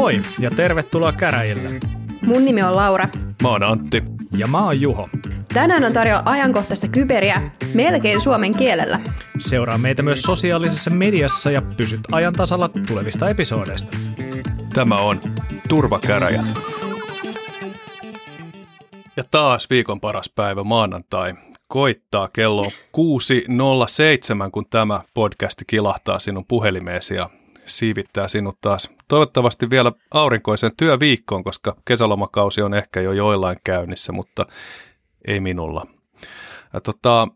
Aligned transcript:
Moi 0.00 0.20
ja 0.38 0.50
tervetuloa 0.50 1.12
käräjille. 1.12 1.70
Mun 2.22 2.44
nimi 2.44 2.62
on 2.62 2.76
Laura. 2.76 3.08
Mä 3.42 3.48
oon 3.48 3.62
Antti. 3.62 4.02
Ja 4.36 4.46
mä 4.46 4.64
oon 4.64 4.80
Juho. 4.80 5.08
Tänään 5.54 5.84
on 5.84 5.92
tarjolla 5.92 6.22
ajankohtaista 6.24 6.88
kyberiä 6.88 7.50
melkein 7.74 8.20
suomen 8.20 8.54
kielellä. 8.54 9.00
Seuraa 9.38 9.78
meitä 9.78 10.02
myös 10.02 10.22
sosiaalisessa 10.22 10.90
mediassa 10.90 11.50
ja 11.50 11.62
pysyt 11.76 12.00
ajan 12.12 12.32
tasalla 12.32 12.70
tulevista 12.88 13.30
episoodeista. 13.30 13.96
Tämä 14.74 14.94
on 14.96 15.20
Turvakäräjät. 15.68 16.58
Ja 19.16 19.24
taas 19.30 19.70
viikon 19.70 20.00
paras 20.00 20.32
päivä 20.34 20.64
maanantai. 20.64 21.34
Koittaa 21.68 22.28
kello 22.28 22.64
6.07, 22.64 22.70
kun 24.52 24.66
tämä 24.70 25.00
podcast 25.14 25.62
kilahtaa 25.66 26.18
sinun 26.18 26.44
puhelimeesi 26.48 27.14
ja 27.14 27.30
siivittää 27.70 28.28
sinut 28.28 28.60
taas 28.60 28.90
toivottavasti 29.08 29.70
vielä 29.70 29.92
aurinkoisen 30.10 30.72
työviikkoon, 30.76 31.44
koska 31.44 31.76
kesälomakausi 31.84 32.62
on 32.62 32.74
ehkä 32.74 33.00
jo 33.00 33.12
joillain 33.12 33.56
käynnissä, 33.64 34.12
mutta 34.12 34.46
ei 35.28 35.40
minulla. 35.40 35.86
Ja 36.72 36.80
tota, 36.80 37.28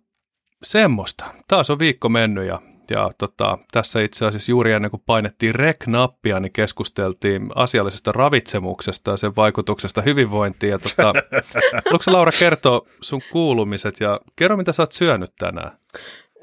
semmoista. 0.63 1.25
Taas 1.49 1.71
on 1.71 1.79
viikko 1.79 2.09
mennyt 2.09 2.47
ja, 2.47 2.63
ja 2.91 3.11
tota, 3.19 3.59
tässä 3.73 4.01
itse 4.01 4.27
asiassa 4.27 4.53
juuri 4.53 4.73
ennen 4.73 4.91
kuin 4.91 5.03
painettiin 5.07 5.55
rek-nappia, 5.55 6.41
niin 6.41 6.53
keskusteltiin 6.53 7.51
asiallisesta 7.55 8.13
ravitsemuksesta 8.13 9.11
ja 9.11 9.17
sen 9.17 9.37
vaikutuksesta 9.37 10.03
hyvinvointiin. 10.03 10.71
Ja 10.71 10.79
tota, 10.79 11.13
haluatko 11.85 12.13
Laura 12.13 12.33
kertoa 12.39 12.87
sun 13.01 13.21
kuulumiset 13.33 14.01
ja 14.01 14.21
kerro 14.37 14.57
mitä 14.57 14.73
sä 14.73 14.83
oot 14.83 14.93
syönyt 14.93 15.31
tänään? 15.39 15.71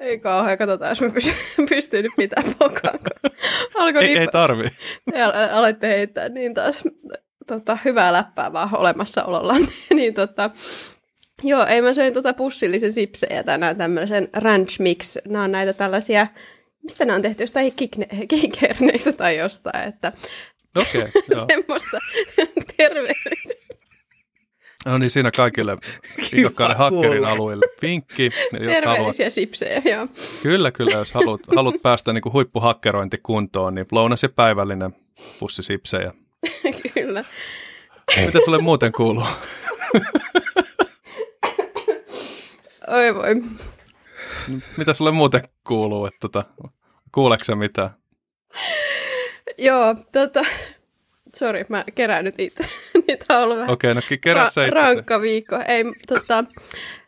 Ei 0.01 0.19
kauhean, 0.19 0.57
katsotaan, 0.57 0.91
jos 0.91 1.01
mä 1.01 1.09
pystyn 1.69 2.03
nyt 2.03 2.11
mitään 2.17 2.55
pokaan. 2.59 2.99
Alkoi 3.75 4.01
ei, 4.01 4.07
niin, 4.07 4.21
ei 4.21 4.27
tarvi. 4.27 4.63
Te 5.11 5.21
aloitte 5.51 5.87
heittää 5.87 6.29
niin 6.29 6.53
taas 6.53 6.83
tota, 7.47 7.77
hyvää 7.85 8.13
läppää 8.13 8.53
vaan 8.53 8.77
olemassaololla. 8.77 9.55
niin 9.93 10.13
tota, 10.13 10.49
joo, 11.43 11.65
ei 11.65 11.81
mä 11.81 11.93
söin 11.93 12.13
tota 12.13 12.33
pussillisen 12.33 12.93
sipsejä 12.93 13.43
tänään 13.43 13.77
tämmöisen 13.77 14.29
ranch 14.33 14.79
mix. 14.79 15.17
Nämä 15.27 15.43
on 15.43 15.51
näitä 15.51 15.73
tällaisia, 15.73 16.27
mistä 16.83 17.05
nämä 17.05 17.15
on 17.15 17.21
tehty, 17.21 17.43
jostain 17.43 17.73
kikerneistä 18.27 19.11
tai 19.11 19.37
jostain, 19.37 19.87
että 19.87 20.11
Okei, 20.77 21.01
okay, 21.01 21.47
semmoista 21.49 21.97
terveellistä 22.77 23.60
No 24.85 24.97
niin, 24.97 25.09
siinä 25.09 25.31
kaikille 25.31 25.77
viikokkaiden 26.31 26.77
hakkerin 26.77 27.25
alueille 27.25 27.65
vinkki. 27.81 28.25
Jos 28.25 28.33
Terveellisiä 28.51 28.89
haluat, 28.89 29.15
sipsejä, 29.33 29.81
joo. 29.85 30.07
Kyllä, 30.43 30.71
kyllä. 30.71 30.97
Jos 30.97 31.13
haluat, 31.13 31.41
haluat 31.55 31.81
päästä 31.81 32.13
niin 32.13 32.21
kuin 32.21 32.33
huippuhakkerointikuntoon, 32.33 33.75
niin 33.75 33.85
lounas 33.91 34.23
ja 34.23 34.29
päivällinen 34.29 34.95
pussi 35.39 35.63
sipsejä. 35.63 36.13
kyllä. 36.93 37.23
Mitä 38.25 38.39
sulle 38.45 38.57
muuten 38.57 38.91
kuuluu? 38.91 39.25
Oi 42.87 43.15
voi. 43.15 43.35
Mitä 44.77 44.93
sulle 44.93 45.11
muuten 45.11 45.41
kuuluu? 45.67 46.05
Että 46.05 46.19
tota, 46.19 46.43
kuuleeko 47.11 47.55
mitään? 47.55 47.89
Joo, 49.57 49.95
tota, 50.11 50.45
Sori, 51.35 51.65
mä 51.69 51.83
kerään 51.95 52.25
nyt 52.25 52.35
itse. 52.37 52.63
Niitä 53.11 53.37
on 53.37 53.43
ollut 53.43 53.57
vähän 53.57 53.69
Okei, 53.69 53.91
okay, 53.91 54.01
no 54.09 54.17
kerää 54.21 54.47
ra- 54.47 54.73
rankka 54.73 55.21
viikko. 55.21 55.55
Ei, 55.67 55.83
tota, 56.07 56.43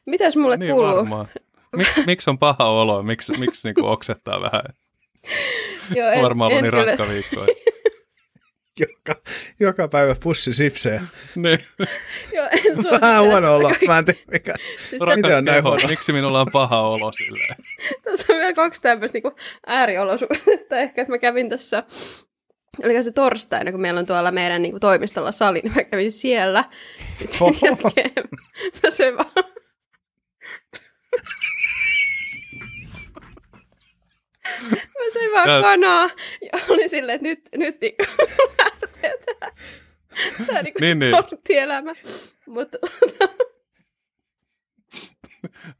mitäs 0.05 0.35
mulle 0.35 0.57
niin 0.57 0.71
kuuluu? 0.71 0.95
Varmaan. 0.95 1.27
Miksi 1.75 2.03
miksi 2.05 2.29
on 2.29 2.39
paha 2.39 2.69
olo? 2.69 3.03
Miksi, 3.03 3.37
miksi 3.37 3.67
niinku 3.67 3.85
oksettaa 3.85 4.41
vähän? 4.41 4.63
Joo, 5.95 6.09
en, 6.09 6.21
varmaan 6.21 6.51
ollut 6.51 6.61
niin 6.61 6.73
rankka 6.73 7.07
viikko. 7.09 7.45
joka, 8.80 9.21
joka 9.59 9.87
päivä 9.87 10.15
pussi 10.23 10.53
sipsejä. 10.53 11.02
niin. 11.36 11.65
Joo, 12.33 12.47
en 12.52 13.02
Vähän 13.02 13.23
huono 13.23 13.55
olo. 13.55 13.71
Mä 13.87 13.97
en 13.97 14.05
tiedä 14.05 14.19
mikä. 14.31 14.53
Siis 14.89 15.02
Miten 15.15 15.37
on 15.37 15.45
näin 15.45 15.63
huono? 15.63 15.87
Miksi 15.87 16.13
minulla 16.13 16.42
on 16.42 16.47
paha 16.52 16.81
olo 16.81 17.11
silleen? 17.11 17.55
Tässä 18.03 18.33
on 18.33 18.39
vielä 18.39 18.53
kaksi 18.53 18.81
tämmöistä 18.81 19.19
niin 19.23 19.33
ääriolosuhdetta. 19.67 20.77
Ehkä 20.77 21.02
että 21.02 21.13
mä 21.13 21.17
kävin 21.17 21.49
tässä 21.49 21.83
oliko 22.84 23.02
se 23.02 23.11
torstaina, 23.11 23.72
kun 23.72 23.82
meillä 23.82 24.00
on 24.00 24.06
tuolla 24.06 24.32
meidän 24.32 24.61
niin 24.61 24.72
kuin, 24.72 24.82
toimistolla 24.82 25.32
sali, 25.32 25.60
niin 25.64 25.73
mä 25.76 25.84
kävin 25.84 26.11
siellä. 26.11 26.64
Sitten 27.20 27.39
sen 27.39 27.56
jälkeen 27.61 28.11
mä 28.84 28.89
söin 28.89 29.17
vaan... 29.17 29.32
mä 34.73 35.06
söin 35.14 35.32
vaan 35.32 35.64
kanaa 35.64 36.10
ja 36.42 36.60
olin 36.70 36.89
silleen, 36.89 37.16
että 37.16 37.28
nyt, 37.28 37.50
nyt 37.56 37.82
niin 37.82 37.95
lähtee 38.58 39.17
tämä, 39.26 39.52
tämä 40.48 40.61
niin 40.61 40.73
niin, 40.82 41.00
niin. 41.00 41.16
elämä. 41.50 41.94
Mutta 42.48 42.78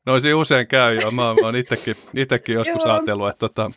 No 0.06 0.20
siinä 0.20 0.38
usein 0.38 0.68
käy 0.68 0.96
jo. 1.02 1.12
Mä, 1.12 1.22
mä 1.22 1.46
oon 1.46 1.56
itsekin, 1.56 1.96
itsekin 2.16 2.56
joskus 2.56 2.86
ajatellut, 2.86 3.30
että 3.30 3.40
tota, 3.40 3.72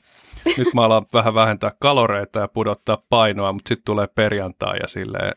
nyt 0.56 0.74
mä 0.74 0.82
alan 0.82 1.06
vähän 1.12 1.34
vähentää 1.34 1.72
kaloreita 1.78 2.38
ja 2.38 2.48
pudottaa 2.48 3.02
painoa, 3.10 3.52
mutta 3.52 3.68
sitten 3.68 3.84
tulee 3.84 4.06
perjantai 4.06 4.76
ja 4.82 4.88
silleen, 4.88 5.32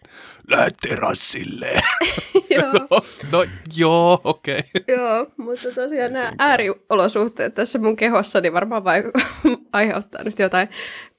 lähde 0.48 0.72
terassille. 0.82 1.72
joo. 2.56 2.74
no, 2.74 2.88
no 3.32 3.46
joo, 3.76 4.22
okei. 4.24 4.60
Okay. 4.60 4.96
joo, 4.96 5.28
mutta 5.38 5.72
tosiaan 5.76 6.14
nämä 6.14 6.32
ääriolosuhteet 6.38 7.54
tässä 7.54 7.80
mun 7.80 7.96
kehossani 7.96 8.54
varmaan 8.54 8.84
vai 8.84 9.04
aiheuttaa 9.74 10.24
nyt 10.24 10.40
jotain 10.40 10.70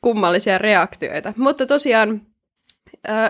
kummallisia 0.00 0.58
reaktioita. 0.58 1.32
Mutta 1.36 1.66
tosiaan 1.66 2.20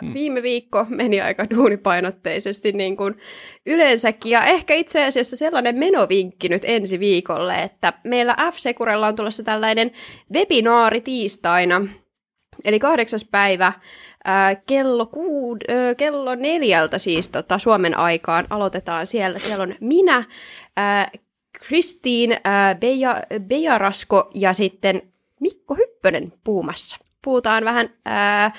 Mm. 0.03 0.15
Viime 0.15 0.43
viikko 0.43 0.87
meni 0.89 1.21
aika 1.21 1.51
duunipainotteisesti 1.51 2.73
niin 2.73 2.97
kuin 2.97 3.15
yleensäkin, 3.67 4.33
ja 4.33 4.45
ehkä 4.45 4.75
itse 4.75 5.05
asiassa 5.05 5.37
sellainen 5.37 5.79
menovinkki 5.79 6.49
nyt 6.49 6.63
ensi 6.65 7.01
viikolle, 7.01 7.63
että 7.63 7.93
meillä 8.05 8.37
F-Securella 8.53 9.07
on 9.07 9.17
tulossa 9.17 9.43
tällainen 9.43 9.91
webinaari 10.35 11.01
tiistaina, 11.01 11.87
eli 12.65 12.79
kahdeksas 12.79 13.25
päivä 13.25 13.73
kello, 14.67 15.07
kuud, 15.07 15.61
kello 15.97 16.35
neljältä 16.35 16.99
siis 16.99 17.31
tota, 17.31 17.59
Suomen 17.59 17.99
aikaan 17.99 18.47
aloitetaan 18.51 19.07
siellä. 19.07 19.39
Siellä 19.39 19.63
on 19.63 19.75
minä, 19.81 20.25
Kristiin 21.53 22.37
Beja, 22.81 23.23
Bejarasko 23.41 24.31
ja 24.35 24.53
sitten 24.53 25.03
Mikko 25.41 25.75
Hyppönen 25.75 26.33
puumassa. 26.45 26.99
Puhutaan 27.25 27.65
vähän... 27.65 27.89
Ää, 28.05 28.53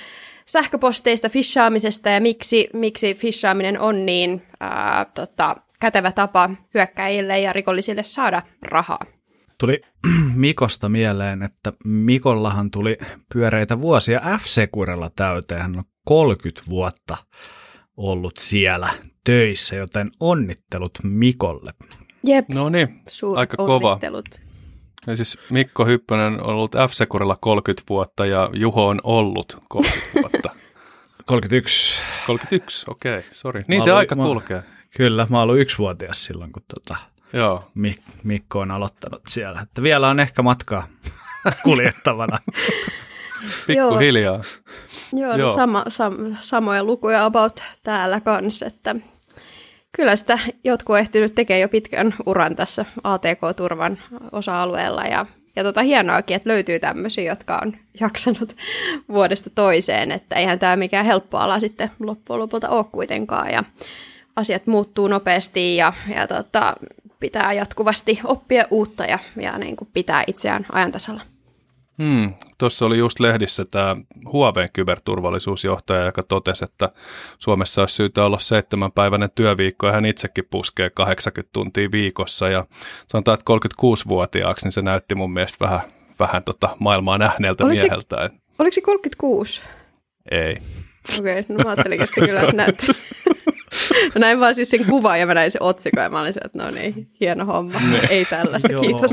sähköposteista, 0.51 1.29
fishaamisesta 1.29 2.09
ja 2.09 2.22
miksi, 2.22 2.69
miksi 2.73 3.13
fishaaminen 3.13 3.79
on 3.79 4.06
niin 4.06 4.41
ää, 4.59 5.06
tota, 5.06 5.56
kätevä 5.79 6.12
tapa 6.12 6.50
hyökkäjille 6.73 7.39
ja 7.39 7.53
rikollisille 7.53 8.03
saada 8.03 8.41
rahaa. 8.61 9.06
Tuli 9.57 9.81
Mikosta 10.35 10.90
mieleen, 10.90 11.44
että 11.44 11.73
Mikollahan 11.84 12.72
tuli 12.72 12.97
pyöreitä 13.34 13.81
vuosia 13.81 14.19
F-Securella 14.19 15.09
täyteen. 15.16 15.61
Hän 15.61 15.78
on 15.78 15.84
30 16.06 16.61
vuotta 16.69 17.17
ollut 17.97 18.38
siellä 18.38 18.90
töissä, 19.23 19.75
joten 19.75 20.11
onnittelut 20.19 21.00
Mikolle. 21.03 21.72
Jep, 22.23 22.50
no 22.50 22.69
niin, 22.69 23.03
aika 23.35 23.57
kova. 23.57 24.00
Ja 25.07 25.16
siis 25.16 25.38
Mikko 25.50 25.85
Hyppönen 25.85 26.34
on 26.34 26.44
ollut 26.44 26.75
F-Securilla 26.75 27.38
30 27.39 27.84
vuotta 27.89 28.25
ja 28.25 28.50
Juho 28.53 28.88
on 28.88 29.01
ollut 29.03 29.57
30 29.69 30.07
vuotta. 30.22 30.50
31. 31.25 32.01
31, 32.28 32.85
okei, 32.91 33.17
okay, 33.17 33.23
sori. 33.31 33.63
Niin 33.67 33.81
mä 33.81 33.84
se 33.84 33.91
aika 33.91 34.16
mä, 34.16 34.23
kulkee. 34.23 34.63
Kyllä, 34.97 35.28
mä 35.29 35.40
oon 35.40 35.59
yksivuotias 35.59 36.25
silloin, 36.25 36.51
kun 36.51 36.63
tota, 36.75 37.00
Joo. 37.34 37.63
Mik, 37.75 38.01
Mikko 38.23 38.59
on 38.59 38.72
aloittanut 38.72 39.22
siellä. 39.28 39.61
Että 39.61 39.84
vielä 39.84 40.09
on 40.09 40.20
ehkä 40.20 40.41
matkaa 40.41 40.87
kuljettavana. 41.64 42.37
Pikkuhiljaa. 43.67 44.41
Joo, 45.14 45.37
Joo. 45.37 45.47
No 45.47 45.53
sama, 45.53 45.85
sam, 45.87 46.14
samoja 46.40 46.84
lukuja 46.84 47.26
about 47.26 47.64
täällä 47.84 48.22
kanssa, 48.22 48.66
että 48.66 48.96
kyllä 49.91 50.16
sitä 50.16 50.40
jotkut 50.64 50.97
ehtinyt 50.97 51.35
tekemään 51.35 51.61
jo 51.61 51.70
pitkän 51.70 52.16
uran 52.26 52.55
tässä 52.55 52.85
ATK-turvan 53.03 53.99
osa-alueella 54.32 55.03
ja 55.03 55.26
ja 55.55 55.64
tota 55.64 55.82
hienoakin, 55.82 56.35
että 56.35 56.49
löytyy 56.49 56.79
tämmöisiä, 56.79 57.32
jotka 57.32 57.59
on 57.64 57.73
jaksanut 57.99 58.55
vuodesta 59.09 59.49
toiseen, 59.49 60.11
että 60.11 60.35
eihän 60.35 60.59
tämä 60.59 60.76
mikään 60.76 61.05
helppo 61.05 61.38
ala 61.38 61.59
sitten 61.59 61.91
loppujen 61.99 62.40
lopulta 62.40 62.70
ole 62.70 62.85
kuitenkaan 62.91 63.52
ja 63.52 63.64
asiat 64.35 64.67
muuttuu 64.67 65.08
nopeasti 65.08 65.76
ja, 65.76 65.93
ja 66.16 66.28
tota, 66.28 66.76
pitää 67.20 67.53
jatkuvasti 67.53 68.20
oppia 68.23 68.66
uutta 68.72 69.05
ja, 69.05 69.20
ja 69.35 69.58
niin 69.58 69.76
kuin 69.76 69.90
pitää 69.93 70.23
itseään 70.28 70.66
ajantasalla. 70.72 71.22
Hmm, 72.02 72.34
Tuossa 72.58 72.86
oli 72.86 72.98
just 72.98 73.20
lehdissä 73.20 73.66
tämä 73.72 73.96
Huawei 74.32 74.68
kyberturvallisuusjohtaja, 74.74 76.06
joka 76.06 76.24
totesi, 76.24 76.66
että 76.66 76.90
Suomessa 77.38 77.82
olisi 77.82 77.96
syytä 77.96 78.26
olla 78.26 78.40
seitsemänpäiväinen 78.40 79.30
työviikko 79.36 79.88
ja 79.88 79.94
hän 79.94 80.06
itsekin 80.06 80.48
puskee 80.50 80.90
80 80.90 81.50
tuntia 81.53 81.92
viikossa 81.92 82.50
ja 82.50 82.66
sanotaan, 83.08 83.40
että 83.40 83.53
36-vuotiaaksi, 83.84 84.66
niin 84.66 84.72
se 84.72 84.82
näytti 84.82 85.16
mun 85.16 85.34
mielestä 85.34 85.66
vähän, 85.66 85.82
vähän 86.20 86.44
tota 86.44 86.70
maailmaa 86.80 87.18
nähneeltä 87.18 87.64
oliko 87.64 87.82
mieheltä. 87.82 88.30
Se, 88.30 88.36
oliko 88.59 88.74
se 88.74 88.82
36? 88.82 89.62
Ei. 90.32 90.58
Okei, 91.20 91.40
okay, 91.40 91.56
no 91.56 91.64
mä 91.64 91.70
ajattelin, 91.70 92.02
että 92.02 92.16
se 92.16 92.22
kyllä 92.22 92.52
näyttää. 92.53 92.96
Mä 94.16 94.20
näin 94.20 94.40
vaan 94.40 94.56
siis 94.56 94.70
sen 94.70 94.85
kuvan 94.85 95.20
ja 95.20 95.26
mä 95.26 95.34
näin 95.34 95.52
sen 95.52 95.64
otsikon 95.64 96.03
ja 96.03 96.09
mä 96.09 96.22
olin 96.22 96.34
se, 96.34 96.40
että 96.46 96.64
no 96.64 96.72
niin, 96.72 97.09
hieno 97.20 97.46
homma. 97.46 97.79
Ne. 97.91 98.00
Ei 98.09 98.26
tällaista, 98.26 98.70
kiitos. 98.82 99.12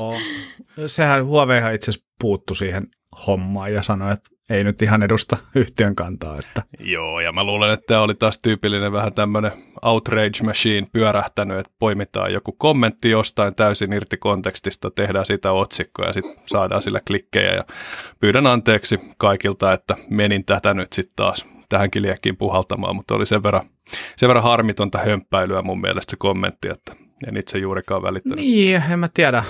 Sehän 0.86 1.26
Huaweihan 1.26 1.74
itse 1.74 1.90
asiassa 1.90 2.08
puuttu 2.20 2.54
siihen 2.54 2.86
hommaan 3.26 3.72
ja 3.72 3.82
sanoi, 3.82 4.12
että 4.12 4.30
ei 4.50 4.64
nyt 4.64 4.82
ihan 4.82 5.02
edusta 5.02 5.36
yhtiön 5.54 5.94
kantaa. 5.94 6.36
Että. 6.38 6.62
Joo, 6.80 7.20
ja 7.20 7.32
mä 7.32 7.44
luulen, 7.44 7.72
että 7.72 7.86
tämä 7.86 8.00
oli 8.00 8.14
taas 8.14 8.38
tyypillinen 8.38 8.92
vähän 8.92 9.14
tämmöinen 9.14 9.52
outrage 9.82 10.42
machine 10.44 10.86
pyörähtänyt, 10.92 11.58
että 11.58 11.72
poimitaan 11.78 12.32
joku 12.32 12.52
kommentti 12.52 13.10
jostain 13.10 13.54
täysin 13.54 13.92
irti 13.92 14.16
kontekstista, 14.16 14.90
tehdään 14.90 15.26
sitä 15.26 15.52
otsikkoa 15.52 16.06
ja 16.06 16.12
sitten 16.12 16.36
saadaan 16.46 16.82
sillä 16.82 17.00
klikkejä. 17.06 17.54
Ja 17.54 17.64
pyydän 18.20 18.46
anteeksi 18.46 19.00
kaikilta, 19.18 19.72
että 19.72 19.96
menin 20.10 20.44
tätä 20.44 20.74
nyt 20.74 20.92
sitten 20.92 21.16
taas 21.16 21.46
tähänkin 21.68 22.02
liekkiin 22.02 22.36
puhaltamaan, 22.36 22.96
mutta 22.96 23.14
oli 23.14 23.26
sen 23.26 23.42
verran, 23.42 23.68
sen 24.16 24.28
verran 24.28 24.44
harmitonta 24.44 24.98
hömppäilyä 24.98 25.62
mun 25.62 25.80
mielestä 25.80 26.10
se 26.10 26.16
kommentti, 26.16 26.68
että 26.68 26.92
en 27.26 27.36
itse 27.36 27.58
juurikaan 27.58 28.02
välittänyt. 28.02 28.38
Niin, 28.38 28.82
en 28.90 28.98
mä 28.98 29.08
tiedä. 29.14 29.44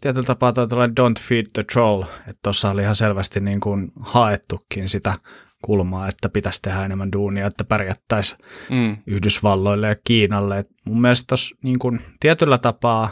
Tietyllä 0.00 0.26
tapaa 0.26 0.52
toi 0.52 0.66
Don't 0.86 1.20
Feed 1.28 1.46
the 1.52 1.62
Troll, 1.72 2.02
että 2.02 2.40
tuossa 2.42 2.70
oli 2.70 2.82
ihan 2.82 2.96
selvästi 2.96 3.40
niin 3.40 3.60
kuin 3.60 3.92
haettukin 4.00 4.88
sitä 4.88 5.14
kulmaa, 5.64 6.08
että 6.08 6.28
pitäisi 6.28 6.62
tehdä 6.62 6.84
enemmän 6.84 7.12
duunia, 7.12 7.46
että 7.46 7.64
pärjättäisiin 7.64 8.40
mm. 8.70 8.96
Yhdysvalloille 9.06 9.88
ja 9.88 9.96
Kiinalle. 10.04 10.58
Et 10.58 10.68
mun 10.86 11.00
mielestä 11.00 11.24
tuossa 11.28 11.56
niin 11.62 11.78
kuin 11.78 12.00
tietyllä 12.20 12.58
tapaa, 12.58 13.10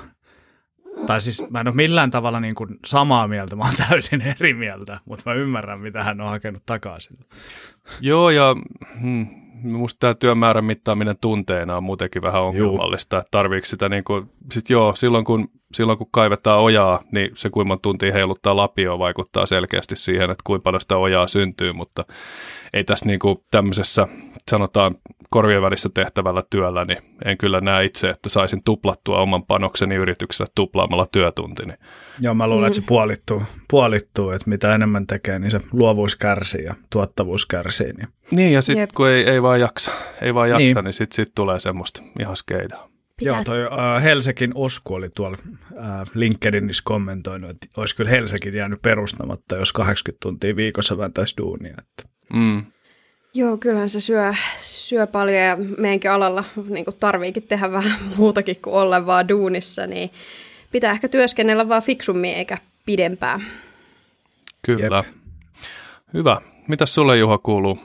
tai 1.06 1.20
siis 1.20 1.50
mä 1.50 1.61
en 1.61 1.69
ole 1.69 1.76
millään 1.76 2.11
tavalla 2.11 2.41
niin 2.41 2.55
kuin 2.55 2.79
samaa 2.85 3.29
mieltä, 3.29 3.56
mä 3.56 3.64
oon 3.64 3.88
täysin 3.88 4.20
eri 4.20 4.55
mieltä, 4.55 4.99
mutta 5.05 5.31
mä 5.31 5.35
ymmärrän, 5.35 5.81
mitä 5.81 6.05
hän 6.05 6.20
on 6.20 6.29
hakenut 6.29 6.62
takaisin. 6.67 7.19
Joo, 8.00 8.31
ja 8.31 8.56
hmm, 9.00 9.26
musta 9.62 9.99
tämä 10.00 10.14
työmäärän 10.14 10.64
mittaaminen 10.64 11.17
tunteena 11.20 11.76
on 11.76 11.82
muutenkin 11.82 12.23
vähän 12.23 12.43
ongelmallista, 12.43 13.19
että 13.19 13.29
tarviiko 13.31 13.67
sitä 13.67 13.88
niin 13.88 14.05
kuin, 14.05 14.31
sit 14.52 14.70
joo, 14.70 14.94
silloin 14.94 15.25
kun, 15.25 15.49
silloin 15.75 15.99
kun 15.99 16.08
kaivetaan 16.11 16.61
ojaa, 16.61 17.03
niin 17.12 17.31
se 17.35 17.50
kuinka 17.50 17.69
monta 17.69 17.82
tuntia 17.82 18.12
heiluttaa 18.12 18.56
lapioa 18.56 18.99
vaikuttaa 18.99 19.46
selkeästi 19.46 19.96
siihen, 19.96 20.31
että 20.31 20.43
kuinka 20.44 20.62
paljon 20.62 20.81
sitä 20.81 20.96
ojaa 20.96 21.26
syntyy, 21.26 21.73
mutta 21.73 22.05
ei 22.73 22.85
tässä 22.85 23.06
niin 23.06 23.19
kuin 23.19 23.37
tämmöisessä 23.50 24.08
sanotaan 24.50 24.94
korvien 25.31 25.62
välissä 25.62 25.88
tehtävällä 25.94 26.43
työllä, 26.50 26.85
niin 26.85 26.99
en 27.25 27.38
kyllä 27.38 27.61
näe 27.61 27.85
itse, 27.85 28.11
että 28.11 28.29
saisin 28.29 28.61
tuplattua 28.64 29.20
oman 29.20 29.47
panokseni 29.47 29.94
yrityksellä 29.94 30.50
tuplaamalla 30.55 31.06
työtuntini. 31.12 31.75
Joo, 32.20 32.35
mä 32.35 32.47
luulen, 32.47 32.64
mm. 32.64 32.67
että 32.67 32.81
se 32.81 32.87
puolittuu, 32.87 33.43
puolittuu, 33.70 34.31
että 34.31 34.50
mitä 34.50 34.75
enemmän 34.75 35.06
tekee, 35.06 35.38
niin 35.38 35.50
se 35.50 35.61
luovuus 35.73 36.17
kärsii 36.17 36.64
ja 36.64 36.75
tuottavuus 36.91 37.47
kärsii. 37.47 37.93
Niin, 37.93 38.08
niin 38.31 38.52
ja 38.52 38.62
sitten 38.62 38.88
kun 38.97 39.08
ei, 39.08 39.31
ei 39.31 39.43
vaan 39.43 39.61
jaksa, 39.61 39.91
ei 40.23 40.35
vaan 40.35 40.49
jaksa, 40.49 40.64
niin, 40.64 40.85
niin 40.85 40.94
sitten 40.94 41.17
sit 41.17 41.35
tulee 41.35 41.61
semmoista 41.61 42.03
ihan 42.20 42.37
skeidaa. 42.37 42.91
Pitää. 43.20 43.35
Joo, 43.35 43.44
toi 43.44 43.64
uh, 43.64 44.03
Helsekin 44.03 44.53
Osku 44.55 44.94
oli 44.94 45.08
tuolla 45.14 45.37
uh, 45.73 45.82
LinkedInissä 46.14 46.82
kommentoinut, 46.87 47.50
että 47.50 47.67
olisi 47.76 47.96
kyllä 47.96 48.11
Helsekin 48.11 48.55
jäänyt 48.55 48.82
perustamatta, 48.82 49.56
jos 49.56 49.73
80 49.73 50.23
tuntia 50.23 50.56
viikossa 50.56 50.99
vääntäisi 50.99 51.37
duunia. 51.38 51.75
Että. 51.79 52.03
Mm. 52.32 52.64
Joo, 53.35 53.56
kyllähän 53.56 53.91
se 53.91 54.00
syö, 54.00 54.35
syö 54.59 55.06
paljon 55.06 55.38
ja 55.38 55.56
meidänkin 55.79 56.11
alalla 56.11 56.44
niin 56.69 56.85
tarviikin 57.00 57.43
tehdä 57.43 57.73
vähän 57.79 57.99
muutakin 58.17 58.56
kuin 58.62 58.75
olla 58.75 59.06
vaan 59.06 59.29
duunissa, 59.29 59.87
niin 59.87 60.11
pitää 60.73 60.93
ehkä 60.93 61.09
työskennellä 61.09 61.69
vaan 61.69 61.82
fiksummin 61.82 62.35
eikä 62.35 62.59
pidempään. 62.87 63.47
Kyllä. 64.62 65.05
Jep. 65.06 65.15
Hyvä. 66.15 66.41
Mitäs 66.69 66.94
sulle 66.94 67.17
Juha 67.17 67.38
kuuluu? 67.38 67.79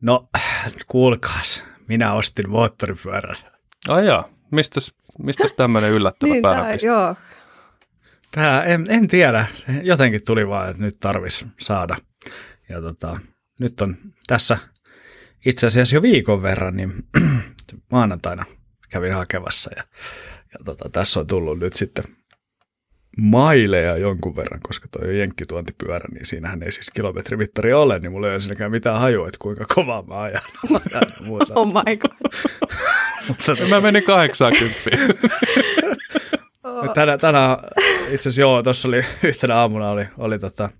No, 0.00 0.26
kuulkaas. 0.86 1.64
Minä 1.88 2.12
ostin 2.12 2.50
moottoripyörän. 2.50 3.36
Ai 3.88 4.06
jaa. 4.06 4.28
Mistäs, 4.50 4.94
mistäs 5.18 5.52
tämmöinen 5.52 5.90
yllättävä 5.90 6.32
niin, 6.32 6.42
pääpiste? 6.42 6.88
Joo. 6.88 7.14
Tää, 8.30 8.64
en, 8.64 8.86
en 8.88 9.08
tiedä. 9.08 9.46
Jotenkin 9.82 10.20
tuli 10.26 10.48
vaan, 10.48 10.70
että 10.70 10.82
nyt 10.82 10.94
tarvis 11.00 11.46
saada. 11.60 11.96
Ja 12.68 12.80
tota, 12.80 13.20
nyt 13.60 13.80
on 13.80 13.96
tässä 14.26 14.58
itse 15.46 15.66
asiassa 15.66 15.96
jo 15.96 16.02
viikon 16.02 16.42
verran, 16.42 16.76
niin 16.76 16.92
maanantaina 17.92 18.44
kävin 18.90 19.14
hakevassa 19.14 19.70
ja, 19.76 19.82
ja 20.52 20.64
tota, 20.64 20.88
tässä 20.88 21.20
on 21.20 21.26
tullut 21.26 21.58
nyt 21.58 21.72
sitten 21.72 22.04
maileja 23.16 23.96
jonkun 23.96 24.36
verran, 24.36 24.60
koska 24.62 24.88
toi 24.88 25.08
on 25.08 25.18
jenkkituontipyörä, 25.18 26.08
niin 26.12 26.26
siinähän 26.26 26.62
ei 26.62 26.72
siis 26.72 26.90
kilometrimittari 26.90 27.72
ole, 27.72 27.98
niin 27.98 28.12
mulla 28.12 28.26
ei 28.26 28.32
ole 28.32 28.40
siinäkään 28.40 28.70
mitään 28.70 29.00
hajua, 29.00 29.28
että 29.28 29.38
kuinka 29.40 29.64
kovaa 29.74 30.02
mä 30.02 30.20
ajan. 30.20 30.42
Muuta. 31.26 31.54
Oh 31.54 31.66
my 31.66 31.96
god. 31.96 32.30
Mutta, 33.28 33.66
mä 33.68 33.80
menin 33.80 34.04
80. 34.04 34.80
Oh. 36.64 36.94
Tänään, 36.94 37.20
tänään 37.20 37.58
itse 38.10 38.28
asiassa 38.28 38.40
joo, 38.40 38.62
tuossa 38.62 38.88
oli 38.88 39.04
yhtenä 39.22 39.56
aamuna 39.56 39.90
oli, 39.90 40.06
oli 40.18 40.38
tota, 40.38 40.70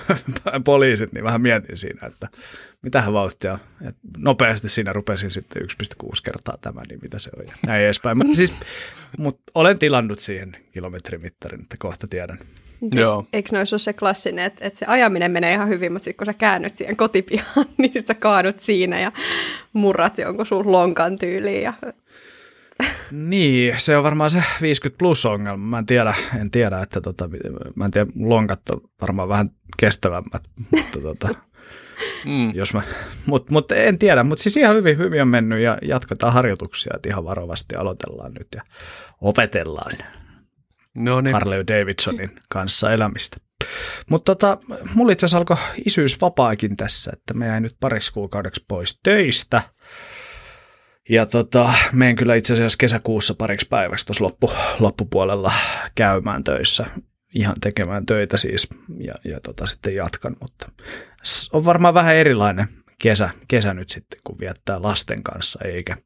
poliisit, 0.64 1.12
niin 1.12 1.24
vähän 1.24 1.42
mietin 1.42 1.76
siinä, 1.76 2.06
että 2.06 2.28
mitähän 2.82 3.12
vauhtia. 3.12 3.58
Et 3.88 3.96
nopeasti 4.18 4.68
siinä 4.68 4.92
rupesin 4.92 5.30
sitten 5.30 5.62
1,6 5.62 6.08
kertaa 6.24 6.58
tämä, 6.60 6.82
niin 6.88 7.00
mitä 7.02 7.18
se 7.18 7.30
on 7.38 7.44
ja 7.46 7.54
näin 7.66 7.84
edespäin. 7.84 8.18
Mutta 8.18 8.36
siis, 8.36 8.52
mut 9.18 9.40
olen 9.54 9.78
tilannut 9.78 10.18
siihen 10.18 10.56
kilometrimittarin, 10.72 11.60
että 11.60 11.76
kohta 11.78 12.06
tiedän. 12.06 12.38
Joo. 12.92 13.26
Eikö 13.32 13.56
noissa 13.56 13.74
ole 13.74 13.80
se 13.80 13.92
klassinen, 13.92 14.44
että, 14.44 14.66
että 14.66 14.78
se 14.78 14.86
ajaminen 14.86 15.30
menee 15.30 15.52
ihan 15.52 15.68
hyvin, 15.68 15.92
mutta 15.92 16.04
sitten 16.04 16.16
kun 16.16 16.26
sä 16.26 16.34
käännyt 16.34 16.76
siihen 16.76 16.96
kotipihaan, 16.96 17.66
niin 17.78 18.06
sä 18.06 18.14
kaadut 18.14 18.60
siinä 18.60 19.00
ja 19.00 19.12
murrat 19.72 20.18
jonkun 20.18 20.46
sun 20.46 20.72
lonkan 20.72 21.18
tyyliin 21.18 21.62
ja 21.62 21.74
niin, 23.10 23.74
se 23.78 23.96
on 23.96 24.04
varmaan 24.04 24.30
se 24.30 24.42
50 24.60 24.98
plus 24.98 25.26
ongelma. 25.26 25.66
Mä 25.66 25.78
en 25.78 25.86
tiedä, 25.86 26.14
en 26.40 26.50
tiedä 26.50 26.80
että 26.80 27.00
tota, 27.00 27.28
mä 27.74 27.84
en 27.84 27.90
tiedä, 27.90 28.10
lonkat 28.14 28.70
on 28.70 28.80
varmaan 29.00 29.28
vähän 29.28 29.48
kestävämmät, 29.78 30.42
mutta 30.70 31.00
tota, 31.00 31.28
mm. 32.24 32.54
jos 32.54 32.74
mä, 32.74 32.82
mut, 33.26 33.50
mut 33.50 33.72
en 33.72 33.98
tiedä, 33.98 34.24
mutta 34.24 34.42
siis 34.42 34.56
ihan 34.56 34.76
hyvin, 34.76 34.98
hyvin 34.98 35.22
on 35.22 35.28
mennyt 35.28 35.62
ja 35.62 35.78
jatketaan 35.82 36.32
harjoituksia, 36.32 36.92
että 36.96 37.08
ihan 37.08 37.24
varovasti 37.24 37.74
aloitellaan 37.76 38.32
nyt 38.32 38.48
ja 38.54 38.62
opetellaan 39.20 39.92
no 40.96 41.20
niin. 41.20 41.32
Harley 41.32 41.66
Davidsonin 41.66 42.30
kanssa 42.48 42.92
elämistä. 42.92 43.36
Mutta 44.10 44.34
tota, 44.34 44.58
mulla 44.94 45.12
itse 45.12 45.26
asiassa 45.26 45.38
alkoi 45.38 45.56
isyysvapaakin 45.86 46.76
tässä, 46.76 47.10
että 47.14 47.34
me 47.34 47.46
jäin 47.46 47.62
nyt 47.62 47.76
pariksi 47.80 48.12
kuukaudeksi 48.12 48.64
pois 48.68 49.00
töistä– 49.02 49.62
ja 51.08 51.26
tota, 51.26 51.72
menen 51.92 52.16
kyllä 52.16 52.34
itse 52.34 52.52
asiassa 52.52 52.78
kesäkuussa 52.78 53.34
pariksi 53.34 53.66
päiväksi 53.70 54.06
tuossa 54.06 54.24
loppu, 54.24 54.52
loppupuolella 54.78 55.52
käymään 55.94 56.44
töissä, 56.44 56.86
ihan 57.34 57.56
tekemään 57.60 58.06
töitä 58.06 58.36
siis, 58.36 58.68
ja, 58.98 59.14
ja 59.24 59.40
tota, 59.40 59.66
sitten 59.66 59.94
jatkan, 59.94 60.36
mutta 60.40 60.68
on 61.52 61.64
varmaan 61.64 61.94
vähän 61.94 62.16
erilainen 62.16 62.68
kesä, 62.98 63.30
kesä 63.48 63.74
nyt 63.74 63.90
sitten, 63.90 64.20
kun 64.24 64.38
viettää 64.40 64.82
lasten 64.82 65.22
kanssa, 65.22 65.58
eikä, 65.64 65.96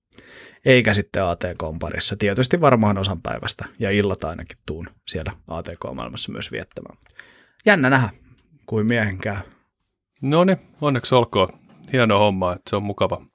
eikä 0.64 0.94
sitten 0.94 1.24
ATK 1.24 1.78
parissa. 1.80 2.16
Tietysti 2.16 2.60
varmaan 2.60 2.98
osan 2.98 3.22
päivästä, 3.22 3.64
ja 3.78 3.90
illat 3.90 4.24
ainakin 4.24 4.58
tuun 4.66 4.88
siellä 5.08 5.32
ATK-maailmassa 5.48 6.32
myös 6.32 6.52
viettämään. 6.52 6.98
Jännä 7.66 7.90
nähdä, 7.90 8.08
kuin 8.66 8.86
miehen 8.86 9.18
käy. 9.18 9.36
No 10.22 10.44
niin, 10.44 10.58
onneksi 10.80 11.14
olkoon. 11.14 11.48
Hieno 11.92 12.18
homma, 12.18 12.52
että 12.52 12.70
se 12.70 12.76
on 12.76 12.82
mukava, 12.82 13.26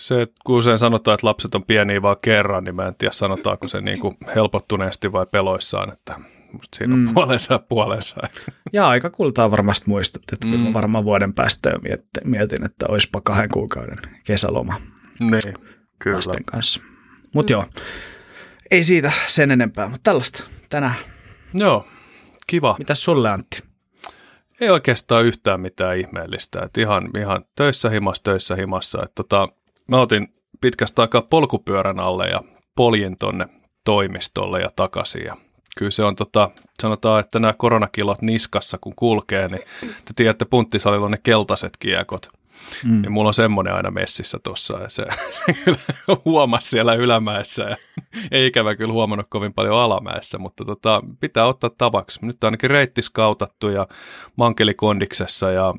se, 0.00 0.22
että 0.22 0.36
kun 0.46 0.56
usein 0.56 0.78
sanotaan, 0.78 1.14
että 1.14 1.26
lapset 1.26 1.54
on 1.54 1.64
pieniä 1.64 2.02
vaan 2.02 2.16
kerran, 2.22 2.64
niin 2.64 2.74
mä 2.74 2.86
en 2.86 2.94
tiedä 2.94 3.12
sanotaanko 3.12 3.68
se 3.68 3.80
niin 3.80 4.00
kuin 4.00 4.12
helpottuneesti 4.34 5.12
vai 5.12 5.26
peloissaan, 5.26 5.92
että 5.92 6.16
musta 6.52 6.76
siinä 6.78 6.94
on 6.94 7.00
mm. 7.00 7.14
puolensa 7.14 7.54
ja 7.54 7.58
puolensa. 7.58 8.20
Ja 8.72 8.88
aika 8.88 9.10
kultaa 9.10 9.50
varmasti 9.50 9.84
muistut, 9.88 10.22
että 10.32 10.46
mm. 10.48 10.72
varmaan 10.72 11.04
vuoden 11.04 11.34
päästä 11.34 11.70
jo 11.70 11.78
mietin, 12.24 12.64
että 12.64 12.86
olisipa 12.88 13.20
kahden 13.20 13.50
kuukauden 13.52 13.98
kesäloma 14.24 14.80
niin, 15.20 15.54
kyllä. 15.98 16.16
lasten 16.16 16.44
kanssa. 16.44 16.80
Mutta 17.34 17.52
mm. 17.52 17.54
joo, 17.54 17.64
ei 18.70 18.84
siitä 18.84 19.12
sen 19.26 19.50
enempää, 19.50 19.88
mutta 19.88 20.04
tällaista 20.04 20.44
tänään. 20.70 20.94
Joo, 21.54 21.86
kiva. 22.46 22.76
Mitäs 22.78 23.04
sulle 23.04 23.30
Antti? 23.30 23.62
Ei 24.60 24.70
oikeastaan 24.70 25.24
yhtään 25.24 25.60
mitään 25.60 25.98
ihmeellistä. 25.98 26.60
Et 26.64 26.76
ihan, 26.76 27.10
ihan 27.18 27.44
töissä 27.56 27.90
himas, 27.90 28.20
töissä 28.20 28.56
himassa. 28.56 29.02
Et 29.02 29.12
tota, 29.14 29.48
mä 29.90 30.00
otin 30.00 30.34
pitkästä 30.60 31.02
aikaa 31.02 31.22
polkupyörän 31.22 32.00
alle 32.00 32.26
ja 32.26 32.40
poljin 32.76 33.16
tonne 33.16 33.46
toimistolle 33.84 34.60
ja 34.60 34.70
takaisin. 34.76 35.24
Ja 35.24 35.36
kyllä 35.78 35.90
se 35.90 36.04
on, 36.04 36.16
tota, 36.16 36.50
sanotaan, 36.82 37.20
että 37.20 37.38
nämä 37.38 37.52
koronakilot 37.52 38.22
niskassa 38.22 38.78
kun 38.80 38.92
kulkee, 38.96 39.48
niin 39.48 39.62
te 39.80 40.12
tiedätte, 40.16 40.44
punttisalilla 40.44 41.04
on 41.04 41.10
ne 41.10 41.18
keltaiset 41.22 41.72
kiekot. 41.78 42.39
Mm. 42.84 43.04
Ja 43.04 43.10
mulla 43.10 43.28
on 43.28 43.34
semmoinen 43.34 43.74
aina 43.74 43.90
messissä 43.90 44.38
tuossa 44.44 44.78
ja 44.78 44.88
se, 44.88 45.06
se 45.46 45.52
kyllä 45.64 45.78
huomasi 46.24 46.70
siellä 46.70 46.94
ylämäessä 46.94 47.62
ja 47.62 47.76
ei 48.30 48.46
ikävä 48.46 48.74
kyllä 48.74 48.92
huomannut 48.92 49.26
kovin 49.30 49.54
paljon 49.54 49.76
alamäessä, 49.76 50.38
mutta 50.38 50.64
tota, 50.64 51.02
pitää 51.20 51.46
ottaa 51.46 51.70
tavaksi. 51.78 52.26
Nyt 52.26 52.44
on 52.44 52.46
ainakin 52.46 52.70
reitti 52.70 53.02
skautattu 53.02 53.68
ja 53.68 53.86
mankelikondiksessa 54.36 55.50
ja 55.50 55.74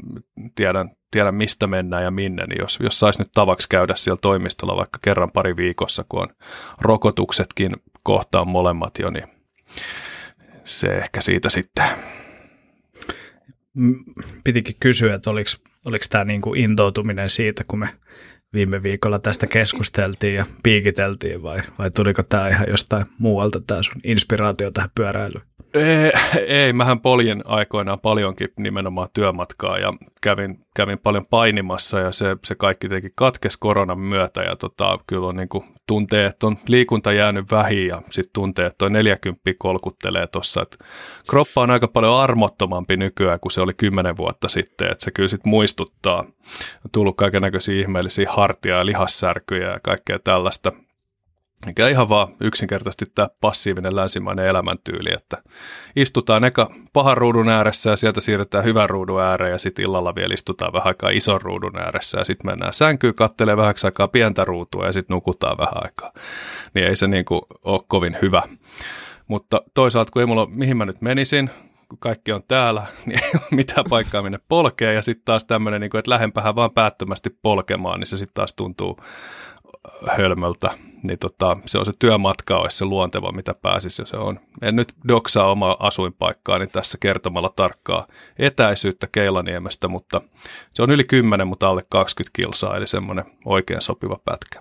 tiedän, 0.56 0.90
tiedän 1.12 1.36
mistä 1.36 1.68
mennään 1.68 2.04
ja 2.04 2.12
minne, 2.12 2.46
niin 2.46 2.62
jos, 2.62 2.80
jos 2.82 3.00
saisi 3.00 3.20
nyt 3.20 3.32
tavaksi 3.34 3.70
käydä 3.70 3.96
siellä 3.96 4.20
toimistolla 4.22 4.76
vaikka 4.76 5.00
kerran 5.02 5.32
pari 5.32 5.56
viikossa, 5.56 6.06
kun 6.10 6.22
on 6.22 6.30
rokotuksetkin 6.82 7.76
kohtaan 8.04 8.48
molemmat 8.48 9.00
jo, 9.00 9.10
niin 9.10 9.28
se 10.64 10.88
ehkä 10.88 11.22
siitä 11.22 11.50
sitten. 11.50 11.86
Pitikin 14.44 14.76
kysyä, 14.80 15.16
että 15.16 15.30
oliko, 15.30 15.50
oliko 15.86 16.06
tämä 16.10 16.24
niin 16.24 16.42
kuin 16.42 16.60
intoutuminen 16.60 17.30
siitä, 17.30 17.64
kun 17.68 17.80
me 17.80 17.90
viime 18.54 18.84
viikolla 18.84 19.20
tästä 19.20 19.48
keskusteltiin 19.48 20.36
ja 20.36 20.46
piikiteltiin 20.64 21.44
vai, 21.44 21.58
vai 21.80 21.92
tuliko 21.92 22.24
tämä 22.24 22.48
ihan 22.48 22.70
jostain 22.70 23.06
muualta 23.18 23.62
tämä 23.68 23.84
sun 23.84 24.02
inspiraatio 24.04 24.72
tähän 24.72 24.90
pyöräilyyn? 24.96 25.44
Ei, 25.74 26.12
ei, 26.48 26.74
mähän 26.74 27.00
poljen 27.00 27.42
aikoinaan 27.46 28.00
paljonkin 28.00 28.50
nimenomaan 28.60 29.10
työmatkaa 29.14 29.78
ja 29.78 29.94
kävin, 30.22 30.66
kävin 30.76 31.00
paljon 31.00 31.26
painimassa 31.30 32.00
ja 32.00 32.12
se, 32.12 32.38
se 32.44 32.56
kaikki 32.56 32.90
teki 32.90 33.10
katkes 33.16 33.58
koronan 33.58 34.00
myötä 34.00 34.42
ja 34.42 34.56
tota, 34.56 35.00
kyllä 35.08 35.28
on 35.28 35.36
niin 35.36 35.50
kuin, 35.50 35.64
tuntee, 35.88 36.26
että 36.26 36.48
on 36.48 36.58
liikunta 36.68 37.12
jäänyt 37.12 37.52
vähin 37.52 37.88
ja 37.88 38.02
sitten 38.10 38.34
tuntee, 38.34 38.66
että 38.66 38.78
toi 38.78 38.90
40 38.90 39.42
kolkuttelee 39.58 40.28
tuossa, 40.28 40.64
kroppa 41.30 41.62
on 41.62 41.72
aika 41.72 41.88
paljon 41.88 42.20
armottomampi 42.20 42.98
nykyään 42.98 43.40
kuin 43.40 43.52
se 43.52 43.62
oli 43.62 43.74
kymmenen 43.74 44.18
vuotta 44.18 44.48
sitten, 44.48 44.92
että 44.92 45.06
se 45.06 45.12
kyllä 45.12 45.30
sitten 45.30 45.50
muistuttaa, 45.50 46.20
on 46.86 46.92
tullut 46.92 47.18
kaiken 47.18 47.42
näköisiä 47.42 47.82
ihmeellisiä 47.82 48.32
hartia 48.32 48.78
ja 48.78 48.86
lihassärkyjä 48.86 49.72
ja 49.72 49.80
kaikkea 49.84 50.20
tällaista 50.24 50.72
mikä 51.66 51.88
ihan 51.88 52.10
vaan 52.10 52.28
yksinkertaisesti 52.42 53.06
tämä 53.16 53.30
passiivinen 53.42 53.96
länsimainen 53.96 54.46
elämäntyyli, 54.46 55.14
että 55.14 55.38
istutaan 55.96 56.44
eka 56.44 56.72
pahan 56.94 57.18
ruudun 57.18 57.50
ääressä 57.50 57.90
ja 57.90 57.96
sieltä 57.96 58.22
siirrytään 58.22 58.64
hyvän 58.64 58.90
ruudun 58.90 59.22
ääreen 59.22 59.52
ja 59.52 59.58
sitten 59.58 59.86
illalla 59.86 60.16
vielä 60.16 60.34
istutaan 60.34 60.74
vähän 60.74 60.88
aikaa 60.88 61.10
ison 61.10 61.42
ruudun 61.42 61.80
ääressä 61.80 62.20
ja 62.20 62.26
sitten 62.26 62.52
mennään 62.52 62.74
sänkyyn, 62.74 63.16
kattelee 63.16 63.58
vähän 63.58 63.76
aikaa 63.84 64.08
pientä 64.08 64.46
ruutua 64.46 64.86
ja 64.86 64.92
sitten 64.92 65.14
nukutaan 65.14 65.58
vähän 65.58 65.84
aikaa. 65.84 66.12
Niin 66.74 66.88
ei 66.88 66.96
se 66.96 67.08
niin 67.08 67.26
kuin 67.26 67.42
ole 67.64 67.82
kovin 67.88 68.18
hyvä. 68.22 68.44
Mutta 69.28 69.62
toisaalta 69.74 70.12
kun 70.12 70.22
ei 70.22 70.26
mulla 70.26 70.42
ole, 70.42 70.50
mihin 70.52 70.78
mä 70.78 70.86
nyt 70.86 71.02
menisin, 71.02 71.50
kun 71.90 72.00
kaikki 72.00 72.32
on 72.32 72.44
täällä, 72.48 72.86
niin 73.06 73.24
ei 73.24 73.30
ole 73.34 73.42
mitään 73.52 73.86
paikkaa 73.90 74.22
minne 74.22 74.40
polkea 74.48 74.94
ja 74.94 75.02
sitten 75.02 75.26
taas 75.26 75.46
tämmöinen, 75.46 75.82
niin 75.82 75.98
että 75.98 76.12
lähempähän 76.12 76.56
vaan 76.56 76.72
päättömästi 76.72 77.30
polkemaan, 77.42 78.00
niin 78.00 78.08
se 78.08 78.18
sitten 78.18 78.34
taas 78.34 78.54
tuntuu 78.54 78.98
hölmöltä, 80.18 80.72
niin 81.08 81.20
tota, 81.20 81.58
se 81.66 81.78
on 81.80 81.86
se 81.86 81.92
työmatka 82.00 82.58
olisi 82.58 82.78
se 82.78 82.86
luonteva, 82.86 83.32
mitä 83.32 83.54
pääsisi 83.54 84.02
ja 84.02 84.06
se 84.06 84.20
on. 84.20 84.40
En 84.62 84.76
nyt 84.76 84.94
doksaa 85.08 85.52
omaa 85.52 85.78
asuinpaikkaani 85.80 86.68
tässä 86.68 86.98
kertomalla 87.02 87.50
tarkkaa 87.56 88.08
etäisyyttä 88.40 89.08
Keilaniemestä, 89.12 89.88
mutta 89.88 90.22
se 90.74 90.84
on 90.84 90.92
yli 90.92 91.04
10, 91.04 91.48
mutta 91.48 91.70
alle 91.70 91.84
20 91.90 92.32
kilsaa, 92.36 92.78
eli 92.78 92.88
semmoinen 92.88 93.26
oikein 93.46 93.82
sopiva 93.82 94.20
pätkä. 94.26 94.60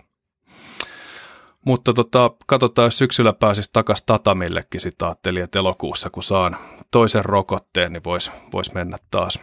Mutta 1.66 1.92
tota, 1.92 2.30
katsotaan, 2.46 2.86
jos 2.86 2.98
syksyllä 2.98 3.32
pääsisi 3.32 3.70
takaisin 3.72 4.06
Tatamillekin, 4.06 4.80
sitä 4.80 5.06
ajattelin, 5.06 5.42
että 5.42 5.58
elokuussa 5.58 6.10
kun 6.10 6.22
saan 6.22 6.56
toisen 6.90 7.24
rokotteen, 7.24 7.92
niin 7.92 8.04
voisi 8.04 8.30
vois 8.52 8.74
mennä 8.74 8.96
taas 9.10 9.40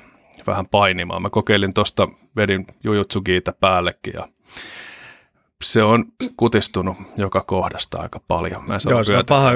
vähän 0.47 0.67
painimaan. 0.71 1.21
Mä 1.21 1.29
kokeilin 1.29 1.73
tuosta, 1.73 2.07
vedin 2.35 2.67
jujutsugiita 2.83 3.53
päällekin 3.59 4.13
ja 4.17 4.27
se 5.63 5.83
on 5.83 6.05
kutistunut 6.37 6.97
joka 7.17 7.41
kohdasta 7.41 8.01
aika 8.01 8.21
paljon. 8.27 8.67
Mä 8.67 8.77
Joo, 8.89 9.03
se 9.03 9.17
on 9.17 9.23
paha. 9.29 9.51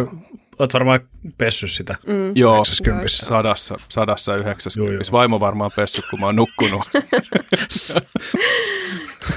Olet 0.59 0.73
varmaan 0.73 0.99
pessy 1.37 1.67
sitä 1.67 1.95
mm. 2.07 2.31
Joo, 2.35 2.55
90. 2.55 3.09
sadassa, 3.09 3.75
sadassa 3.89 4.35
90. 4.35 5.11
Vaimo 5.11 5.39
varmaan 5.39 5.71
pessy, 5.75 6.01
kun 6.09 6.19
mä 6.19 6.25
oon 6.25 6.35
nukkunut. 6.35 6.81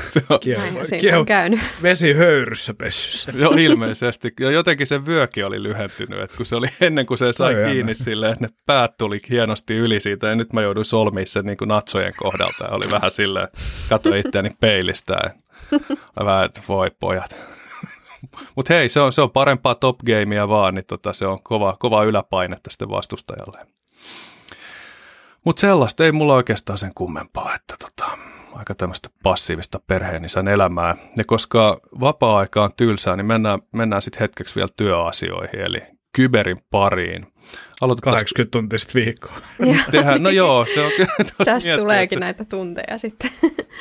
se 0.08 0.20
on, 1.16 1.26
käynyt. 1.26 1.60
Vesi 1.82 2.12
höyryssä 2.12 2.74
pessyssä. 2.74 3.32
Joo, 3.36 3.52
ilmeisesti. 3.52 4.32
Ja 4.40 4.50
jotenkin 4.50 4.86
se 4.86 5.06
vyöki 5.06 5.42
oli 5.42 5.62
lyhentynyt, 5.62 6.20
että 6.20 6.36
kun 6.36 6.46
se 6.46 6.56
oli 6.56 6.68
ennen 6.80 7.06
kuin 7.06 7.18
se 7.18 7.32
sai 7.32 7.54
Toi 7.54 7.64
kiinni 7.64 7.94
silleen, 7.94 8.32
että 8.32 8.44
ne 8.44 8.52
päät 8.66 8.96
tuli 8.96 9.20
hienosti 9.30 9.74
yli 9.74 10.00
siitä, 10.00 10.26
ja 10.26 10.34
nyt 10.34 10.52
mä 10.52 10.62
jouduin 10.62 10.84
solmiin 10.84 11.26
sen 11.26 11.44
niin 11.44 11.56
kuin 11.56 11.68
natsojen 11.68 12.12
kohdalta, 12.16 12.64
ja 12.64 12.70
oli 12.70 12.90
vähän 12.90 13.10
silleen, 13.10 13.48
katsoin 13.88 14.26
itseäni 14.26 14.50
peilistä, 14.60 15.14
vähän, 16.24 16.44
että 16.44 16.60
voi 16.68 16.90
pojat. 17.00 17.36
Mutta 18.56 18.74
hei, 18.74 18.88
se 18.88 19.00
on, 19.00 19.12
se 19.12 19.22
on 19.22 19.30
parempaa 19.30 19.74
top 19.74 19.98
gamea 19.98 20.48
vaan, 20.48 20.74
niin 20.74 20.86
tota, 20.86 21.12
se 21.12 21.26
on 21.26 21.42
kova, 21.42 21.76
kova 21.78 22.04
yläpainetta 22.04 22.70
sitten 22.70 22.88
vastustajalle. 22.88 23.66
Mutta 25.44 25.60
sellaista 25.60 26.04
ei 26.04 26.12
mulla 26.12 26.34
oikeastaan 26.34 26.78
sen 26.78 26.90
kummempaa, 26.94 27.54
että 27.54 27.74
tota, 27.78 28.18
aika 28.54 28.74
tämmöistä 28.74 29.08
passiivista 29.22 29.80
perheenisän 29.86 30.48
elämää. 30.48 30.96
Ja 31.16 31.24
koska 31.26 31.80
vapaa-aika 32.00 32.64
on 32.64 32.70
tylsää, 32.76 33.16
niin 33.16 33.26
mennään, 33.26 33.58
mennään 33.72 34.02
sitten 34.02 34.20
hetkeksi 34.20 34.54
vielä 34.54 34.68
työasioihin, 34.76 35.60
eli 35.60 35.82
kyberin 36.12 36.58
pariin. 36.70 37.26
Aloitetaan 37.80 38.14
80 38.14 38.50
tuntista 38.50 38.94
viikkoa. 38.94 39.36
Tehdään, 39.90 40.22
no 40.22 40.30
joo, 40.30 40.66
se 40.74 40.84
on 40.84 40.90
Tästä 41.44 41.76
tuleekin 41.78 42.16
se... 42.16 42.20
näitä 42.20 42.44
tunteja 42.44 42.98
sitten. 42.98 43.30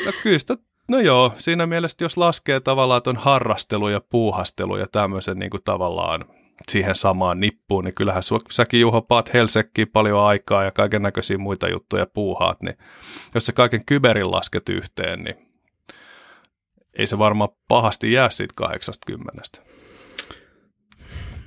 No 0.06 0.12
kyllä 0.24 0.39
sitä 0.39 0.58
No 0.89 1.00
joo, 1.00 1.34
siinä 1.38 1.65
mielessä 1.65 2.06
jos 2.06 2.18
laskee 2.18 2.60
tavallaan 2.60 3.01
tuon 3.01 3.18
harrastelu 3.18 3.89
ja 3.89 4.01
puuhastelu 4.10 4.77
ja 4.77 4.88
tämmöisen 4.92 5.39
niin 5.39 5.50
kuin 5.50 5.63
tavallaan 5.63 6.25
siihen 6.72 6.96
samaan 6.96 7.40
nippuun, 7.40 7.84
niin 7.84 7.96
kyllähän 7.96 8.24
säkin 8.52 8.80
Juho 8.80 9.02
paat 9.02 9.34
Helsekkiin 9.34 9.88
paljon 9.88 10.20
aikaa 10.20 10.64
ja 10.64 10.72
kaiken 10.72 11.02
näköisiä 11.02 11.38
muita 11.38 11.70
juttuja 11.70 12.06
puuhaat, 12.06 12.62
niin 12.62 12.78
jos 13.36 13.46
se 13.46 13.52
kaiken 13.52 13.86
kyberin 13.86 14.32
lasket 14.32 14.70
yhteen, 14.70 15.24
niin 15.24 15.36
ei 16.94 17.08
se 17.08 17.18
varmaan 17.18 17.50
pahasti 17.68 18.12
jää 18.12 18.30
siitä 18.30 18.54
80. 18.56 19.42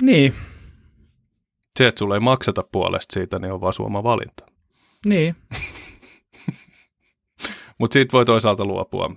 Niin. 0.03 0.35
Se, 1.79 1.87
että 1.87 1.99
sulle 1.99 2.17
ei 2.17 2.21
makseta 2.21 2.65
puolesta 2.73 3.15
siitä, 3.15 3.39
niin 3.39 3.53
on 3.53 3.61
vaan 3.61 3.73
suoma 3.73 4.03
valinta. 4.03 4.47
Niin. 5.07 5.37
Mutta 7.79 7.93
siitä 7.93 8.13
voi 8.13 8.25
toisaalta 8.25 8.65
luopua. 8.65 9.15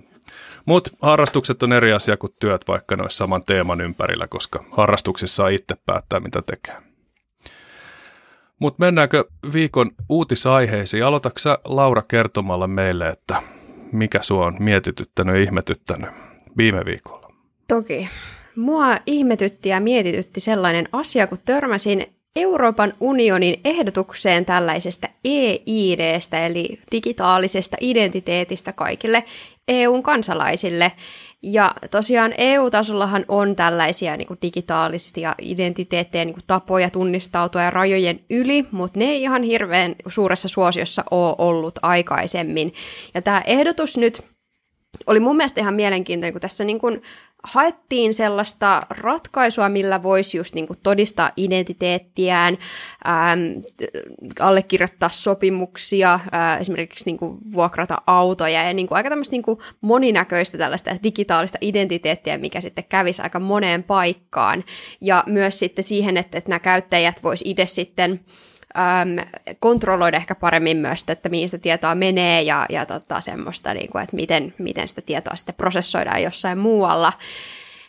Mutta 0.70 0.90
harrastukset 1.02 1.62
on 1.62 1.72
eri 1.72 1.92
asia 1.92 2.16
kuin 2.16 2.32
työt, 2.40 2.68
vaikka 2.68 2.96
olisi 3.00 3.16
saman 3.16 3.42
teeman 3.46 3.80
ympärillä, 3.80 4.26
koska 4.26 4.64
harrastuksissa 4.70 5.36
saa 5.36 5.48
itse 5.48 5.76
päättää, 5.86 6.20
mitä 6.20 6.42
tekee. 6.42 6.76
Mutta 8.58 8.84
mennäänkö 8.84 9.24
viikon 9.52 9.90
uutisaiheisiin? 10.08 11.04
Aloitatko 11.04 11.40
Laura 11.64 12.02
kertomalla 12.08 12.66
meille, 12.66 13.08
että 13.08 13.42
mikä 13.92 14.22
sua 14.22 14.46
on 14.46 14.56
mietityttänyt 14.60 15.34
ja 15.34 15.42
ihmetyttänyt 15.42 16.10
viime 16.56 16.84
viikolla? 16.84 17.32
Toki. 17.68 18.08
Mua 18.56 18.96
ihmetytti 19.06 19.68
ja 19.68 19.80
mietitytti 19.80 20.40
sellainen 20.40 20.88
asia, 20.92 21.26
kun 21.26 21.38
törmäsin 21.44 22.14
Euroopan 22.36 22.92
unionin 23.00 23.60
ehdotukseen 23.64 24.44
tällaisesta 24.44 25.08
e-IDstä, 25.24 26.46
eli 26.46 26.80
digitaalisesta 26.92 27.76
identiteetistä 27.80 28.72
kaikille 28.72 29.24
EUn 29.68 30.02
kansalaisille. 30.02 30.92
Ja 31.42 31.74
tosiaan 31.90 32.34
EU-tasollahan 32.38 33.24
on 33.28 33.56
tällaisia 33.56 34.16
niin 34.16 34.28
kuin 34.28 34.38
digitaalisia 34.42 35.34
identiteettejä, 35.42 36.24
niin 36.24 36.34
kuin 36.34 36.44
tapoja 36.46 36.90
tunnistautua 36.90 37.62
ja 37.62 37.70
rajojen 37.70 38.20
yli, 38.30 38.66
mutta 38.70 38.98
ne 38.98 39.04
ei 39.04 39.22
ihan 39.22 39.42
hirveän 39.42 39.94
suuressa 40.08 40.48
suosiossa 40.48 41.04
ole 41.10 41.34
ollut 41.38 41.78
aikaisemmin. 41.82 42.74
Ja 43.14 43.22
tämä 43.22 43.42
ehdotus 43.46 43.96
nyt 43.96 44.24
oli 45.06 45.20
mun 45.20 45.36
mielestä 45.36 45.60
ihan 45.60 45.74
mielenkiintoinen, 45.74 46.32
kun 46.32 46.40
tässä 46.40 46.64
niin 46.64 46.78
kuin 46.78 47.02
haettiin 47.44 48.14
sellaista 48.14 48.82
ratkaisua, 48.90 49.68
millä 49.68 50.02
voisi 50.02 50.36
just 50.36 50.54
niin 50.54 50.66
kuin 50.66 50.78
todistaa 50.82 51.30
identiteettiään, 51.36 52.58
ähm, 53.08 53.40
allekirjoittaa 54.40 55.08
sopimuksia, 55.08 56.14
äh, 56.14 56.60
esimerkiksi 56.60 57.04
niin 57.06 57.16
kuin 57.16 57.38
vuokrata 57.52 58.02
autoja 58.06 58.62
ja 58.62 58.72
niin 58.72 58.86
kuin 58.88 58.96
aika 58.96 59.08
tämmöistä 59.08 59.34
niin 59.34 59.42
kuin 59.42 59.58
moninäköistä 59.80 60.58
tällaista 60.58 60.90
digitaalista 61.02 61.58
identiteettiä, 61.60 62.38
mikä 62.38 62.60
sitten 62.60 62.84
kävisi 62.88 63.22
aika 63.22 63.40
moneen 63.40 63.82
paikkaan. 63.82 64.64
Ja 65.00 65.24
myös 65.26 65.58
sitten 65.58 65.84
siihen, 65.84 66.16
että, 66.16 66.38
että 66.38 66.48
nämä 66.48 66.58
käyttäjät 66.58 67.22
vois 67.22 67.42
itse 67.44 67.66
sitten 67.66 68.20
äm, 68.76 69.26
kontrolloida 69.58 70.16
ehkä 70.16 70.34
paremmin 70.34 70.76
myös 70.76 71.04
että 71.08 71.28
mihin 71.28 71.48
sitä 71.48 71.62
tietoa 71.62 71.94
menee 71.94 72.42
ja, 72.42 72.66
ja 72.68 72.86
tota, 72.86 73.20
semmoista, 73.20 73.74
niin 73.74 73.90
kuin, 73.92 74.02
että 74.02 74.16
miten, 74.16 74.54
miten 74.58 74.88
sitä 74.88 75.00
tietoa 75.00 75.36
sitten 75.36 75.54
prosessoidaan 75.54 76.22
jossain 76.22 76.58
muualla. 76.58 77.12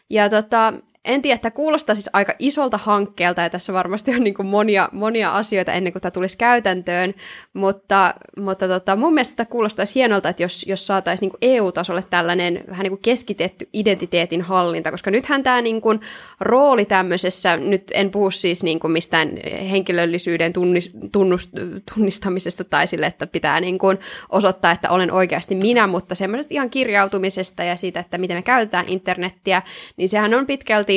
Ja 0.09 0.29
tota, 0.29 0.73
en 1.05 1.21
tiedä, 1.21 1.35
että 1.35 1.51
kuulostaa 1.51 1.95
siis 1.95 2.09
aika 2.13 2.33
isolta 2.39 2.77
hankkeelta, 2.77 3.41
ja 3.41 3.49
tässä 3.49 3.73
varmasti 3.73 4.15
on 4.15 4.23
niin 4.23 4.33
kuin 4.33 4.47
monia, 4.47 4.89
monia 4.91 5.31
asioita 5.31 5.73
ennen 5.73 5.93
kuin 5.93 6.01
tämä 6.01 6.11
tulisi 6.11 6.37
käytäntöön, 6.37 7.13
mutta, 7.53 8.13
mutta 8.37 8.67
tota, 8.67 8.95
mun 8.95 9.13
mielestä 9.13 9.35
tämä 9.35 9.45
kuulostaisi 9.45 9.95
hienolta, 9.95 10.29
että 10.29 10.43
jos, 10.43 10.65
jos 10.67 10.87
saataisiin 10.87 11.31
niin 11.41 11.55
EU-tasolle 11.55 12.03
tällainen 12.09 12.63
vähän 12.69 12.83
niin 12.83 12.91
kuin 12.91 13.01
keskitetty 13.01 13.69
identiteetin 13.73 14.41
hallinta, 14.41 14.91
koska 14.91 15.11
nythän 15.11 15.43
tämä 15.43 15.61
niin 15.61 15.81
kuin 15.81 15.99
rooli 16.39 16.85
tämmöisessä, 16.85 17.57
nyt 17.57 17.83
en 17.93 18.11
puhu 18.11 18.31
siis 18.31 18.63
niin 18.63 18.79
kuin 18.79 18.91
mistään 18.91 19.29
henkilöllisyyden 19.71 20.53
tunnis, 20.53 20.91
tunnust, 21.11 21.49
tunnistamisesta 21.93 22.63
tai 22.63 22.87
sille, 22.87 23.05
että 23.05 23.27
pitää 23.27 23.59
niin 23.59 23.77
kuin 23.77 23.99
osoittaa, 24.29 24.71
että 24.71 24.89
olen 24.89 25.11
oikeasti 25.11 25.55
minä, 25.55 25.87
mutta 25.87 26.15
semmoisesta 26.15 26.53
ihan 26.53 26.69
kirjautumisesta 26.69 27.63
ja 27.63 27.75
siitä, 27.75 27.99
että 27.99 28.17
miten 28.17 28.37
me 28.37 28.41
käytetään 28.41 28.85
internettiä, 28.87 29.61
niin 29.97 30.09
sehän 30.09 30.33
on 30.33 30.47
pitkälti 30.47 30.90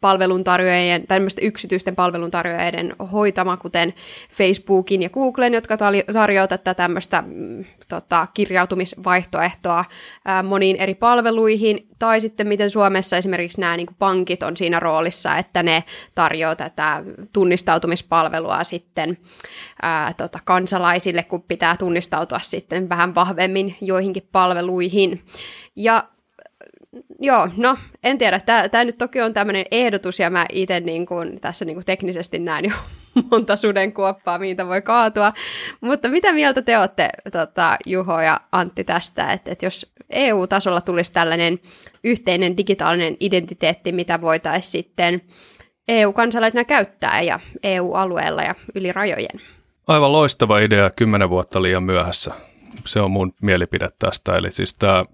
palveluntarjoajien, 0.00 1.06
tai 1.06 1.20
yksityisten 1.42 1.96
palveluntarjoajien 1.96 2.96
hoitama, 3.12 3.56
kuten 3.56 3.94
Facebookin 4.30 5.02
ja 5.02 5.10
Googlen, 5.10 5.54
jotka 5.54 5.76
tarjoavat 6.12 6.50
tätä 6.50 6.74
tämmöistä 6.74 7.22
mm, 7.26 7.64
tota, 7.88 8.26
kirjautumisvaihtoehtoa 8.34 9.84
ää, 10.24 10.42
moniin 10.42 10.76
eri 10.76 10.94
palveluihin, 10.94 11.88
tai 11.98 12.20
sitten 12.20 12.48
miten 12.48 12.70
Suomessa 12.70 13.16
esimerkiksi 13.16 13.60
nämä 13.60 13.76
niin 13.76 13.88
pankit 13.98 14.42
on 14.42 14.56
siinä 14.56 14.80
roolissa, 14.80 15.36
että 15.36 15.62
ne 15.62 15.84
tarjoavat 16.14 16.58
tätä 16.58 17.04
tunnistautumispalvelua 17.32 18.64
sitten 18.64 19.18
ää, 19.82 20.12
tota, 20.16 20.38
kansalaisille, 20.44 21.22
kun 21.22 21.42
pitää 21.42 21.76
tunnistautua 21.76 22.40
sitten 22.42 22.88
vähän 22.88 23.14
vahvemmin 23.14 23.76
joihinkin 23.80 24.28
palveluihin. 24.32 25.22
Ja 25.76 26.04
joo, 27.20 27.48
no 27.56 27.76
en 28.04 28.18
tiedä. 28.18 28.40
Tämä 28.70 28.84
nyt 28.84 28.98
toki 28.98 29.20
on 29.20 29.32
tämmöinen 29.32 29.64
ehdotus 29.70 30.18
ja 30.18 30.30
mä 30.30 30.46
itse 30.52 30.80
niin 30.80 31.06
kuin, 31.06 31.40
tässä 31.40 31.64
niin 31.64 31.76
kuin 31.76 31.86
teknisesti 31.86 32.38
näen 32.38 32.64
jo 32.64 32.70
monta 33.30 33.56
sudenkuoppaa, 33.56 34.38
mitä 34.38 34.66
voi 34.66 34.82
kaatua. 34.82 35.32
Mutta 35.80 36.08
mitä 36.08 36.32
mieltä 36.32 36.62
te 36.62 36.78
olette, 36.78 37.08
tota, 37.32 37.76
Juho 37.86 38.20
ja 38.20 38.40
Antti, 38.52 38.84
tästä, 38.84 39.32
että, 39.32 39.52
että 39.52 39.66
jos 39.66 39.92
EU-tasolla 40.10 40.80
tulisi 40.80 41.12
tällainen 41.12 41.58
yhteinen 42.04 42.56
digitaalinen 42.56 43.16
identiteetti, 43.20 43.92
mitä 43.92 44.20
voitaisiin 44.20 44.70
sitten 44.70 45.22
EU-kansalaisena 45.88 46.64
käyttää 46.64 47.22
ja 47.22 47.40
EU-alueella 47.62 48.42
ja 48.42 48.54
yli 48.74 48.92
rajojen? 48.92 49.40
Aivan 49.86 50.12
loistava 50.12 50.58
idea, 50.58 50.90
kymmenen 50.90 51.30
vuotta 51.30 51.62
liian 51.62 51.82
myöhässä. 51.82 52.34
Se 52.86 53.00
on 53.00 53.10
mun 53.10 53.32
mielipide 53.42 53.88
tästä. 53.98 54.36
Eli 54.36 54.50
siis 54.50 54.74
tämä 54.74 55.04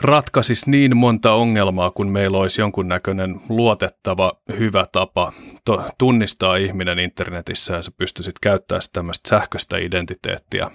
ratkaisisi 0.00 0.70
niin 0.70 0.96
monta 0.96 1.32
ongelmaa, 1.32 1.90
kun 1.90 2.08
meillä 2.08 2.38
olisi 2.38 2.60
jonkunnäköinen 2.60 3.40
luotettava, 3.48 4.32
hyvä 4.58 4.86
tapa 4.92 5.32
to- 5.64 5.84
tunnistaa 5.98 6.56
ihminen 6.56 6.98
internetissä 6.98 7.74
ja 7.74 7.82
sä 7.82 7.90
pystyisit 7.96 8.38
käyttämään 8.38 8.82
tämmöistä 8.92 9.28
sähköistä 9.28 9.76
identiteettiä. 9.78 10.70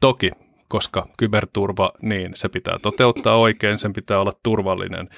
Toki, 0.00 0.30
koska 0.68 1.06
kyberturva, 1.16 1.92
niin 2.02 2.32
se 2.34 2.48
pitää 2.48 2.78
toteuttaa 2.82 3.36
oikein, 3.36 3.78
sen 3.78 3.92
pitää 3.92 4.20
olla 4.20 4.32
turvallinen. 4.42 5.08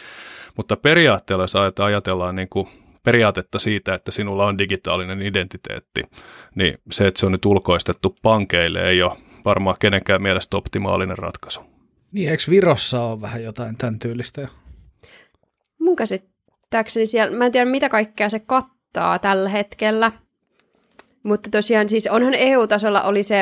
Mutta 0.57 0.77
periaatteella, 0.77 1.45
jos 1.45 1.57
ajatellaan 1.81 2.37
niin 2.37 2.49
kuin 2.49 2.69
periaatetta 3.03 3.59
siitä, 3.59 3.95
että 3.95 4.11
sinulla 4.11 4.47
on 4.47 4.59
digitaalinen 4.59 5.23
identiteetti, 5.23 6.03
niin 6.55 6.79
se, 6.91 7.07
että 7.07 7.21
se 7.21 7.27
on 7.27 7.33
nyt 7.33 7.45
ulkoistettu 7.45 8.17
pankeille, 8.23 8.89
ei 8.89 9.03
ole 9.03 9.17
varmaan 9.45 9.77
kenenkään 9.79 10.23
mielestä 10.23 10.57
optimaalinen 10.57 11.19
ratkaisu. 11.19 11.80
Niin, 12.13 12.31
eikö 12.31 12.43
Virossa 12.51 13.03
ole 13.03 13.21
vähän 13.21 13.43
jotain 13.43 13.77
tämän 13.77 13.99
tyylistä 13.99 14.41
jo? 14.41 14.49
Mun 15.79 15.97
käsittääkseni 15.97 17.07
siellä, 17.07 17.37
mä 17.37 17.47
en 17.47 17.53
tiedä 17.53 17.71
mitä 17.71 17.89
kaikkea 17.89 18.29
se 18.29 18.39
kattaa 18.39 19.19
tällä 19.19 19.49
hetkellä, 19.49 20.13
mutta 21.23 21.51
tosiaan 21.51 21.89
siis 21.89 22.07
onhan 22.07 22.35
EU-tasolla 22.35 23.03
oli 23.03 23.23
se, 23.23 23.41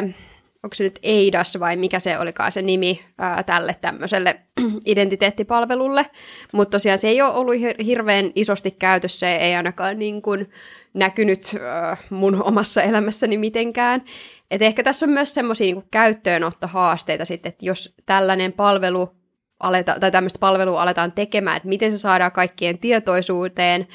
onko 0.62 0.75
se 0.75 0.84
nyt 0.84 0.98
EIDAS 1.02 1.60
vai 1.60 1.76
mikä 1.76 2.00
se 2.00 2.18
olikaan 2.18 2.52
se 2.52 2.62
nimi 2.62 3.04
ää, 3.18 3.42
tälle 3.42 3.76
tämmöiselle 3.80 4.40
identiteettipalvelulle, 4.87 6.06
mutta 6.52 6.70
tosiaan 6.70 6.98
se 6.98 7.08
ei 7.08 7.22
ole 7.22 7.32
ollut 7.32 7.54
hirveän 7.84 8.32
isosti 8.34 8.70
käytössä, 8.70 9.37
ei 9.37 9.54
ainakaan 9.54 9.98
niin 9.98 10.22
kuin 10.22 10.50
näkynyt 10.94 11.56
ää, 11.60 11.96
mun 12.10 12.42
omassa 12.42 12.82
elämässäni 12.82 13.38
mitenkään. 13.38 14.04
Et 14.50 14.63
ehkä 14.63 14.82
tässä 14.82 15.06
on 15.06 15.11
myös 15.11 15.34
semmoisia 15.34 15.75
niin 15.75 15.84
käyttöönottohaasteita 15.91 17.25
sitten, 17.25 17.50
että 17.50 17.67
jos 17.67 17.95
tällainen 18.06 18.52
palvelu 18.52 19.19
aleta, 19.61 19.97
tai 20.00 20.11
tämmöistä 20.11 20.39
palvelua 20.39 20.82
aletaan 20.82 21.13
tekemään, 21.13 21.56
että 21.56 21.69
miten 21.69 21.91
se 21.91 21.99
saadaan 21.99 22.32
kaikkien 22.32 22.78
tietoisuuteen 22.78 23.87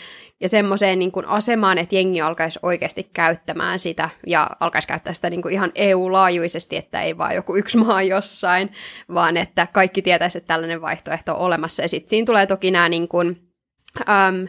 ja 0.41 0.49
semmoiseen 0.49 0.99
niin 0.99 1.11
kuin 1.11 1.25
asemaan, 1.25 1.77
että 1.77 1.95
jengi 1.95 2.21
alkaisi 2.21 2.59
oikeasti 2.61 3.09
käyttämään 3.13 3.79
sitä 3.79 4.09
ja 4.27 4.49
alkaisi 4.59 4.87
käyttää 4.87 5.13
sitä 5.13 5.29
niin 5.29 5.41
kuin 5.41 5.53
ihan 5.53 5.71
EU-laajuisesti, 5.75 6.77
että 6.77 7.01
ei 7.01 7.17
vaan 7.17 7.35
joku 7.35 7.55
yksi 7.55 7.77
maa 7.77 8.01
jossain, 8.01 8.71
vaan 9.13 9.37
että 9.37 9.67
kaikki 9.73 10.01
tietäisi, 10.01 10.37
että 10.37 10.47
tällainen 10.47 10.81
vaihtoehto 10.81 11.33
on 11.33 11.39
olemassa. 11.39 11.81
Ja 11.81 11.89
sitten 11.89 12.09
siinä 12.09 12.25
tulee 12.25 12.45
toki 12.45 12.71
nämä 12.71 12.89
niin 12.89 13.07
kuin, 13.07 13.53
äm, 14.09 14.47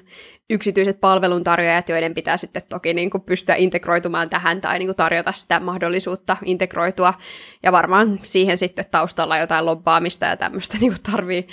yksityiset 0.50 1.00
palveluntarjoajat, 1.00 1.88
joiden 1.88 2.14
pitää 2.14 2.36
sitten 2.36 2.62
toki 2.68 2.94
niin 2.94 3.10
kuin 3.10 3.22
pystyä 3.22 3.54
integroitumaan 3.54 4.30
tähän 4.30 4.60
tai 4.60 4.78
niin 4.78 4.86
kuin 4.86 4.96
tarjota 4.96 5.32
sitä 5.32 5.60
mahdollisuutta 5.60 6.36
integroitua. 6.44 7.14
Ja 7.62 7.72
varmaan 7.72 8.20
siihen 8.22 8.58
sitten 8.58 8.84
taustalla 8.90 9.38
jotain 9.38 9.66
lobbaamista 9.66 10.26
ja 10.26 10.36
tämmöistä 10.36 10.78
niin 10.80 10.92
kuin 10.92 11.12
tarvii, 11.12 11.48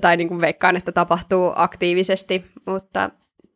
tai 0.00 0.16
niin 0.16 0.28
kuin 0.28 0.40
veikkaan, 0.40 0.76
että 0.76 0.92
tapahtuu 0.92 1.52
aktiivisesti. 1.56 2.44
Mutta 2.66 3.10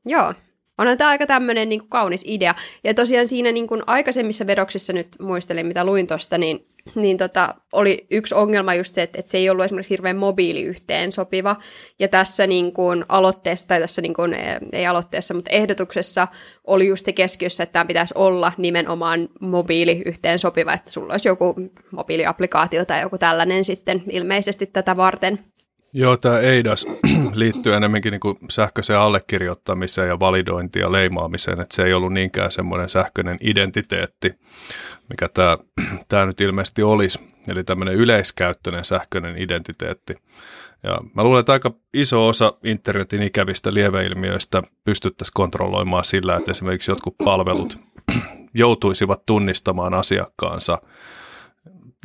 joo, 0.07 0.35
Onhan 0.79 0.99
tämä 0.99 1.11
aika 1.11 1.27
tämmöinen 1.27 1.69
niin 1.69 1.89
kaunis 1.89 2.25
idea. 2.27 2.55
Ja 2.85 2.95
tosiaan 2.95 3.29
siinä 3.29 3.53
niin 3.53 3.67
kuin 3.67 3.83
aikaisemmissa 3.87 4.47
vedoksissa 4.47 4.93
nyt 4.93 5.09
muistelin, 5.21 5.67
mitä 5.67 5.85
luin 5.85 6.07
tuosta, 6.07 6.39
niin, 6.39 6.67
niin 6.95 7.17
tota, 7.17 7.55
oli 7.73 8.07
yksi 8.11 8.35
ongelma 8.35 8.75
just 8.75 8.95
se, 8.95 9.03
että, 9.03 9.19
että 9.19 9.31
se 9.31 9.39
ei 9.39 9.51
ollut 9.51 9.65
esimerkiksi 9.65 9.91
hirveän 9.91 10.17
mobiiliyhteen 10.17 11.13
sopiva. 11.13 11.57
Ja 11.99 12.09
tässä 12.09 12.47
niin 12.47 12.73
kuin 12.73 13.05
aloitteessa, 13.09 13.69
tai 13.69 13.81
tässä 13.81 14.03
niin 14.03 14.15
kuin, 14.15 14.37
ei 14.73 14.87
aloitteessa, 14.87 15.35
mutta 15.35 15.51
ehdotuksessa 15.51 16.29
oli 16.65 16.87
just 16.87 17.05
se 17.05 17.13
keskiössä, 17.13 17.63
että 17.63 17.73
tämä 17.73 17.85
pitäisi 17.85 18.15
olla 18.17 18.53
nimenomaan 18.59 19.29
mobiiliyhteen 19.41 20.39
sopiva, 20.39 20.73
että 20.73 20.91
sulla 20.91 21.15
olisi 21.15 21.29
joku 21.29 21.55
mobiiliaplikaatio 21.91 22.85
tai 22.85 23.01
joku 23.01 23.19
tällainen 23.19 23.65
sitten 23.65 24.03
ilmeisesti 24.11 24.67
tätä 24.67 24.97
varten. 24.97 25.39
Joo, 25.99 26.17
tämä 26.17 26.41
EIDAS 26.41 26.87
liittyy 27.35 27.75
enemmänkin 27.75 28.11
niin 28.11 28.37
sähköiseen 28.51 28.99
allekirjoittamiseen 28.99 30.09
ja 30.09 30.21
validointiin 30.21 30.81
ja 30.81 30.93
leimaamiseen, 30.93 31.61
että 31.61 31.77
se 31.77 31.85
ei 31.85 31.95
ollut 31.95 32.13
niinkään 32.13 32.53
semmoinen 32.53 32.89
sähköinen 32.89 33.39
identiteetti, 33.41 34.35
mikä 35.11 35.29
tämä, 35.29 35.59
tämä 36.09 36.27
nyt 36.27 36.41
ilmeisesti 36.41 36.83
olisi, 36.83 37.19
eli 37.49 37.65
tämmöinen 37.65 37.95
yleiskäyttöinen 37.95 38.85
sähköinen 38.85 39.39
identiteetti. 39.39 40.15
Ja 40.83 40.99
mä 41.15 41.25
luulen, 41.25 41.41
että 41.41 41.53
aika 41.53 41.73
iso 41.95 42.29
osa 42.29 42.53
internetin 42.65 43.23
ikävistä 43.23 43.75
lieveilmiöistä 43.75 44.63
pystyttäisiin 44.85 45.35
kontrolloimaan 45.35 46.05
sillä, 46.05 46.37
että 46.37 46.51
esimerkiksi 46.51 46.91
jotkut 46.91 47.15
palvelut 47.25 47.77
joutuisivat 48.55 49.27
tunnistamaan 49.27 49.95
asiakkaansa 49.95 50.79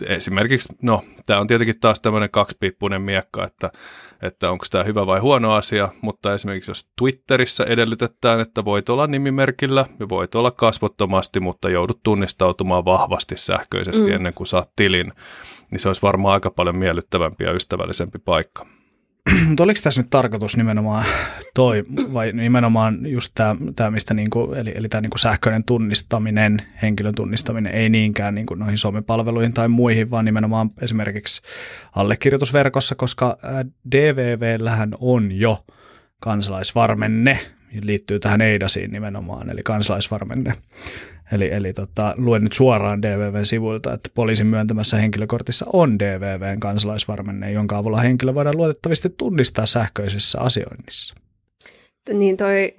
esimerkiksi, 0.07 0.75
no 0.81 1.03
tämä 1.25 1.39
on 1.39 1.47
tietenkin 1.47 1.79
taas 1.79 1.99
tämmöinen 1.99 2.29
kaksipiippunen 2.31 3.01
miekka, 3.01 3.45
että, 3.45 3.71
että 4.21 4.51
onko 4.51 4.65
tämä 4.71 4.83
hyvä 4.83 5.07
vai 5.07 5.19
huono 5.19 5.53
asia, 5.53 5.89
mutta 6.01 6.33
esimerkiksi 6.33 6.71
jos 6.71 6.89
Twitterissä 6.97 7.63
edellytetään, 7.63 8.39
että 8.39 8.65
voit 8.65 8.89
olla 8.89 9.07
nimimerkillä 9.07 9.85
ja 9.99 10.09
voit 10.09 10.35
olla 10.35 10.51
kasvottomasti, 10.51 11.39
mutta 11.39 11.69
joudut 11.69 11.99
tunnistautumaan 12.03 12.85
vahvasti 12.85 13.37
sähköisesti 13.37 14.05
mm. 14.05 14.13
ennen 14.13 14.33
kuin 14.33 14.47
saat 14.47 14.69
tilin, 14.75 15.13
niin 15.71 15.79
se 15.79 15.89
olisi 15.89 16.01
varmaan 16.01 16.33
aika 16.33 16.51
paljon 16.51 16.77
miellyttävämpi 16.77 17.43
ja 17.43 17.51
ystävällisempi 17.53 18.19
paikka. 18.19 18.65
Mutta 19.47 19.63
oliko 19.63 19.79
tässä 19.83 20.01
nyt 20.01 20.09
tarkoitus 20.09 20.57
nimenomaan 20.57 21.05
toi, 21.53 21.83
vai 22.13 22.31
nimenomaan 22.31 23.05
just 23.05 23.31
tämä, 23.75 23.91
mistä 23.91 24.13
niinku, 24.13 24.53
eli, 24.53 24.73
eli 24.75 24.89
tämä 24.89 25.01
niinku 25.01 25.17
sähköinen 25.17 25.63
tunnistaminen, 25.63 26.61
henkilön 26.81 27.15
tunnistaminen, 27.15 27.73
ei 27.73 27.89
niinkään 27.89 28.35
niinku 28.35 28.55
noihin 28.55 28.77
somepalveluihin 28.77 29.53
tai 29.53 29.67
muihin, 29.67 30.11
vaan 30.11 30.25
nimenomaan 30.25 30.69
esimerkiksi 30.81 31.41
allekirjoitusverkossa, 31.95 32.95
koska 32.95 33.37
DVVllähän 33.91 34.95
on 34.99 35.31
jo 35.31 35.65
kansalaisvarmenne, 36.19 37.39
liittyy 37.81 38.19
tähän 38.19 38.41
EIDASiin 38.41 38.91
nimenomaan, 38.91 39.49
eli 39.49 39.63
kansalaisvarmenne. 39.63 40.53
Eli, 41.31 41.53
eli 41.53 41.73
tota, 41.73 42.13
luen 42.17 42.43
nyt 42.43 42.53
suoraan 42.53 43.01
DVVn 43.01 43.45
sivuilta, 43.45 43.93
että 43.93 44.09
poliisin 44.13 44.47
myöntämässä 44.47 44.97
henkilökortissa 44.97 45.65
on 45.73 45.99
DVVn 45.99 46.59
kansalaisvarmenne, 46.59 47.51
jonka 47.51 47.77
avulla 47.77 47.97
henkilö 47.97 48.33
voidaan 48.33 48.57
luotettavasti 48.57 49.09
tunnistaa 49.17 49.65
sähköisessä 49.65 50.39
asioinnissa. 50.39 51.15
Niin 52.13 52.37
toi, 52.37 52.73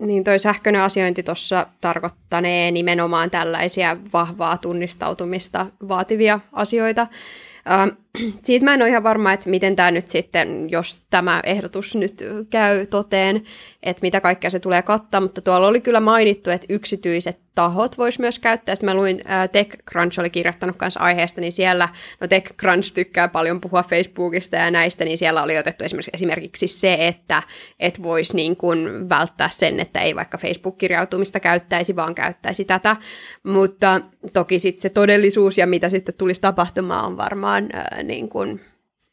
niin 0.00 0.24
toi 0.24 0.38
sähköinen 0.38 0.82
asiointi 0.82 1.22
tuossa 1.22 1.66
tarkoittanee 1.80 2.70
nimenomaan 2.70 3.30
tällaisia 3.30 3.96
vahvaa 4.12 4.58
tunnistautumista 4.58 5.66
vaativia 5.88 6.40
asioita. 6.52 7.02
Uh, 7.02 8.05
siitä 8.44 8.64
mä 8.64 8.74
en 8.74 8.82
ole 8.82 8.88
ihan 8.88 9.02
varma, 9.02 9.32
että 9.32 9.50
miten 9.50 9.76
tämä 9.76 9.90
nyt 9.90 10.08
sitten, 10.08 10.70
jos 10.70 11.04
tämä 11.10 11.40
ehdotus 11.44 11.96
nyt 11.96 12.24
käy 12.50 12.86
toteen, 12.86 13.42
että 13.82 14.02
mitä 14.02 14.20
kaikkea 14.20 14.50
se 14.50 14.60
tulee 14.60 14.82
kattaa, 14.82 15.20
mutta 15.20 15.40
tuolla 15.40 15.66
oli 15.66 15.80
kyllä 15.80 16.00
mainittu, 16.00 16.50
että 16.50 16.66
yksityiset 16.70 17.46
tahot 17.56 17.98
vois 17.98 18.18
myös 18.18 18.38
käyttää. 18.38 18.74
Sitten 18.74 18.90
mä 18.90 18.94
luin, 18.94 19.22
ää, 19.24 19.48
TechCrunch 19.48 20.20
oli 20.20 20.30
kirjoittanut 20.30 20.76
kanssa 20.76 21.00
aiheesta, 21.00 21.40
niin 21.40 21.52
siellä, 21.52 21.88
no 22.20 22.28
TechCrunch 22.28 22.94
tykkää 22.94 23.28
paljon 23.28 23.60
puhua 23.60 23.82
Facebookista 23.82 24.56
ja 24.56 24.70
näistä, 24.70 25.04
niin 25.04 25.18
siellä 25.18 25.42
oli 25.42 25.58
otettu 25.58 25.84
esimerkiksi, 25.84 26.10
esimerkiksi 26.14 26.68
se, 26.68 26.96
että 27.00 27.42
et 27.80 28.02
voisi 28.02 28.36
niin 28.36 28.56
kuin 28.56 29.08
välttää 29.08 29.48
sen, 29.50 29.80
että 29.80 30.00
ei 30.00 30.16
vaikka 30.16 30.38
Facebook-kirjautumista 30.38 31.40
käyttäisi, 31.40 31.96
vaan 31.96 32.14
käyttäisi 32.14 32.64
tätä. 32.64 32.96
Mutta 33.42 34.00
toki 34.32 34.58
sitten 34.58 34.82
se 34.82 34.88
todellisuus 34.88 35.58
ja 35.58 35.66
mitä 35.66 35.88
sitten 35.88 36.14
tulisi 36.18 36.40
tapahtumaan 36.40 37.06
on 37.06 37.16
varmaan 37.16 37.68
ää, 37.72 38.02
niin 38.06 38.28
kuin 38.28 38.60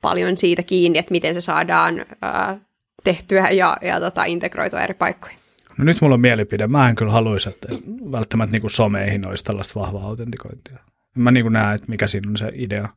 paljon 0.02 0.38
siitä 0.38 0.64
kiinni, 0.64 1.00
että 1.00 1.12
miten 1.12 1.34
se 1.34 1.42
saadaan 1.42 2.06
ää, 2.22 2.60
tehtyä 3.04 3.50
ja, 3.50 3.78
ja 3.82 4.00
tota, 4.00 4.24
integroitua 4.24 4.82
eri 4.82 4.94
paikkoihin. 4.94 5.40
No 5.78 5.84
nyt 5.86 6.02
mulla 6.02 6.14
on 6.14 6.22
mielipide. 6.22 6.68
Mä 6.68 6.90
en 6.90 6.96
kyllä 6.96 7.12
haluaisi, 7.12 7.50
että 7.50 7.68
välttämättä 8.12 8.52
niin 8.52 8.62
kuin 8.62 8.72
someihin 8.72 9.28
olisi 9.28 9.44
tällaista 9.44 9.80
vahvaa 9.80 10.08
autentikointia. 10.08 10.78
Mä 11.16 11.32
niin 11.32 11.44
kuin 11.44 11.54
näen, 11.54 11.76
että 11.76 11.90
mikä 11.90 12.08
siinä 12.08 12.30
on 12.30 12.38
se 12.38 12.52
idea. 12.54 12.90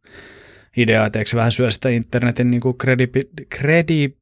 Idea, 0.76 1.06
että 1.06 1.18
eikö 1.18 1.30
se 1.30 1.36
vähän 1.36 1.52
syö 1.52 1.70
sitä 1.70 1.88
internetin 1.88 2.50
niin 2.50 2.60
kuin 2.60 2.78
kredi, 2.78 3.08
kredi, 3.48 4.16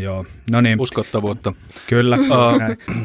Joo, 0.00 0.24
no 0.50 0.60
niin. 0.60 0.80
Uskottavuutta. 0.80 1.52
Kyllä. 1.86 2.16
Uh, 2.16 2.58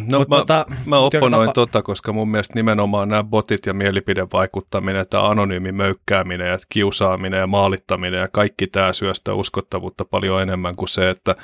no, 0.08 0.20
Mut, 0.20 0.30
mä, 0.30 0.36
tota, 0.38 0.66
mä 0.86 0.98
opponoin 0.98 1.50
tapa... 1.50 1.54
tota, 1.54 1.82
koska 1.82 2.14
mun 2.14 2.30
mielestä 2.30 2.54
nimenomaan 2.56 3.10
nämä 3.10 3.24
botit 3.24 3.66
ja 3.66 3.74
mielipidevaikuttaminen, 3.74 5.06
tämä 5.10 5.30
anonyymi 5.30 5.72
möykkääminen 5.72 6.48
ja 6.48 6.58
kiusaaminen 6.70 7.40
ja 7.40 7.48
maalittaminen 7.48 8.20
ja 8.20 8.28
kaikki 8.28 8.68
tämä 8.68 8.94
syö 8.94 9.14
sitä 9.14 9.34
uskottavuutta 9.34 10.06
paljon 10.06 10.42
enemmän 10.42 10.76
kuin 10.76 10.90
se, 10.90 11.10
että 11.10 11.36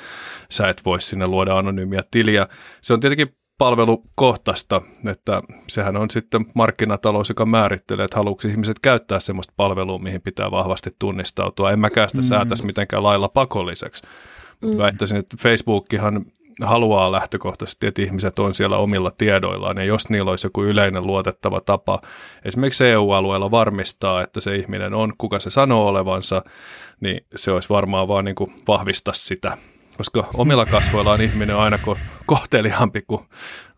sä 0.50 0.68
et 0.68 0.82
voi 0.84 1.00
sinne 1.00 1.26
luoda 1.26 1.58
anonyymiä 1.58 2.02
tiliä. 2.10 2.46
Se 2.82 2.92
on 2.92 3.00
tietenkin 3.00 3.36
palvelukohtaista, 3.60 4.82
että 5.06 5.42
sehän 5.68 5.96
on 5.96 6.10
sitten 6.10 6.46
markkinatalous, 6.54 7.28
joka 7.28 7.46
määrittelee, 7.46 8.04
että 8.04 8.16
haluatko 8.16 8.48
ihmiset 8.48 8.78
käyttää 8.78 9.20
sellaista 9.20 9.52
palvelua, 9.56 9.98
mihin 9.98 10.22
pitää 10.22 10.50
vahvasti 10.50 10.90
tunnistautua. 10.98 11.70
En 11.70 11.80
mäkään 11.80 12.08
sitä 12.08 12.22
mm. 12.22 12.26
säätäisi 12.26 12.66
mitenkään 12.66 13.02
lailla 13.02 13.28
pakolliseksi. 13.28 14.02
Mm. 14.62 14.78
Väittäisin, 14.78 15.18
että 15.18 15.36
Facebookihan 15.40 16.24
haluaa 16.62 17.12
lähtökohtaisesti, 17.12 17.86
että 17.86 18.02
ihmiset 18.02 18.38
on 18.38 18.54
siellä 18.54 18.76
omilla 18.76 19.10
tiedoillaan, 19.10 19.76
ja 19.76 19.84
jos 19.84 20.10
niillä 20.10 20.30
olisi 20.30 20.46
joku 20.46 20.64
yleinen 20.64 21.06
luotettava 21.06 21.60
tapa 21.60 22.00
esimerkiksi 22.44 22.86
EU-alueella 22.86 23.50
varmistaa, 23.50 24.22
että 24.22 24.40
se 24.40 24.56
ihminen 24.56 24.94
on, 24.94 25.12
kuka 25.18 25.40
se 25.40 25.50
sanoo 25.50 25.86
olevansa, 25.86 26.42
niin 27.00 27.26
se 27.36 27.52
olisi 27.52 27.68
varmaan 27.68 28.08
vaan 28.08 28.24
niin 28.24 28.34
kuin 28.34 28.52
vahvistaa 28.68 29.14
sitä, 29.14 29.56
koska 29.96 30.24
omilla 30.34 30.66
kasvoillaan 30.66 31.20
ihminen 31.20 31.56
on 31.56 31.62
aina 31.62 31.76
ko- 31.76 31.98
kohteliaampi 32.26 33.02
kuin 33.06 33.22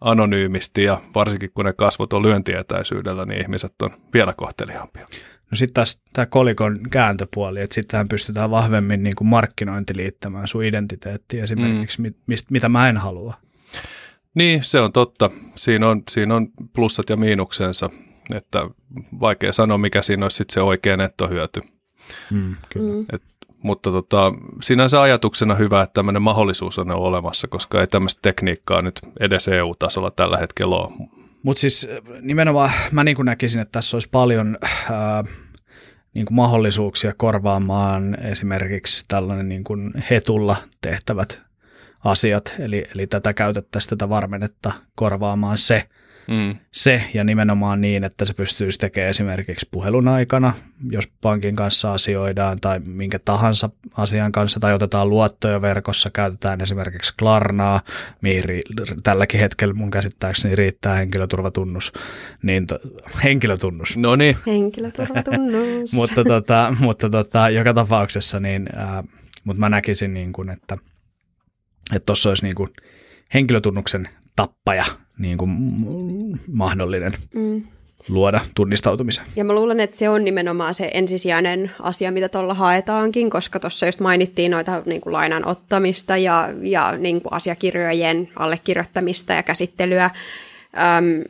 anonyymisti, 0.00 0.82
ja 0.82 1.00
varsinkin 1.14 1.50
kun 1.54 1.64
ne 1.64 1.72
kasvot 1.72 2.12
on 2.12 2.22
lyöntietäisyydellä, 2.22 3.24
niin 3.24 3.40
ihmiset 3.40 3.82
on 3.82 3.90
vielä 4.14 4.32
kohteliaampia. 4.32 5.06
No 5.52 5.56
sitten 5.56 5.74
taas 5.74 6.00
tämä 6.12 6.26
kolikon 6.26 6.78
kääntöpuoli, 6.90 7.60
että 7.60 7.74
sittenhän 7.74 8.08
pystytään 8.08 8.50
vahvemmin 8.50 9.02
niin 9.02 9.14
kuin 9.16 9.28
markkinointi 9.28 9.96
liittämään 9.96 10.48
sun 10.48 10.64
identiteettiin 10.64 11.42
esimerkiksi, 11.42 12.02
mm. 12.02 12.14
mit, 12.26 12.38
mitä 12.50 12.68
mä 12.68 12.88
en 12.88 12.96
halua. 12.96 13.34
Niin, 14.34 14.64
se 14.64 14.80
on 14.80 14.92
totta. 14.92 15.30
Siinä 15.56 15.88
on, 15.88 16.02
siinä 16.10 16.36
on 16.36 16.48
plussat 16.72 17.10
ja 17.10 17.16
miinuksensa, 17.16 17.90
että 18.34 18.68
vaikea 19.20 19.52
sanoa, 19.52 19.78
mikä 19.78 20.02
siinä 20.02 20.24
olisi 20.24 20.36
sitten 20.36 20.54
se 20.54 20.60
oikea 20.60 20.96
nettohyöty. 20.96 21.60
Mm, 22.30 22.56
kyllä. 22.68 22.94
Mm. 22.94 23.06
Et, 23.12 23.22
mutta 23.62 23.90
tota, 23.90 24.32
sinänsä 24.62 25.02
ajatuksena 25.02 25.54
hyvä, 25.54 25.82
että 25.82 25.94
tämmöinen 25.94 26.22
mahdollisuus 26.22 26.78
on 26.78 26.90
olemassa, 26.90 27.48
koska 27.48 27.80
ei 27.80 27.86
tämmöistä 27.86 28.18
tekniikkaa 28.22 28.82
nyt 28.82 29.00
edes 29.20 29.48
EU-tasolla 29.48 30.10
tällä 30.10 30.36
hetkellä 30.36 30.76
ole. 30.76 31.08
Mutta 31.42 31.60
siis 31.60 31.88
nimenomaan 32.20 32.70
mä 32.90 33.04
niin 33.04 33.16
näkisin, 33.24 33.60
että 33.60 33.72
tässä 33.72 33.96
olisi 33.96 34.08
paljon 34.08 34.58
ää, 34.90 35.22
niin 36.14 36.26
kuin 36.26 36.36
mahdollisuuksia 36.36 37.12
korvaamaan 37.16 38.20
esimerkiksi 38.20 39.04
tällainen 39.08 39.48
niin 39.48 39.64
kuin 39.64 39.92
hetulla 40.10 40.56
tehtävät 40.80 41.42
asiat, 42.04 42.54
eli, 42.58 42.84
eli 42.94 43.06
tätä 43.06 43.34
käytettäisiin 43.34 43.90
tätä 43.90 44.08
varmennetta 44.08 44.72
korvaamaan 44.94 45.58
se, 45.58 45.88
Mm. 46.28 46.56
Se 46.72 47.04
ja 47.14 47.24
nimenomaan 47.24 47.80
niin, 47.80 48.04
että 48.04 48.24
se 48.24 48.34
pystyisi 48.34 48.78
tekemään 48.78 49.10
esimerkiksi 49.10 49.68
puhelun 49.70 50.08
aikana, 50.08 50.52
jos 50.90 51.08
pankin 51.20 51.56
kanssa 51.56 51.92
asioidaan 51.92 52.58
tai 52.60 52.78
minkä 52.78 53.18
tahansa 53.18 53.70
asian 53.96 54.32
kanssa 54.32 54.60
tai 54.60 54.74
otetaan 54.74 55.10
luottoja 55.10 55.62
verkossa, 55.62 56.10
käytetään 56.10 56.60
esimerkiksi 56.60 57.14
Klarnaa, 57.18 57.80
mihin 58.20 58.44
ri- 58.44 59.00
tälläkin 59.02 59.40
hetkellä 59.40 59.74
mun 59.74 59.90
käsittääkseni 59.90 60.56
riittää 60.56 60.94
henkilöturvatunnus. 60.94 61.92
Niin 62.42 62.66
to- 62.66 62.78
henkilötunnus. 63.24 63.96
No 63.96 64.16
niin. 64.16 64.36
Henkilöturvatunnus. 64.46 65.94
mutta 65.98 66.24
tota, 66.24 66.76
mutta 66.78 67.10
tota, 67.10 67.50
joka 67.50 67.74
tapauksessa, 67.74 68.40
niin, 68.40 68.68
ää, 68.76 69.04
mutta 69.44 69.60
mä 69.60 69.68
näkisin, 69.68 70.14
niin 70.14 70.32
kuin, 70.32 70.50
että 70.50 70.76
tuossa 72.06 72.28
olisi 72.28 72.44
niin 72.44 72.54
kuin 72.54 72.68
henkilötunnuksen 73.34 74.08
tappaja 74.36 74.84
niin 75.18 75.38
kuin 75.38 75.50
mahdollinen 76.52 77.12
mm. 77.34 77.62
luoda 78.08 78.40
tunnistautumisen. 78.54 79.24
Ja 79.36 79.44
mä 79.44 79.54
luulen, 79.54 79.80
että 79.80 79.96
se 79.96 80.08
on 80.08 80.24
nimenomaan 80.24 80.74
se 80.74 80.90
ensisijainen 80.94 81.70
asia, 81.80 82.12
mitä 82.12 82.28
tuolla 82.28 82.54
haetaankin, 82.54 83.30
koska 83.30 83.60
tuossa 83.60 83.86
just 83.86 84.00
mainittiin 84.00 84.50
noita 84.50 84.82
niin 84.86 85.00
kuin 85.00 85.12
lainan 85.12 85.48
ottamista 85.48 86.16
ja, 86.16 86.48
ja 86.62 86.96
niin 86.98 87.20
kuin 87.20 87.32
asiakirjojen 87.32 88.28
allekirjoittamista 88.36 89.32
ja 89.32 89.42
käsittelyä. 89.42 90.10
Öm, 90.98 91.24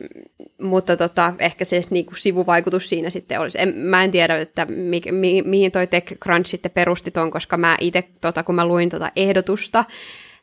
mutta 0.61 0.97
tota, 0.97 1.33
ehkä 1.39 1.65
se 1.65 1.83
niin 1.89 2.05
kuin 2.05 2.17
sivuvaikutus 2.17 2.89
siinä 2.89 3.09
sitten 3.09 3.39
olisi. 3.39 3.61
En, 3.61 3.75
mä 3.77 4.03
en 4.03 4.11
tiedä, 4.11 4.37
että 4.37 4.65
mi, 4.65 5.01
mi, 5.11 5.41
mihin 5.45 5.71
toi 5.71 5.87
TechCrunch 5.87 6.45
sitten 6.45 6.71
perusti 6.71 7.11
ton, 7.11 7.31
koska 7.31 7.57
mä 7.57 7.77
itse, 7.81 8.03
tota, 8.21 8.43
kun 8.43 8.55
mä 8.55 8.67
luin 8.67 8.89
tota 8.89 9.11
ehdotusta, 9.15 9.85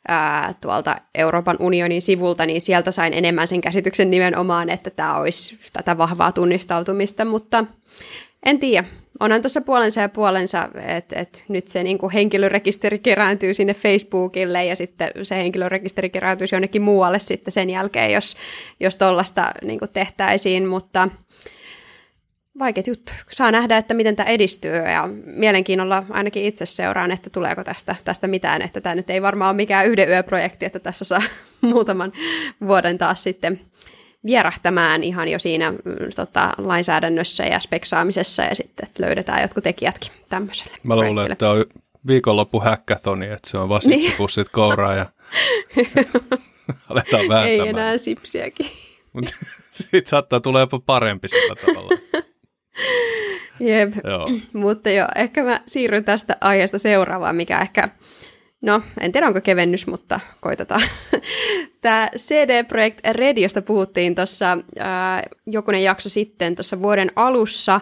ää, 0.08 0.54
tuolta 0.60 0.96
Euroopan 1.14 1.56
unionin 1.60 2.02
sivulta, 2.02 2.46
niin 2.46 2.60
sieltä 2.60 2.90
sain 2.90 3.12
enemmän 3.12 3.48
sen 3.48 3.60
käsityksen 3.60 4.10
nimenomaan, 4.10 4.70
että 4.70 4.90
tämä 4.90 5.16
olisi 5.16 5.58
tätä 5.72 5.98
vahvaa 5.98 6.32
tunnistautumista, 6.32 7.24
mutta 7.24 7.64
en 8.46 8.58
tiedä. 8.58 8.84
Onhan 9.20 9.42
tuossa 9.42 9.60
puolensa 9.60 10.00
ja 10.00 10.08
puolensa, 10.08 10.68
että 10.86 11.20
et 11.20 11.44
nyt 11.48 11.68
se 11.68 11.82
niinku 11.82 12.10
henkilörekisteri 12.14 12.98
kerääntyy 12.98 13.54
sinne 13.54 13.74
Facebookille 13.74 14.64
ja 14.64 14.76
sitten 14.76 15.10
se 15.22 15.36
henkilörekisteri 15.36 16.10
kerääntyisi 16.10 16.54
jonnekin 16.54 16.82
muualle 16.82 17.18
sitten 17.18 17.52
sen 17.52 17.70
jälkeen, 17.70 18.12
jos, 18.12 18.36
jos 18.80 18.96
tuollaista 18.96 19.52
niinku 19.64 19.86
tehtäisiin, 19.86 20.66
mutta 20.66 21.08
vaikeat 22.58 22.86
juttu. 22.86 23.12
Saa 23.30 23.50
nähdä, 23.50 23.76
että 23.76 23.94
miten 23.94 24.16
tämä 24.16 24.28
edistyy 24.28 24.76
ja 24.76 25.08
mielenkiinnolla 25.24 26.04
ainakin 26.10 26.44
itse 26.44 26.66
seuraan, 26.66 27.12
että 27.12 27.30
tuleeko 27.30 27.64
tästä, 27.64 27.96
tästä 28.04 28.28
mitään. 28.28 28.62
Että 28.62 28.80
tämä 28.80 28.94
nyt 28.94 29.10
ei 29.10 29.22
varmaan 29.22 29.50
ole 29.50 29.56
mikään 29.56 29.86
yhden 29.86 30.08
yöprojekti, 30.08 30.66
että 30.66 30.78
tässä 30.78 31.04
saa 31.04 31.22
muutaman 31.60 32.12
vuoden 32.66 32.98
taas 32.98 33.22
sitten 33.22 33.60
vierähtämään 34.24 35.04
ihan 35.04 35.28
jo 35.28 35.38
siinä 35.38 35.70
mm, 35.70 35.78
tota, 36.16 36.52
lainsäädännössä 36.58 37.44
ja 37.44 37.60
speksaamisessa 37.60 38.42
ja 38.42 38.54
sitten 38.54 38.88
että 38.88 39.02
löydetään 39.02 39.42
jotkut 39.42 39.64
tekijätkin 39.64 40.12
tämmöiselle 40.28 40.72
Mä 40.82 40.96
luulen, 40.96 41.32
että 41.32 41.50
on 41.50 41.64
viikonloppu 42.06 42.60
hackathoni, 42.60 43.26
että 43.26 43.50
se 43.50 43.58
on 43.58 43.68
vaan 43.68 43.82
niin. 43.86 44.02
sipsipussit 44.02 44.48
kouraa 44.48 44.94
ja 44.94 45.06
aletaan 46.88 47.28
vääntämään. 47.28 47.48
Ei 47.48 47.68
enää 47.68 47.98
sipsiäkin. 47.98 48.66
Mutta 49.12 49.32
siitä 49.70 50.10
saattaa 50.10 50.40
tulla 50.40 50.60
jopa 50.60 50.80
parempi 50.86 51.28
sillä 51.28 51.54
tavalla. 51.56 51.99
Jep, 53.60 53.92
joo. 54.04 54.26
mutta 54.64 54.90
joo, 54.90 55.08
ehkä 55.16 55.42
mä 55.42 55.60
siirryn 55.66 56.04
tästä 56.04 56.36
aiheesta 56.40 56.78
seuraavaan, 56.78 57.36
mikä 57.36 57.60
ehkä, 57.60 57.88
no 58.60 58.82
en 59.00 59.12
tiedä 59.12 59.26
onko 59.26 59.40
kevennys, 59.40 59.86
mutta 59.86 60.20
koitetaan. 60.40 60.82
Tämä 61.80 62.08
CD 62.16 62.64
Projekt 62.64 63.00
Red, 63.12 63.38
josta 63.38 63.62
puhuttiin 63.62 64.14
tuossa 64.14 64.52
äh, 64.52 65.22
jokunen 65.46 65.82
jakso 65.82 66.08
sitten 66.08 66.54
tuossa 66.54 66.82
vuoden 66.82 67.10
alussa. 67.16 67.74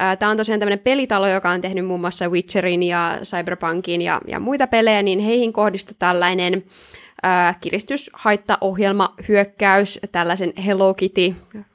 Äh, 0.00 0.18
Tämä 0.18 0.30
on 0.30 0.36
tosiaan 0.36 0.60
tämmöinen 0.60 0.78
pelitalo, 0.78 1.28
joka 1.28 1.50
on 1.50 1.60
tehnyt 1.60 1.86
muun 1.86 2.00
muassa 2.00 2.28
Witcherin 2.28 2.82
ja 2.82 3.18
Cyberpunkin 3.22 4.02
ja, 4.02 4.20
ja 4.26 4.40
muita 4.40 4.66
pelejä, 4.66 5.02
niin 5.02 5.18
heihin 5.18 5.52
kohdistui 5.52 5.96
tällainen 5.98 6.64
äh, 7.26 7.60
kiristyshaittaohjelma, 7.60 9.14
hyökkäys, 9.28 10.00
tällaisen 10.12 10.52
Hello 10.66 10.94
Kitty 10.94 11.34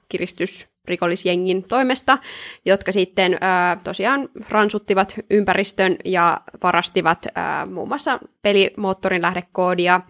kiristys 0.09 0.70
rikollisjengin 0.85 1.63
toimesta, 1.63 2.17
jotka 2.65 2.91
sitten 2.91 3.37
ää, 3.41 3.77
tosiaan 3.83 4.29
ransuttivat 4.49 5.15
ympäristön 5.29 5.95
ja 6.05 6.41
varastivat 6.63 7.27
ää, 7.35 7.65
muun 7.65 7.87
muassa 7.87 8.19
pelimoottorin 8.41 9.21
lähdekoodia 9.21 10.01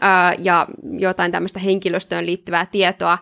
ää, 0.00 0.34
ja 0.38 0.66
jotain 0.98 1.32
tämmöistä 1.32 1.60
henkilöstöön 1.60 2.26
liittyvää 2.26 2.66
tietoa. 2.66 3.18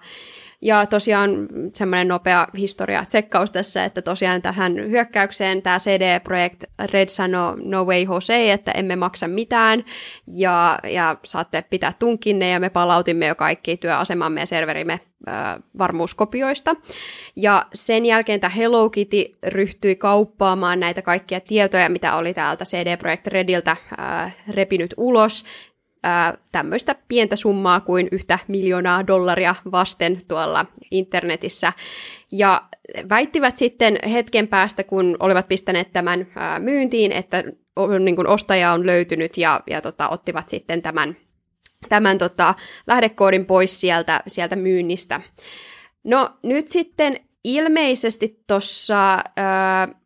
Ja 0.61 0.87
tosiaan 0.87 1.31
semmoinen 1.75 2.09
nopea 2.09 2.47
historia 2.57 3.05
tsekkaus 3.05 3.51
tässä, 3.51 3.85
että 3.85 4.03
tosiaan 4.03 4.43
tähän 4.43 4.75
hyökkäykseen 4.75 5.63
tämä 5.63 5.79
CD-projekt 5.79 6.65
Red 6.93 7.09
sanoi 7.09 7.57
No 7.63 7.85
Way 7.85 8.03
Jose, 8.03 8.53
että 8.53 8.71
emme 8.71 8.97
maksa 8.97 9.29
mitään 9.29 9.85
ja, 10.27 10.79
ja 10.85 11.17
saatte 11.25 11.63
pitää 11.63 11.93
tunkinne 11.99 12.51
ja 12.51 12.61
me 12.61 12.71
palautimme 12.71 13.27
jo 13.27 13.35
kaikki 13.35 13.77
työasemamme 13.77 14.41
ja 14.41 14.47
serverimme 14.47 15.01
varmuuskopioista. 15.79 16.77
Ja 17.37 17.67
sen 17.75 18.07
jälkeen 18.07 18.41
tämä 18.41 18.51
Hello 18.51 18.91
Kitty 18.91 19.39
ryhtyi 19.47 19.97
kauppaamaan 19.97 20.81
näitä 20.81 21.03
kaikkia 21.03 21.41
tietoja, 21.41 21.89
mitä 21.89 22.17
oli 22.17 22.35
täältä 22.35 22.65
CD 22.65 22.97
Projekt 22.97 23.27
Rediltä 23.27 23.77
repinyt 24.49 24.95
ulos, 24.97 25.45
tämmöistä 26.53 26.95
pientä 27.09 27.37
summaa 27.37 27.81
kuin 27.81 28.09
yhtä 28.13 28.39
miljoonaa 28.49 29.07
dollaria 29.07 29.55
vasten 29.73 30.19
tuolla 30.29 30.67
internetissä. 30.91 31.73
Ja 32.33 32.69
väittivät 33.09 33.57
sitten 33.57 33.99
hetken 34.13 34.49
päästä, 34.49 34.85
kun 34.85 35.17
olivat 35.21 35.49
pistäneet 35.49 35.93
tämän 35.93 36.27
myyntiin, 36.59 37.13
että 37.13 37.45
niin 38.01 38.17
kuin 38.17 38.29
ostaja 38.29 38.73
on 38.73 38.87
löytynyt 38.87 39.37
ja, 39.37 39.61
ja 39.67 39.81
tota, 39.81 40.09
ottivat 40.09 40.49
sitten 40.49 40.83
tämän 40.83 41.17
tämän 41.89 42.19
tota, 42.19 42.55
lähdekoodin 42.87 43.47
pois 43.47 43.81
sieltä, 43.81 44.23
sieltä 44.27 44.57
myynnistä. 44.57 45.21
No 46.05 46.31
nyt 46.43 46.69
sitten 46.69 47.21
ilmeisesti 47.45 48.43
tuossa 48.47 49.19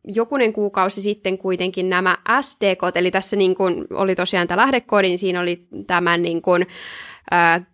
jokunen 0.05 0.53
kuukausi 0.53 1.03
sitten 1.03 1.39
kuitenkin 1.39 1.91
nämä 1.91 2.17
SDK, 2.41 2.97
eli 2.97 3.11
tässä 3.11 3.37
niin 3.37 3.55
kun 3.55 3.87
oli 3.91 4.15
tosiaan 4.15 4.49
tämä 4.49 4.63
lähdekoodi, 4.63 5.09
niin 5.09 5.19
siinä 5.19 5.41
oli 5.41 5.67
tämän 5.87 6.23
niin 6.23 6.43
kun, 6.43 6.67
ää, 7.31 7.73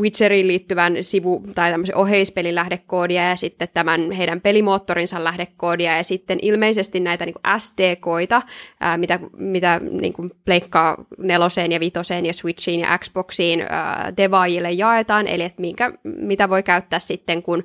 Witcheriin 0.00 0.46
liittyvän 0.46 0.96
sivu- 1.00 1.42
tai 1.54 1.70
tämmöisen 1.70 1.96
oheispelin 1.96 2.54
lähdekoodia 2.54 3.28
ja 3.28 3.36
sitten 3.36 3.68
tämän 3.74 4.12
heidän 4.12 4.40
pelimoottorinsa 4.40 5.24
lähdekoodia 5.24 5.96
ja 5.96 6.04
sitten 6.04 6.38
ilmeisesti 6.42 7.00
näitä 7.00 7.26
niin 7.26 7.34
SDKoita, 7.58 8.42
ää, 8.80 8.96
mitä, 8.96 9.20
mitä 9.36 9.80
niin 9.90 10.12
kuin 10.12 10.30
pleikkaa 10.44 11.04
neloseen 11.18 11.72
ja 11.72 11.80
vitoseen 11.80 12.26
ja 12.26 12.32
Switchiin 12.32 12.80
ja 12.80 12.98
Xboxiin 12.98 13.60
ää, 13.60 14.12
devaajille 14.16 14.70
jaetaan, 14.70 15.26
eli 15.26 15.42
että 15.42 15.60
minkä, 15.60 15.92
mitä 16.04 16.48
voi 16.48 16.62
käyttää 16.62 16.98
sitten, 16.98 17.42
kun 17.42 17.64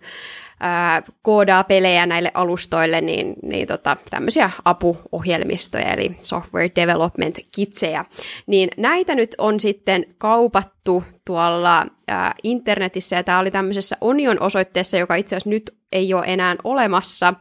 koodaa 1.21 1.63
pelejä 1.63 2.05
näille 2.05 2.31
alustoille, 2.33 3.01
niin, 3.01 3.33
niin 3.43 3.67
tota, 3.67 3.97
tämmöisiä 4.09 4.49
apuohjelmistoja, 4.65 5.93
eli 5.93 6.15
software 6.21 6.71
development 6.75 7.35
kitsejä. 7.55 8.05
Niin 8.47 8.69
näitä 8.77 9.15
nyt 9.15 9.35
on 9.37 9.59
sitten 9.59 10.05
kaupattu 10.17 11.03
tuolla 11.25 11.85
ää, 12.07 12.33
internetissä, 12.43 13.15
ja 13.15 13.23
tämä 13.23 13.39
oli 13.39 13.51
tämmöisessä 13.51 13.97
Onion 14.01 14.41
osoitteessa, 14.41 14.97
joka 14.97 15.15
itse 15.15 15.35
asiassa 15.35 15.49
nyt 15.49 15.77
ei 15.91 16.13
ole 16.13 16.23
enää 16.27 16.55
olemassa, 16.63 17.33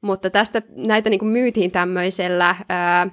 mutta 0.00 0.30
tästä 0.30 0.62
näitä 0.76 1.10
niin 1.10 1.26
myytiin 1.26 1.70
tämmöisellä 1.70 2.56
ää, 2.68 3.06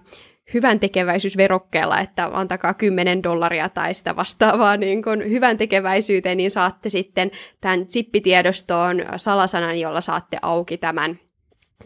hyvän 0.53 0.79
tekeväisyysverokkeella, 0.79 1.99
että 1.99 2.29
antakaa 2.33 2.73
10 2.73 3.23
dollaria 3.23 3.69
tai 3.69 3.93
sitä 3.93 4.15
vastaavaa 4.15 4.77
niin 4.77 5.03
kuin 5.03 5.29
hyvän 5.29 5.57
tekeväisyyteen, 5.57 6.37
niin 6.37 6.51
saatte 6.51 6.89
sitten 6.89 7.31
tämän 7.61 7.85
zippitiedostoon 7.89 9.05
salasanan, 9.17 9.79
jolla 9.79 10.01
saatte 10.01 10.37
auki 10.41 10.77
tämän 10.77 11.19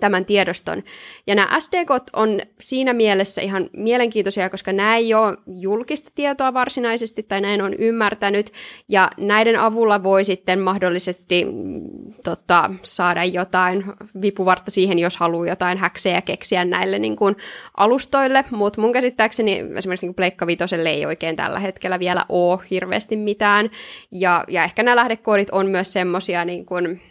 tämän 0.01 0.25
tiedoston. 0.25 0.83
Ja 1.27 1.35
nämä 1.35 1.59
SDK 1.59 1.89
on 2.13 2.39
siinä 2.59 2.93
mielessä 2.93 3.41
ihan 3.41 3.69
mielenkiintoisia, 3.73 4.49
koska 4.49 4.73
nämä 4.73 4.95
ei 4.95 5.13
ole 5.13 5.37
julkista 5.47 6.11
tietoa 6.15 6.53
varsinaisesti, 6.53 7.23
tai 7.23 7.41
näin 7.41 7.61
on 7.61 7.73
ymmärtänyt, 7.73 8.51
ja 8.89 9.11
näiden 9.17 9.59
avulla 9.59 10.03
voi 10.03 10.23
sitten 10.23 10.59
mahdollisesti 10.59 11.45
mm, 11.45 12.13
tota, 12.23 12.69
saada 12.81 13.23
jotain 13.23 13.83
vipuvartta 14.21 14.71
siihen, 14.71 14.99
jos 14.99 15.17
haluaa 15.17 15.47
jotain 15.47 15.77
häksejä 15.77 16.21
keksiä 16.21 16.65
näille 16.65 16.99
niin 16.99 17.15
kuin, 17.15 17.35
alustoille, 17.77 18.45
mutta 18.51 18.81
mun 18.81 18.91
käsittääkseni 18.91 19.63
esimerkiksi 19.75 20.05
niin 20.05 20.15
Pleikka 20.15 20.47
Vitoselle 20.47 20.89
ei 20.89 21.05
oikein 21.05 21.35
tällä 21.35 21.59
hetkellä 21.59 21.99
vielä 21.99 22.25
ole 22.29 22.59
hirveästi 22.71 23.15
mitään, 23.15 23.69
ja, 24.11 24.43
ja 24.47 24.63
ehkä 24.63 24.83
nämä 24.83 24.95
lähdekoodit 24.95 25.49
on 25.51 25.67
myös 25.67 25.93
semmoisia 25.93 26.45
niin 26.45 26.65
kuin, 26.65 27.01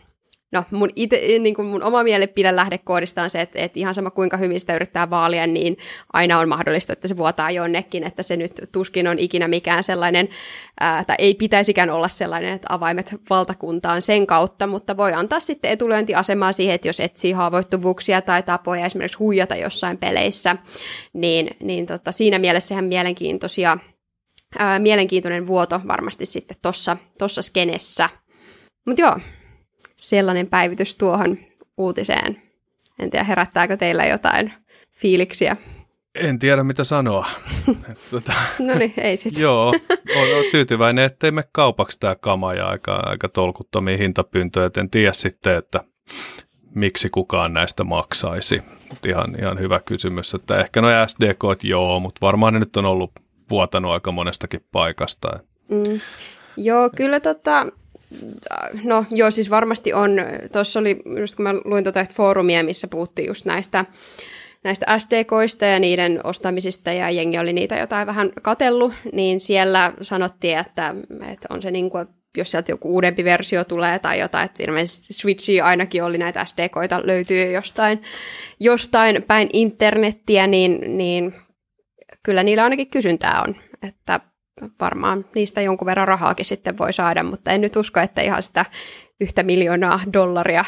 no 0.52 0.64
mun, 0.70 0.90
ite, 0.96 1.38
niin 1.38 1.54
kuin 1.54 1.68
mun 1.68 1.82
oma 1.82 2.02
mielipide 2.02 2.56
lähdekoodista 2.56 3.22
on 3.22 3.30
se, 3.30 3.40
että, 3.40 3.58
että 3.58 3.80
ihan 3.80 3.94
sama 3.94 4.10
kuinka 4.10 4.36
hyvin 4.36 4.60
sitä 4.60 4.74
yrittää 4.74 5.10
vaalia, 5.10 5.46
niin 5.46 5.76
aina 6.12 6.38
on 6.38 6.48
mahdollista, 6.48 6.92
että 6.92 7.08
se 7.08 7.16
vuotaa 7.16 7.50
jonnekin, 7.50 8.04
että 8.04 8.22
se 8.22 8.36
nyt 8.36 8.52
tuskin 8.72 9.08
on 9.08 9.18
ikinä 9.18 9.48
mikään 9.48 9.84
sellainen, 9.84 10.28
ää, 10.80 11.04
tai 11.04 11.16
ei 11.18 11.34
pitäisikään 11.34 11.90
olla 11.90 12.08
sellainen, 12.08 12.52
että 12.52 12.66
avaimet 12.74 13.14
valtakuntaan 13.30 14.02
sen 14.02 14.26
kautta, 14.26 14.66
mutta 14.66 14.96
voi 14.96 15.12
antaa 15.12 15.40
sitten 15.40 15.70
etulyöntiasemaa 15.70 16.52
siihen, 16.52 16.74
että 16.74 16.88
jos 16.88 17.00
etsii 17.00 17.32
haavoittuvuuksia 17.32 18.22
tai 18.22 18.42
tapoja 18.42 18.86
esimerkiksi 18.86 19.18
huijata 19.18 19.56
jossain 19.56 19.98
peleissä, 19.98 20.56
niin, 21.12 21.50
niin 21.60 21.86
tota, 21.86 22.12
siinä 22.12 22.38
mielessä 22.38 22.74
ihan 22.74 22.84
mielenkiintoisia, 22.84 23.78
ää, 24.58 24.78
mielenkiintoinen 24.78 25.46
vuoto 25.46 25.80
varmasti 25.88 26.26
sitten 26.26 26.56
tuossa 27.18 27.42
skenessä. 27.42 28.08
Mutta 28.86 29.02
joo, 29.02 29.16
sellainen 30.00 30.46
päivitys 30.46 30.96
tuohon 30.96 31.38
uutiseen. 31.76 32.42
En 32.98 33.10
tiedä, 33.10 33.24
herättääkö 33.24 33.76
teillä 33.76 34.04
jotain 34.06 34.52
fiiliksiä? 34.92 35.56
En 36.14 36.38
tiedä, 36.38 36.64
mitä 36.64 36.84
sanoa. 36.84 37.26
tuota, 38.10 38.32
no 38.58 38.74
niin, 38.74 38.94
ei 38.96 39.16
sitten. 39.16 39.42
joo, 39.48 39.74
olen 40.16 40.50
tyytyväinen, 40.50 41.04
ettei 41.04 41.30
me 41.30 41.44
kaupaksi 41.52 42.00
tämä 42.00 42.16
kama 42.16 42.54
ja 42.54 42.68
aika, 42.68 42.96
aika 42.96 43.28
tolkuttomia 43.28 43.96
hintapyyntöjä. 43.96 44.70
En 44.76 44.90
tiedä 44.90 45.12
sitten, 45.12 45.56
että 45.56 45.84
miksi 46.74 47.08
kukaan 47.08 47.52
näistä 47.52 47.84
maksaisi. 47.84 48.62
Ihan, 49.06 49.36
ihan 49.38 49.60
hyvä 49.60 49.80
kysymys, 49.80 50.34
että 50.34 50.60
ehkä 50.60 50.80
noin 50.80 51.08
SDK, 51.08 51.64
joo, 51.64 52.00
mutta 52.00 52.26
varmaan 52.26 52.52
ne 52.52 52.58
nyt 52.58 52.76
on 52.76 52.84
ollut 52.84 53.12
vuotanut 53.50 53.92
aika 53.92 54.12
monestakin 54.12 54.64
paikasta. 54.72 55.28
Mm. 55.68 56.00
Joo, 56.56 56.90
kyllä 56.96 57.20
tota, 57.20 57.66
no 58.84 59.04
joo, 59.10 59.30
siis 59.30 59.50
varmasti 59.50 59.92
on, 59.92 60.16
tuossa 60.52 60.80
oli, 60.80 61.02
just 61.20 61.36
kun 61.36 61.42
mä 61.42 61.54
luin 61.64 61.84
tuota 61.84 62.06
foorumia, 62.14 62.64
missä 62.64 62.88
puhuttiin 62.88 63.28
just 63.28 63.46
näistä, 63.46 63.84
näistä 64.64 64.98
SDKista 64.98 65.64
ja 65.64 65.78
niiden 65.78 66.20
ostamisista 66.24 66.92
ja 66.92 67.10
jengi 67.10 67.38
oli 67.38 67.52
niitä 67.52 67.76
jotain 67.76 68.06
vähän 68.06 68.32
katellut, 68.42 68.92
niin 69.12 69.40
siellä 69.40 69.92
sanottiin, 70.02 70.58
että, 70.58 70.94
että 71.32 71.48
on 71.50 71.62
se 71.62 71.70
niin 71.70 71.90
kuin, 71.90 72.06
jos 72.36 72.50
sieltä 72.50 72.72
joku 72.72 72.94
uudempi 72.94 73.24
versio 73.24 73.64
tulee 73.64 73.98
tai 73.98 74.20
jotain, 74.20 74.44
että 74.44 74.62
ilmeisesti 74.62 75.12
Switchi 75.12 75.60
ainakin 75.60 76.04
oli 76.04 76.18
näitä 76.18 76.44
SDKita 76.44 77.00
löytyy 77.04 77.52
jostain, 77.52 78.02
jostain 78.60 79.22
päin 79.22 79.48
internettiä, 79.52 80.46
niin, 80.46 80.98
niin 80.98 81.34
kyllä 82.22 82.42
niillä 82.42 82.64
ainakin 82.64 82.90
kysyntää 82.90 83.42
on, 83.48 83.56
että 83.88 84.20
varmaan 84.80 85.24
niistä 85.34 85.60
jonkun 85.60 85.86
verran 85.86 86.08
rahaakin 86.08 86.44
sitten 86.44 86.78
voi 86.78 86.92
saada, 86.92 87.22
mutta 87.22 87.50
en 87.50 87.60
nyt 87.60 87.76
usko, 87.76 88.00
että 88.00 88.20
ihan 88.20 88.42
sitä 88.42 88.64
yhtä 89.20 89.42
miljoonaa 89.42 90.00
dollaria 90.12 90.64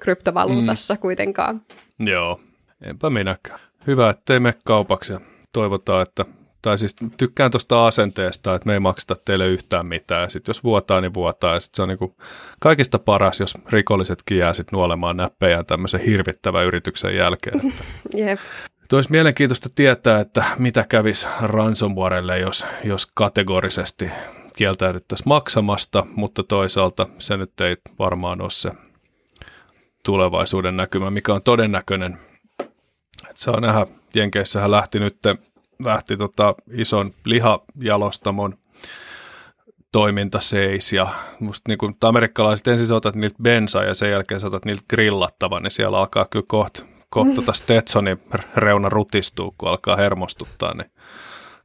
kryptovaluutassa 0.00 0.94
mm. 0.94 1.00
kuitenkaan. 1.00 1.60
Joo, 1.98 2.40
enpä 2.82 3.10
minäkään. 3.10 3.60
Hyvä, 3.86 4.10
että 4.10 4.22
teemme 4.24 4.54
kaupaksi 4.64 5.12
ja 5.12 5.20
toivotaan, 5.52 6.02
että 6.02 6.24
tai 6.62 6.78
siis 6.78 6.96
tykkään 7.16 7.50
tuosta 7.50 7.86
asenteesta, 7.86 8.54
että 8.54 8.66
me 8.66 8.72
ei 8.72 8.80
makseta 8.80 9.16
teille 9.24 9.46
yhtään 9.46 9.86
mitään. 9.86 10.22
Ja 10.22 10.28
sitten 10.28 10.50
jos 10.50 10.64
vuotaa, 10.64 11.00
niin 11.00 11.14
vuotaa. 11.14 11.54
Ja 11.54 11.60
sitten 11.60 11.76
se 11.76 11.82
on 11.82 11.88
niinku 11.88 12.16
kaikista 12.60 12.98
paras, 12.98 13.40
jos 13.40 13.54
rikollisetkin 13.72 14.38
jää 14.38 14.52
sitten 14.52 14.76
nuolemaan 14.76 15.16
näppejään 15.16 15.66
tämmöisen 15.66 16.00
hirvittävän 16.00 16.66
yrityksen 16.66 17.16
jälkeen. 17.16 17.60
Jep. 18.14 18.38
Olisi 18.92 19.10
mielenkiintoista 19.10 19.68
tietää, 19.74 20.20
että 20.20 20.44
mitä 20.58 20.84
kävisi 20.88 21.26
ransomwarelle, 21.40 22.38
jos, 22.38 22.66
jos 22.84 23.06
kategorisesti 23.14 24.10
kieltäydyttäisiin 24.56 25.28
maksamasta, 25.28 26.06
mutta 26.16 26.42
toisaalta 26.42 27.06
se 27.18 27.36
nyt 27.36 27.60
ei 27.60 27.76
varmaan 27.98 28.40
ole 28.40 28.50
se 28.50 28.70
tulevaisuuden 30.04 30.76
näkymä, 30.76 31.10
mikä 31.10 31.34
on 31.34 31.42
todennäköinen. 31.42 32.18
Et 33.30 33.36
saa 33.36 33.60
nähdä, 33.60 33.86
Jenkeissähän 34.14 34.70
lähti 34.70 35.00
nyt 35.00 35.18
lähti 35.84 36.16
tota 36.16 36.54
ison 36.72 37.14
lihajalostamon 37.24 38.54
toiminta 39.92 40.40
seis 40.40 40.92
ja 40.92 41.08
musta 41.40 41.68
niin 41.68 41.78
kuin 41.78 41.96
amerikkalaiset 42.04 42.68
ensin 42.68 42.96
otat 42.96 43.14
niiltä 43.14 43.42
bensaa 43.42 43.84
ja 43.84 43.94
sen 43.94 44.10
jälkeen 44.10 44.46
otat 44.46 44.64
niiltä 44.64 44.84
grillattavan, 44.90 45.62
niin 45.62 45.70
siellä 45.70 45.98
alkaa 45.98 46.26
kyllä 46.30 46.46
kohta 46.48 46.84
kohta 47.10 47.34
tota 47.34 47.52
Stetsonin 47.52 48.22
reuna 48.56 48.88
rutistuu, 48.88 49.54
kun 49.58 49.68
alkaa 49.68 49.96
hermostuttaa, 49.96 50.74
niin 50.74 50.90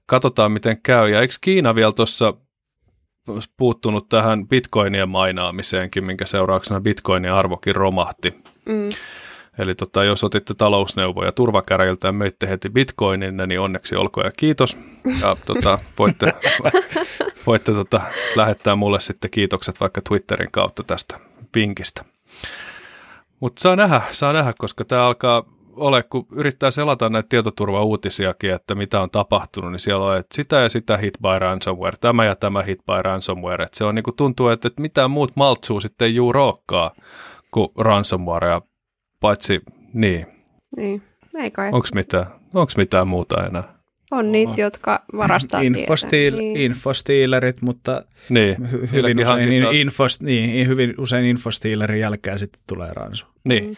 katsotaan 0.06 0.52
miten 0.52 0.82
käy. 0.82 1.10
Ja 1.10 1.22
eikö 1.22 1.34
Kiina 1.42 1.76
vielä 1.76 1.92
tuossa 1.92 2.34
puuttunut 3.58 4.10
tähän 4.10 4.48
bitcoinien 4.48 5.10
mainaamiseenkin, 5.10 6.06
minkä 6.06 6.26
seurauksena 6.26 6.82
bitcoinin 6.82 7.32
arvokin 7.32 7.76
romahti. 7.76 8.44
Mm. 8.66 8.90
Eli 9.58 9.76
tota, 9.76 10.04
jos 10.04 10.24
otitte 10.24 10.54
talousneuvoja 10.54 11.32
turvakäräjiltä 11.32 12.08
ja 12.08 12.12
möitte 12.12 12.50
heti 12.50 12.70
bitcoinin, 12.70 13.38
niin 13.48 13.60
onneksi 13.60 13.96
olkoon 13.96 14.26
ja 14.26 14.32
kiitos. 14.38 14.78
Ja 15.22 15.38
tota, 15.46 15.80
voitte, 16.00 16.34
voitte 17.48 17.74
tota, 17.74 18.02
lähettää 18.36 18.76
mulle 18.76 19.00
sitten 19.00 19.32
kiitokset 19.32 19.80
vaikka 19.80 20.02
Twitterin 20.02 20.52
kautta 20.52 20.84
tästä 20.84 21.20
vinkistä. 21.56 22.06
Mutta 23.40 23.62
saa 23.62 23.76
nähdä, 23.76 24.02
saa 24.12 24.34
nähdä, 24.34 24.54
koska 24.58 24.86
tämä 24.86 25.06
alkaa 25.06 25.44
ole, 25.76 26.04
kun 26.04 26.28
yrittää 26.32 26.72
selata 26.72 27.10
näitä 27.10 27.30
tietoturvauutisiakin, 27.30 28.54
että 28.54 28.76
mitä 28.76 29.02
on 29.02 29.10
tapahtunut, 29.10 29.72
niin 29.72 29.80
siellä 29.80 30.06
on, 30.06 30.18
että 30.18 30.36
sitä 30.36 30.56
ja 30.56 30.70
sitä 30.70 30.98
hit 30.98 31.14
by 31.22 31.40
ransomware, 31.40 31.98
tämä 32.02 32.26
ja 32.26 32.36
tämä 32.36 32.64
hit 32.64 32.80
by 32.86 33.02
ransomware. 33.02 33.64
Että 33.64 33.78
se 33.78 33.84
on 33.86 33.96
niin 33.96 34.04
kuin 34.04 34.16
tuntuu, 34.16 34.48
että, 34.48 34.68
että 34.68 34.82
mitään 34.82 35.12
muut 35.12 35.36
maltsuu 35.36 35.80
sitten 35.80 36.06
ei 36.06 36.16
juu 36.16 36.32
rookkaa 36.32 36.92
kuin 37.52 37.70
ransomware, 37.78 38.62
paitsi 39.20 39.62
niin. 39.94 40.26
Niin, 40.78 41.04
ei 41.38 41.52
kai. 41.52 41.68
Onko 41.68 41.88
mitään, 41.96 42.26
onks 42.54 42.78
mitään 42.78 43.08
muuta 43.08 43.46
enää? 43.46 43.75
On 44.12 44.32
niitä, 44.32 44.62
jotka 44.62 45.04
varastaa 45.18 45.62
Infostiil, 45.62 46.38
niin. 46.38 46.58
Infostiilerit, 46.58 47.62
mutta 47.62 48.06
niin. 48.30 48.56
hy- 48.58 48.92
hyvin, 48.92 49.20
usein, 49.20 49.50
niin, 49.50 49.76
infost, 49.76 50.24
niin, 50.24 50.68
hyvin 50.68 50.94
usein 50.98 51.26
infostiilerin 51.26 52.00
jälkeen 52.00 52.40
sitten 52.40 52.62
tulee 52.68 52.94
ransu. 52.94 53.26
Niin. 53.44 53.64
Mm. 53.64 53.76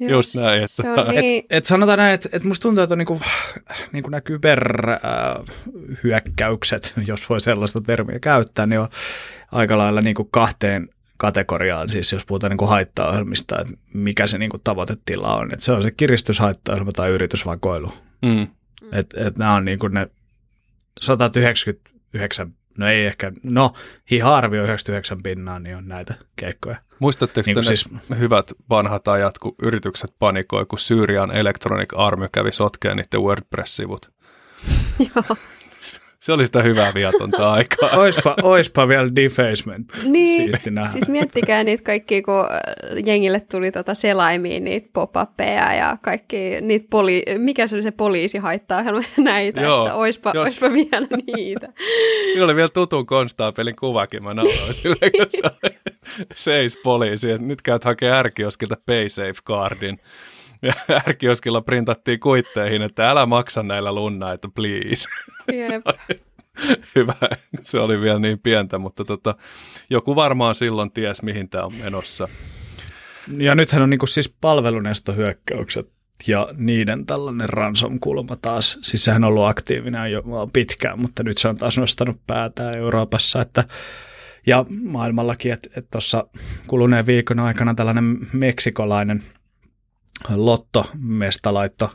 Just 0.10 0.34
näin. 0.34 0.62
Että... 0.62 0.82
Se 0.82 0.90
on 0.90 1.08
niin. 1.08 1.38
et, 1.38 1.44
et 1.50 1.64
sanotaan 1.64 1.98
näin, 1.98 2.14
että 2.14 2.28
et 2.32 2.44
musta 2.44 2.62
tuntuu, 2.62 2.82
että 2.82 2.94
on 2.94 2.98
niinku, 2.98 3.20
niinku 3.92 4.10
nämä 4.10 4.20
kyberhyökkäykset, 4.20 6.94
äh, 6.98 7.04
jos 7.08 7.28
voi 7.28 7.40
sellaista 7.40 7.80
termiä 7.80 8.18
käyttää, 8.18 8.66
niin 8.66 8.80
on 8.80 8.88
aika 9.52 9.78
lailla 9.78 10.00
niinku 10.00 10.24
kahteen 10.24 10.88
kategoriaan, 11.16 11.88
siis 11.88 12.12
jos 12.12 12.24
puhutaan 12.24 12.50
niin 12.50 12.58
kuin 12.58 12.68
haittaohjelmista, 12.68 13.60
että 13.60 13.74
mikä 13.92 14.26
se 14.26 14.38
niin 14.38 14.50
kuin 14.50 14.60
tavoitetila 14.64 15.36
on. 15.36 15.52
Että 15.52 15.64
se 15.64 15.72
on 15.72 15.82
se 15.82 15.90
kiristyshaittaohjelma 15.90 16.92
tai 16.92 17.10
yritysvakoilu. 17.10 17.92
Mm. 18.22 18.46
Että 18.92 19.26
et 19.26 19.38
nämä 19.38 19.54
on 19.54 19.64
niin 19.64 19.78
kuin 19.78 19.94
ne 19.94 20.10
199, 21.00 22.54
no 22.78 22.88
ei 22.88 23.06
ehkä, 23.06 23.32
no 23.42 23.72
hiha-arvio 24.10 24.62
99 24.62 25.22
pinnaa, 25.22 25.58
niin 25.58 25.76
on 25.76 25.88
näitä 25.88 26.14
keikkoja. 26.36 26.76
Muistatteko 26.98 27.46
niin 27.46 27.56
te 27.56 27.62
siis... 27.62 27.88
hyvät 28.18 28.52
vanhat 28.70 29.08
ajat, 29.08 29.38
kun 29.38 29.54
yritykset 29.62 30.14
panikoi, 30.18 30.66
kun 30.66 30.78
Syyrian 30.78 31.30
Electronic 31.30 31.92
Army 31.96 32.28
kävi 32.32 32.52
sotkeen 32.52 32.96
niiden 32.96 33.22
WordPress-sivut? 33.22 34.10
Joo. 35.14 35.36
Se 36.24 36.32
oli 36.32 36.46
sitä 36.46 36.62
hyvää 36.62 36.94
viatonta 36.94 37.50
aikaa. 37.52 37.90
oispa, 37.96 38.36
oispa 38.42 38.88
vielä 38.88 39.10
defacement. 39.16 39.92
Niin, 40.04 40.52
siis 40.92 41.08
miettikää 41.08 41.64
niitä 41.64 41.84
kaikki, 41.84 42.22
kun 42.22 42.44
jengille 43.06 43.40
tuli 43.40 43.72
tota 43.72 43.94
selaimiin 43.94 44.64
niitä 44.64 44.88
pop 44.92 45.14
ja 45.66 45.96
kaikki 46.02 46.60
niitä 46.60 46.86
poli- 46.90 47.38
mikä 47.38 47.66
se 47.66 47.76
oli 47.76 47.82
se 47.82 47.90
poliisi 47.90 48.38
haittaa 48.38 48.82
näitä, 49.18 49.60
Joo, 49.60 49.84
että 49.84 49.94
oispa, 49.94 50.30
jos... 50.34 50.42
oispa 50.42 50.72
vielä 50.72 51.06
niitä. 51.36 51.72
Siinä 52.24 52.44
oli 52.44 52.56
vielä 52.56 52.68
tutun 52.68 53.06
konstaapelin 53.06 53.76
kuvakin, 53.76 54.24
mä 54.24 54.34
nauroin 54.34 54.74
sille, 54.74 55.10
kun 55.10 55.26
se 55.28 55.42
seis 56.34 56.78
poliisi, 56.84 57.30
että 57.30 57.46
nyt 57.46 57.62
käyt 57.62 57.84
hakee 57.84 58.12
ärkioskilta 58.12 58.76
PaySafe 58.86 59.42
cardin. 59.46 60.00
Ja 60.64 60.72
ärkioskilla 61.08 61.60
printattiin 61.60 62.20
kuitteihin, 62.20 62.82
että 62.82 63.10
älä 63.10 63.26
maksa 63.26 63.62
näillä 63.62 63.94
lunnaita, 63.94 64.48
please. 64.54 65.08
Jep. 65.52 65.84
Hyvä, 66.94 67.14
se 67.62 67.80
oli 67.80 68.00
vielä 68.00 68.18
niin 68.18 68.38
pientä, 68.38 68.78
mutta 68.78 69.04
tota, 69.04 69.34
joku 69.90 70.16
varmaan 70.16 70.54
silloin 70.54 70.90
ties, 70.90 71.22
mihin 71.22 71.48
tämä 71.48 71.64
on 71.64 71.74
menossa. 71.84 72.28
Ja 73.38 73.54
nythän 73.54 73.82
on 73.82 73.90
niinku 73.90 74.06
siis 74.06 74.34
palvelunestohyökkäykset 74.40 75.88
ja 76.26 76.48
niiden 76.56 77.06
tällainen 77.06 77.48
ransom-kulma 77.48 78.36
taas. 78.42 78.78
Siis 78.82 79.04
sehän 79.04 79.24
on 79.24 79.28
ollut 79.28 79.46
aktiivinen 79.46 80.12
jo 80.12 80.22
pitkään, 80.52 81.00
mutta 81.00 81.22
nyt 81.22 81.38
se 81.38 81.48
on 81.48 81.56
taas 81.56 81.78
nostanut 81.78 82.20
päätään 82.26 82.74
Euroopassa, 82.74 83.42
että 83.42 83.64
ja 84.46 84.64
maailmallakin, 84.82 85.52
että 85.52 85.82
tuossa 85.90 86.26
kuluneen 86.66 87.06
viikon 87.06 87.38
aikana 87.38 87.74
tällainen 87.74 88.18
meksikolainen– 88.32 89.22
Lotto-mesta 90.34 91.54
laittoi 91.54 91.88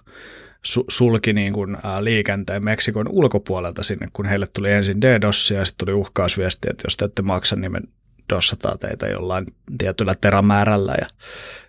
su- 0.67 0.85
sulki 0.89 1.33
niin 1.33 1.53
kuin, 1.53 1.77
ää, 1.83 2.03
liikenteen 2.03 2.63
Meksikon 2.63 3.09
ulkopuolelta 3.09 3.83
sinne, 3.83 4.07
kun 4.13 4.25
heille 4.25 4.47
tuli 4.47 4.71
ensin 4.71 5.01
DDoS 5.01 5.51
ja 5.51 5.65
sitten 5.65 5.85
tuli 5.85 5.95
uhkausviesti, 5.95 6.67
että 6.71 6.83
jos 6.85 6.97
te 6.97 7.05
ette 7.05 7.21
maksa, 7.21 7.55
niin 7.55 7.71
me 7.71 7.81
dossataan 8.29 8.79
teitä 8.79 9.07
jollain 9.07 9.45
tietyllä 9.77 10.15
terämäärällä 10.21 10.95
ja 11.01 11.07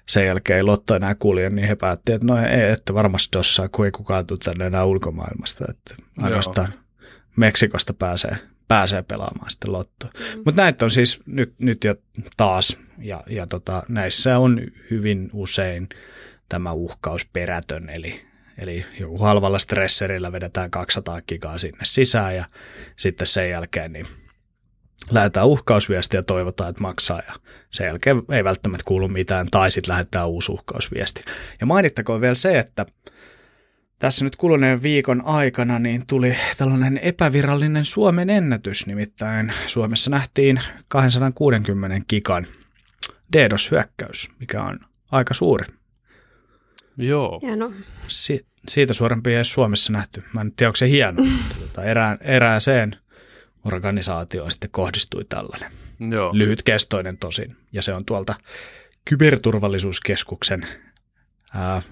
sen 0.09 0.27
jälkeen 0.27 0.57
ei 0.57 0.63
Lotto 0.63 0.95
enää 0.95 1.15
kulje, 1.15 1.51
niin 1.51 1.69
he 1.69 1.77
päättivät, 1.77 2.17
että 2.17 2.27
no 2.27 2.47
ei, 2.47 2.71
että 2.71 2.95
varmasti 2.95 3.39
dossaa, 3.39 3.69
kun 3.69 3.85
ei 3.85 3.91
kukaan 3.91 4.27
tule 4.27 4.39
tänne 4.45 4.67
enää 4.67 4.85
ulkomaailmasta, 4.85 5.65
että 5.69 5.95
ainoastaan 6.19 6.73
Joo. 6.73 6.81
Meksikosta 7.37 7.95
pääsee, 7.95 8.37
pääsee 8.69 9.03
pelaamaan 9.03 9.51
sitten 9.51 9.73
Lottoa. 9.73 10.11
Mm. 10.15 10.43
Mutta 10.45 10.63
näitä 10.63 10.85
on 10.85 10.91
siis 10.91 11.21
nyt, 11.27 11.55
nyt 11.59 11.85
jo 11.85 11.95
taas, 12.37 12.79
ja, 12.99 13.25
ja 13.27 13.47
tota, 13.47 13.83
näissä 13.89 14.39
on 14.39 14.61
hyvin 14.91 15.31
usein 15.33 15.89
tämä 16.51 16.73
uhkaus 16.73 17.27
perätön, 17.33 17.91
eli, 17.91 18.27
eli 18.59 18.85
joku 18.99 19.19
halvalla 19.19 19.59
stresserillä 19.59 20.33
vedetään 20.33 20.71
200 20.71 21.23
gigaa 21.23 21.59
sinne 21.59 21.85
sisään 21.85 22.37
ja 22.37 22.45
sitten 22.97 23.27
sen 23.27 23.51
jälkeen 23.51 23.93
niin 23.93 24.07
lähetään 25.11 25.47
uhkausviesti 25.47 26.17
ja 26.17 26.23
toivotaan, 26.23 26.71
että 26.71 26.83
maksaa 26.83 27.23
ja 27.29 27.35
sen 27.71 27.87
jälkeen 27.87 28.23
ei 28.33 28.45
välttämättä 28.45 28.85
kuulu 28.85 29.09
mitään 29.09 29.49
tai 29.51 29.71
sitten 29.71 29.93
lähetetään 29.93 30.29
uusi 30.29 30.53
uhkausviesti. 30.53 31.23
Ja 31.61 31.67
mainittakoon 31.67 32.21
vielä 32.21 32.35
se, 32.35 32.59
että 32.59 32.87
tässä 33.99 34.25
nyt 34.25 34.37
kuluneen 34.37 34.83
viikon 34.83 35.23
aikana 35.25 35.79
niin 35.79 36.07
tuli 36.07 36.37
tällainen 36.59 36.99
epävirallinen 36.99 37.85
Suomen 37.85 38.31
ennätys, 38.31 38.87
nimittäin 38.87 39.53
Suomessa 39.67 40.11
nähtiin 40.11 40.61
260 40.89 42.07
gigan 42.09 42.47
DDoS-hyökkäys, 43.37 44.29
mikä 44.39 44.63
on 44.63 44.81
aika 45.13 45.35
suuri. 45.35 45.80
Joo. 47.07 47.41
Hieno. 47.43 47.73
Si- 48.09 48.47
siitä 48.69 48.95
suorempi 48.95 49.35
ei 49.35 49.45
Suomessa 49.45 49.93
nähty. 49.93 50.23
Mä 50.33 50.41
en 50.41 50.53
tiedä, 50.53 50.69
onko 50.69 50.77
se 50.77 50.89
hieno, 50.89 51.23
mutta 51.23 51.55
tota, 51.61 51.85
erään, 51.85 52.19
erääseen 52.21 52.97
organisaatioon 53.65 54.53
sitten 54.53 54.71
kohdistui 54.71 55.25
tällainen. 55.25 55.73
Joo. 56.11 56.31
Lyhytkestoinen 56.33 57.19
tosin. 57.19 57.57
Ja 57.73 57.83
se 57.83 57.95
on 57.95 58.05
tuolta 58.05 58.35
kyberturvallisuuskeskuksen 59.05 60.67
ää, 61.55 61.83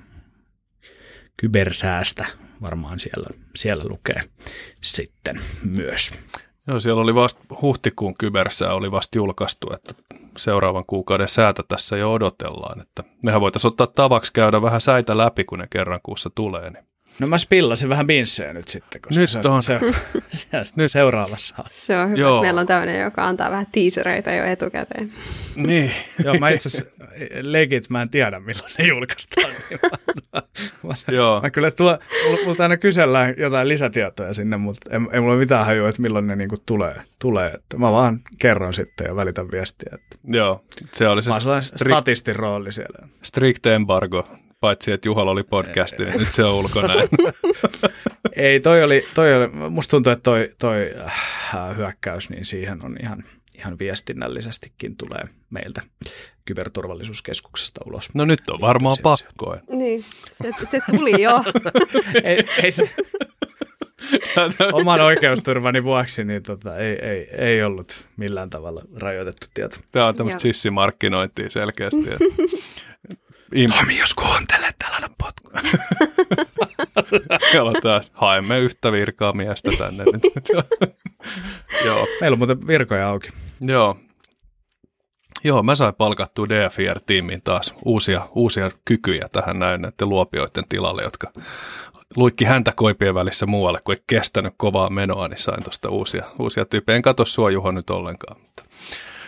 kybersäästä 1.36 2.26
varmaan 2.62 3.00
siellä, 3.00 3.28
siellä 3.56 3.84
lukee 3.88 4.20
sitten 4.80 5.40
myös. 5.64 6.12
Joo, 6.68 6.80
siellä 6.80 7.02
oli 7.02 7.14
vasta 7.14 7.40
huhtikuun 7.62 8.14
kybersää 8.18 8.74
oli 8.74 8.90
vasta 8.90 9.18
julkaistu, 9.18 9.66
että 9.74 9.94
seuraavan 10.36 10.84
kuukauden 10.86 11.28
säätä 11.28 11.62
tässä 11.68 11.96
jo 11.96 12.12
odotellaan. 12.12 12.80
Että 12.80 13.04
mehän 13.22 13.40
voitaisiin 13.40 13.68
ottaa 13.68 13.86
tavaksi 13.86 14.32
käydä 14.32 14.62
vähän 14.62 14.80
säitä 14.80 15.18
läpi, 15.18 15.44
kun 15.44 15.58
ne 15.58 15.66
kerran 15.70 16.00
kuussa 16.02 16.30
tulee. 16.34 16.70
Niin 16.70 16.87
No 17.20 17.26
mä 17.26 17.38
spillasin 17.38 17.88
vähän 17.88 18.06
binssejä 18.06 18.52
nyt 18.52 18.68
sitten, 18.68 19.00
koska 19.00 19.20
nyt 19.20 19.30
se 19.30 19.38
on. 19.48 19.62
Se, 19.62 19.78
se, 20.30 20.48
nyt 20.76 20.90
seuraavassa. 20.92 21.54
Se 21.66 21.98
on 21.98 22.08
hyvä, 22.10 22.20
Joo. 22.20 22.40
meillä 22.42 22.60
on 22.60 22.66
tämmöinen, 22.66 23.00
joka 23.00 23.26
antaa 23.26 23.50
vähän 23.50 23.66
tiisereitä 23.72 24.34
jo 24.34 24.44
etukäteen. 24.44 25.12
niin, 25.56 25.90
Joo, 26.24 26.34
mä 26.34 26.48
itse 26.50 26.68
asiassa 26.68 26.94
legit, 27.40 27.90
mä 27.90 28.02
en 28.02 28.10
tiedä 28.10 28.40
milloin 28.40 28.70
ne 28.78 28.86
julkaistaan. 28.86 29.50
Niin 29.70 29.80
mä, 29.82 30.42
mä, 30.82 30.94
Joo. 31.16 31.40
mä 31.40 31.50
kyllä 31.50 31.70
tuo, 31.70 31.98
multa 32.44 32.62
aina 32.62 32.76
kysellään 32.76 33.34
jotain 33.36 33.68
lisätietoja 33.68 34.34
sinne, 34.34 34.56
mutta 34.56 34.90
ei, 34.90 35.00
ei 35.12 35.20
mulla 35.20 35.36
mitään 35.36 35.66
hajua, 35.66 35.88
että 35.88 36.02
milloin 36.02 36.26
ne 36.26 36.36
niinku 36.36 36.56
tulee. 36.66 36.94
tulee. 37.18 37.50
Että 37.54 37.78
mä 37.78 37.92
vaan 37.92 38.20
kerron 38.38 38.74
sitten 38.74 39.04
ja 39.06 39.16
välitän 39.16 39.50
viestiä. 39.52 39.90
Että 39.94 40.16
Joo, 40.24 40.64
se 40.92 41.08
oli 41.08 41.22
se 41.22 41.30
mä 41.30 41.36
stri- 41.38 41.88
statistin 41.88 42.36
rooli 42.36 42.72
siellä. 42.72 43.08
Strict 43.22 43.66
embargo 43.66 44.28
paitsi 44.60 44.92
että 44.92 45.08
Juhalla 45.08 45.30
oli 45.30 45.42
podcasti, 45.42 46.04
niin 46.04 46.18
nyt 46.18 46.32
se 46.32 46.44
on 46.44 46.54
ulkona. 46.54 46.94
Ei, 48.36 48.60
toi 48.60 48.82
oli, 48.82 49.04
toi 49.14 49.34
oli, 49.34 49.48
musta 49.70 49.90
tuntuu, 49.90 50.12
että 50.12 50.22
toi, 50.22 50.50
toi 50.58 50.94
äh, 51.06 51.76
hyökkäys, 51.76 52.30
niin 52.30 52.44
siihen 52.44 52.84
on 52.84 52.96
ihan, 53.02 53.24
ihan 53.58 53.78
viestinnällisestikin 53.78 54.96
tulee 54.96 55.24
meiltä 55.50 55.80
kyberturvallisuuskeskuksesta 56.44 57.80
ulos. 57.86 58.10
No 58.14 58.24
nyt 58.24 58.50
on 58.50 58.60
varmaan 58.60 58.96
pakko. 59.02 59.56
Niin, 59.70 60.04
se, 60.30 60.52
se 60.64 60.80
tuli 60.98 61.22
jo. 61.22 61.44
ei, 62.24 62.44
ei 62.62 62.70
se, 62.70 62.90
oman 64.72 65.00
oikeusturvani 65.00 65.84
vuoksi 65.84 66.24
niin 66.24 66.42
tota, 66.42 66.76
ei, 66.76 66.98
ei, 67.02 67.28
ei 67.32 67.62
ollut 67.62 68.04
millään 68.16 68.50
tavalla 68.50 68.82
rajoitettu 68.96 69.46
tieto. 69.54 69.76
Tämä 69.92 70.06
on 70.06 70.16
tämmöistä 70.16 70.42
sissimarkkinointia 70.42 71.50
selkeästi. 71.50 72.04
Im- 73.54 73.78
Tomi, 73.78 73.98
jos 73.98 74.14
kuuntelet, 74.14 74.76
tällainen 74.78 75.10
potku. 75.18 75.50
Siellä 77.50 77.72
taas, 77.82 78.10
haemme 78.14 78.58
yhtä 78.58 78.92
virkaa 78.92 79.32
miestä 79.32 79.70
tänne. 79.78 80.04
Joo. 81.84 82.06
Meillä 82.20 82.34
on 82.34 82.38
muuten 82.38 82.66
virkoja 82.66 83.08
auki. 83.08 83.28
Joo. 83.60 83.96
Joo, 85.44 85.62
mä 85.62 85.74
sain 85.74 85.94
palkattua 85.94 86.46
DFR-tiimiin 86.46 87.40
taas 87.44 87.74
uusia, 87.84 88.28
uusia 88.34 88.70
kykyjä 88.84 89.28
tähän 89.32 89.58
näin 89.58 89.82
näiden 89.82 90.08
luopioiden 90.08 90.64
tilalle, 90.68 91.02
jotka 91.02 91.32
luikki 92.16 92.44
häntä 92.44 92.72
koipien 92.76 93.14
välissä 93.14 93.46
muualle, 93.46 93.80
kun 93.84 93.94
ei 93.94 94.02
kestänyt 94.06 94.54
kovaa 94.56 94.90
menoa, 94.90 95.28
niin 95.28 95.38
sain 95.38 95.62
tuosta 95.62 95.90
uusia, 95.90 96.24
uusia 96.38 96.64
tyyppejä. 96.64 96.96
En 96.96 97.02
katso 97.02 97.24
sua 97.24 97.50
Juho 97.50 97.70
nyt 97.70 97.90
ollenkaan. 97.90 98.40
Mutta 98.40 98.64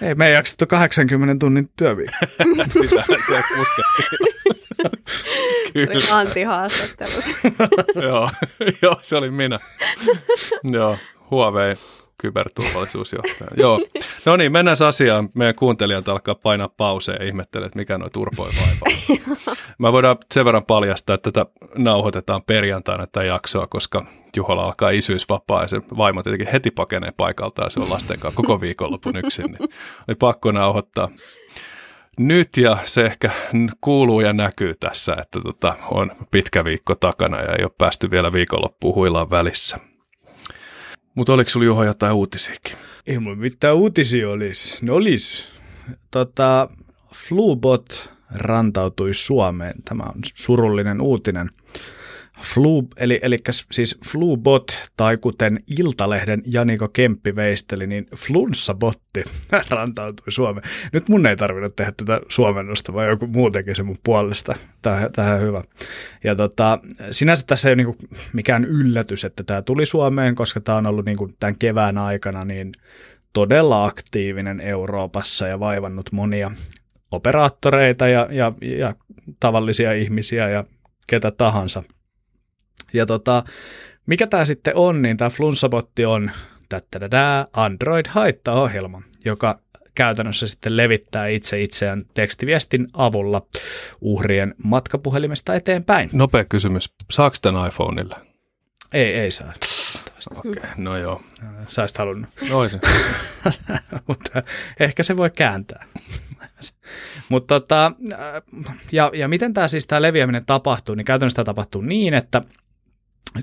Ei 0.02 0.14
me 0.14 0.26
ei 0.26 0.34
jaksettu 0.34 0.66
80 0.66 1.36
tunnin 1.40 1.70
työviikko. 1.76 2.16
Sitähän 2.80 3.22
se 3.26 3.42
puskettiin. 3.56 4.30
Kyllä. 5.72 6.18
Anti-haastattelu. 6.18 7.12
joo, 8.08 8.30
joo, 8.82 8.98
se 9.00 9.16
oli 9.16 9.30
minä. 9.30 9.58
joo, 10.64 10.98
Huawei 11.30 11.74
kyberturvallisuusjohtaja. 12.20 13.50
Joo. 13.56 13.80
No 14.26 14.36
niin, 14.36 14.52
mennään 14.52 14.76
asiaan. 14.88 15.28
Meidän 15.34 15.54
kuuntelijat 15.54 16.08
alkaa 16.08 16.34
painaa 16.34 16.68
pauseen 16.76 17.18
ja 17.20 17.26
ihmettelee, 17.26 17.66
että 17.66 17.78
mikä 17.78 17.98
noin 17.98 18.12
turpoi 18.12 18.48
vaivaa. 18.60 19.16
Mä 19.78 19.92
voidaan 19.92 20.16
sen 20.34 20.44
verran 20.44 20.64
paljastaa, 20.64 21.14
että 21.14 21.32
tätä 21.32 21.50
nauhoitetaan 21.76 22.42
perjantaina 22.42 23.06
tätä 23.06 23.24
jaksoa, 23.24 23.66
koska 23.66 24.06
Juhola 24.36 24.62
alkaa 24.62 24.90
isyysvapaa 24.90 25.62
ja 25.62 25.68
se 25.68 25.80
vaimo 25.96 26.22
tietenkin 26.22 26.52
heti 26.52 26.70
pakenee 26.70 27.12
paikalta 27.16 27.62
ja 27.62 27.70
se 27.70 27.80
on 27.80 27.90
lasten 27.90 28.18
kanssa 28.20 28.36
koko 28.42 28.60
viikonlopun 28.60 29.16
yksin. 29.16 29.46
Niin 29.46 29.70
oli 30.08 30.14
pakko 30.14 30.52
nauhoittaa 30.52 31.08
nyt 32.18 32.56
ja 32.56 32.78
se 32.84 33.06
ehkä 33.06 33.30
kuuluu 33.80 34.20
ja 34.20 34.32
näkyy 34.32 34.72
tässä, 34.80 35.16
että 35.20 35.40
tota, 35.40 35.74
on 35.90 36.12
pitkä 36.30 36.64
viikko 36.64 36.94
takana 36.94 37.40
ja 37.40 37.54
ei 37.58 37.64
ole 37.64 37.72
päästy 37.78 38.10
vielä 38.10 38.32
viikonloppuun 38.32 38.94
huilaan 38.94 39.30
välissä. 39.30 39.78
Mutta 41.14 41.32
oliko 41.32 41.50
sulla 41.50 41.66
Juho 41.66 41.84
jotain 41.84 42.12
uutisiakin? 42.12 42.76
Ei 43.06 43.18
mulla 43.18 43.36
mitään 43.36 43.76
uutisia 43.76 44.30
olisi. 44.30 44.84
Ne 44.84 44.92
olisi. 44.92 45.48
Tota, 46.10 46.68
Flubot 47.14 48.10
rantautui 48.34 49.14
Suomeen. 49.14 49.74
Tämä 49.84 50.02
on 50.02 50.20
surullinen 50.34 51.00
uutinen. 51.00 51.50
Flu, 52.42 52.88
eli, 52.96 53.18
eli 53.22 53.36
siis 53.70 53.98
Flubot, 54.08 54.90
tai 54.96 55.16
kuten 55.16 55.60
Iltalehden 55.78 56.42
Janiko 56.46 56.88
Kemppi 56.88 57.36
veisteli, 57.36 57.86
niin 57.86 58.06
Flunssabotti 58.16 59.24
rantautui 59.70 60.32
Suomeen. 60.32 60.68
Nyt 60.92 61.08
mun 61.08 61.26
ei 61.26 61.36
tarvinnut 61.36 61.76
tehdä 61.76 61.92
tätä 61.96 62.20
suomennosta, 62.28 62.92
vaan 62.92 63.08
joku 63.08 63.26
muu 63.26 63.50
teki 63.50 63.74
se 63.74 63.82
mun 63.82 63.96
puolesta. 64.04 64.54
Tähän, 64.82 65.12
tähän 65.12 65.40
hyvä. 65.40 65.62
Ja 66.24 66.36
tota, 66.36 66.78
sinänsä 67.10 67.44
tässä 67.46 67.68
ei 67.68 67.72
ole 67.72 67.76
niinku 67.76 67.96
mikään 68.32 68.64
yllätys, 68.64 69.24
että 69.24 69.42
tämä 69.42 69.62
tuli 69.62 69.86
Suomeen, 69.86 70.34
koska 70.34 70.60
tämä 70.60 70.78
on 70.78 70.86
ollut 70.86 71.04
niinku 71.04 71.28
tämän 71.40 71.58
kevään 71.58 71.98
aikana 71.98 72.44
niin 72.44 72.72
todella 73.32 73.84
aktiivinen 73.84 74.60
Euroopassa 74.60 75.46
ja 75.46 75.60
vaivannut 75.60 76.12
monia 76.12 76.50
operaattoreita 77.10 78.08
ja, 78.08 78.28
ja, 78.30 78.52
ja 78.62 78.94
tavallisia 79.40 79.92
ihmisiä 79.92 80.48
ja 80.48 80.64
ketä 81.06 81.30
tahansa– 81.30 81.82
ja 82.92 83.06
tota, 83.06 83.42
mikä 84.06 84.26
tämä 84.26 84.44
sitten 84.44 84.76
on, 84.76 85.02
niin 85.02 85.16
tämä 85.16 85.30
Flunssabotti 85.30 86.04
on 86.04 86.30
Android-haittaohjelma, 87.52 89.02
joka 89.24 89.58
käytännössä 89.94 90.46
sitten 90.46 90.76
levittää 90.76 91.26
itse 91.26 91.62
itseään 91.62 92.04
tekstiviestin 92.14 92.86
avulla 92.92 93.46
uhrien 94.00 94.54
matkapuhelimesta 94.64 95.54
eteenpäin. 95.54 96.10
Nopea 96.12 96.44
kysymys. 96.44 96.90
Saako 97.10 97.36
tämän 97.42 97.68
iPhoneille? 97.68 98.16
Ei, 98.92 99.14
ei 99.14 99.30
saa. 99.30 99.52
Okei, 100.36 100.50
okay, 100.50 100.70
no 100.76 100.96
joo. 100.96 101.22
Saisit 101.66 101.98
halunnut. 101.98 102.30
Noisin. 102.50 102.80
Mutta 104.08 104.42
ehkä 104.80 105.02
se 105.02 105.16
voi 105.16 105.30
kääntää. 105.30 105.86
Mutta 107.28 107.60
tota, 107.60 107.92
ja, 108.92 109.10
ja 109.14 109.28
miten 109.28 109.54
tämä 109.54 109.68
siis 109.68 109.86
tämä 109.86 110.02
leviäminen 110.02 110.46
tapahtuu, 110.46 110.94
niin 110.94 111.04
käytännössä 111.04 111.36
tämä 111.36 111.44
tapahtuu 111.44 111.80
niin, 111.82 112.14
että 112.14 112.42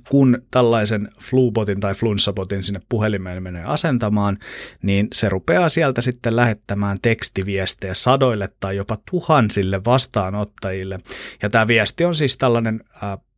kun 0.09 0.41
tällaisen 0.51 1.09
Flubotin 1.21 1.79
tai 1.79 1.95
Flunssabotin 1.95 2.63
sinne 2.63 2.79
puhelimeen 2.89 3.43
menee 3.43 3.63
asentamaan, 3.63 4.37
niin 4.81 5.07
se 5.13 5.29
rupeaa 5.29 5.69
sieltä 5.69 6.01
sitten 6.01 6.35
lähettämään 6.35 6.97
tekstiviestejä 7.01 7.93
sadoille 7.93 8.49
tai 8.59 8.75
jopa 8.75 8.97
tuhansille 9.11 9.83
vastaanottajille. 9.85 10.99
Ja 11.41 11.49
tämä 11.49 11.67
viesti 11.67 12.05
on 12.05 12.15
siis 12.15 12.37
tällainen 12.37 12.81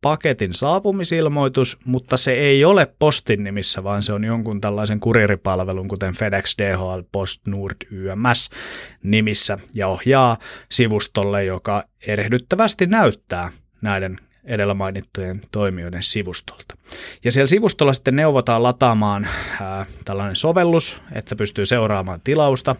paketin 0.00 0.54
saapumisilmoitus, 0.54 1.78
mutta 1.84 2.16
se 2.16 2.32
ei 2.32 2.64
ole 2.64 2.94
postin 2.98 3.44
nimissä, 3.44 3.84
vaan 3.84 4.02
se 4.02 4.12
on 4.12 4.24
jonkun 4.24 4.60
tällaisen 4.60 5.00
kuriripalvelun, 5.00 5.88
kuten 5.88 6.14
FedEx, 6.14 6.54
DHL, 6.58 7.00
Post, 7.12 7.46
Nord, 7.46 7.76
YMS 7.90 8.50
nimissä 9.02 9.58
ja 9.74 9.88
ohjaa 9.88 10.36
sivustolle, 10.70 11.44
joka 11.44 11.84
erehdyttävästi 12.06 12.86
näyttää 12.86 13.50
näiden 13.82 14.18
edellä 14.50 14.74
mainittujen 14.74 15.40
toimijoiden 15.52 16.02
sivustolta. 16.02 16.74
Ja 17.24 17.32
siellä 17.32 17.46
sivustolla 17.46 17.92
sitten 17.92 18.16
neuvotaan 18.16 18.62
lataamaan 18.62 19.28
ää, 19.60 19.86
tällainen 20.04 20.36
sovellus, 20.36 21.02
että 21.12 21.36
pystyy 21.36 21.66
seuraamaan 21.66 22.20
tilausta, 22.24 22.76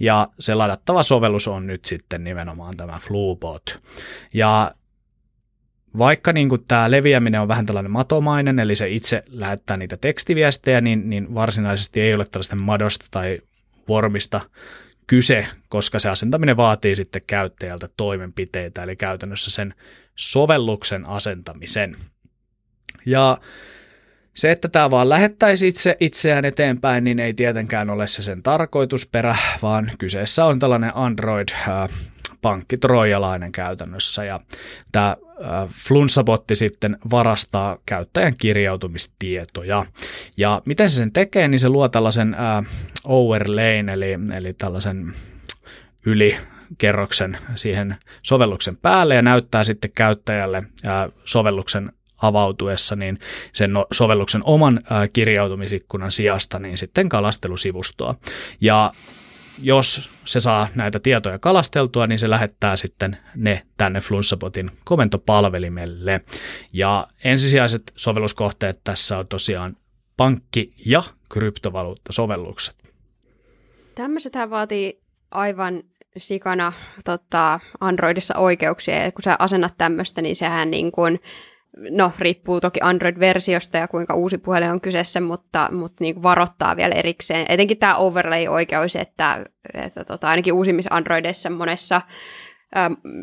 ja 0.00 0.28
se 0.38 0.54
ladattava 0.54 1.02
sovellus 1.02 1.48
on 1.48 1.66
nyt 1.66 1.84
sitten 1.84 2.24
nimenomaan 2.24 2.76
tämä 2.76 2.98
Flubot. 3.08 3.80
Ja 4.34 4.74
vaikka 5.98 6.32
niin 6.32 6.48
kuin 6.48 6.64
tämä 6.68 6.90
leviäminen 6.90 7.40
on 7.40 7.48
vähän 7.48 7.66
tällainen 7.66 7.92
matomainen, 7.92 8.58
eli 8.58 8.76
se 8.76 8.88
itse 8.88 9.22
lähettää 9.26 9.76
niitä 9.76 9.96
tekstiviestejä, 9.96 10.80
niin, 10.80 11.10
niin 11.10 11.34
varsinaisesti 11.34 12.00
ei 12.00 12.14
ole 12.14 12.24
tällaista 12.24 12.56
madosta 12.56 13.06
tai 13.10 13.38
vormista 13.88 14.40
kyse, 15.06 15.46
koska 15.68 15.98
se 15.98 16.08
asentaminen 16.08 16.56
vaatii 16.56 16.96
sitten 16.96 17.22
käyttäjältä 17.26 17.88
toimenpiteitä, 17.96 18.82
eli 18.82 18.96
käytännössä 18.96 19.50
sen 19.50 19.74
sovelluksen 20.16 21.06
asentamisen. 21.06 21.96
Ja 23.06 23.36
se, 24.34 24.50
että 24.50 24.68
tämä 24.68 24.90
vaan 24.90 25.08
lähettäisi 25.08 25.68
itse 25.68 25.96
itseään 26.00 26.44
eteenpäin, 26.44 27.04
niin 27.04 27.18
ei 27.18 27.34
tietenkään 27.34 27.90
ole 27.90 28.06
se 28.06 28.22
sen 28.22 28.42
tarkoitusperä, 28.42 29.36
vaan 29.62 29.90
kyseessä 29.98 30.44
on 30.44 30.58
tällainen 30.58 30.92
Android 30.94 31.48
äh, 31.48 31.88
pankkitrojalainen 32.42 33.52
käytännössä. 33.52 34.24
Ja 34.24 34.40
tämä 34.92 35.16
äh, 35.44 35.68
Flunssabotti 35.88 36.56
sitten 36.56 36.98
varastaa 37.10 37.78
käyttäjän 37.86 38.34
kirjautumistietoja. 38.38 39.86
Ja 40.36 40.62
miten 40.64 40.90
se 40.90 40.96
sen 40.96 41.12
tekee, 41.12 41.48
niin 41.48 41.60
se 41.60 41.68
luo 41.68 41.88
tällaisen 41.88 42.34
äh, 42.34 42.66
overlayn, 43.04 43.88
eli, 43.88 44.18
eli 44.36 44.52
tällaisen 44.52 45.14
yli 46.06 46.36
kerroksen 46.78 47.38
siihen 47.54 47.96
sovelluksen 48.22 48.76
päälle 48.76 49.14
ja 49.14 49.22
näyttää 49.22 49.64
sitten 49.64 49.90
käyttäjälle 49.94 50.62
sovelluksen 51.24 51.92
avautuessa 52.22 52.96
niin 52.96 53.18
sen 53.52 53.72
no, 53.72 53.86
sovelluksen 53.92 54.42
oman 54.44 54.80
kirjautumisikkunan 55.12 56.12
sijasta 56.12 56.58
niin 56.58 56.78
sitten 56.78 57.08
kalastelusivustoa. 57.08 58.14
Ja 58.60 58.92
jos 59.62 60.10
se 60.24 60.40
saa 60.40 60.68
näitä 60.74 61.00
tietoja 61.00 61.38
kalasteltua, 61.38 62.06
niin 62.06 62.18
se 62.18 62.30
lähettää 62.30 62.76
sitten 62.76 63.16
ne 63.34 63.66
tänne 63.76 64.00
Flunssabotin 64.00 64.70
komentopalvelimelle. 64.84 66.20
Ja 66.72 67.06
ensisijaiset 67.24 67.92
sovelluskohteet 67.96 68.80
tässä 68.84 69.18
on 69.18 69.28
tosiaan 69.28 69.76
pankki- 70.16 70.72
ja 70.86 71.02
kryptovaluuttasovellukset. 71.28 72.94
Tämmöisethän 73.94 74.50
vaatii 74.50 75.00
aivan 75.30 75.82
sikana 76.18 76.72
tota, 77.04 77.60
Androidissa 77.80 78.34
oikeuksia, 78.36 79.04
ja 79.04 79.12
kun 79.12 79.22
sä 79.22 79.36
asennat 79.38 79.74
tämmöistä, 79.78 80.22
niin 80.22 80.36
sehän 80.36 80.70
niin 80.70 80.92
kuin, 80.92 81.20
no 81.90 82.12
riippuu 82.18 82.60
toki 82.60 82.80
Android-versiosta 82.82 83.78
ja 83.78 83.88
kuinka 83.88 84.14
uusi 84.14 84.38
puhelin 84.38 84.70
on 84.70 84.80
kyseessä, 84.80 85.20
mutta, 85.20 85.68
mutta 85.72 86.04
niin 86.04 86.22
varoittaa 86.22 86.76
vielä 86.76 86.94
erikseen. 86.94 87.46
Etenkin 87.48 87.78
tämä 87.78 87.94
overlay-oikeus, 87.94 88.96
että, 88.96 89.46
että 89.74 90.04
tota, 90.04 90.28
ainakin 90.28 90.52
uusimmissa 90.52 90.94
Androideissa 90.94 91.50
monessa 91.50 92.02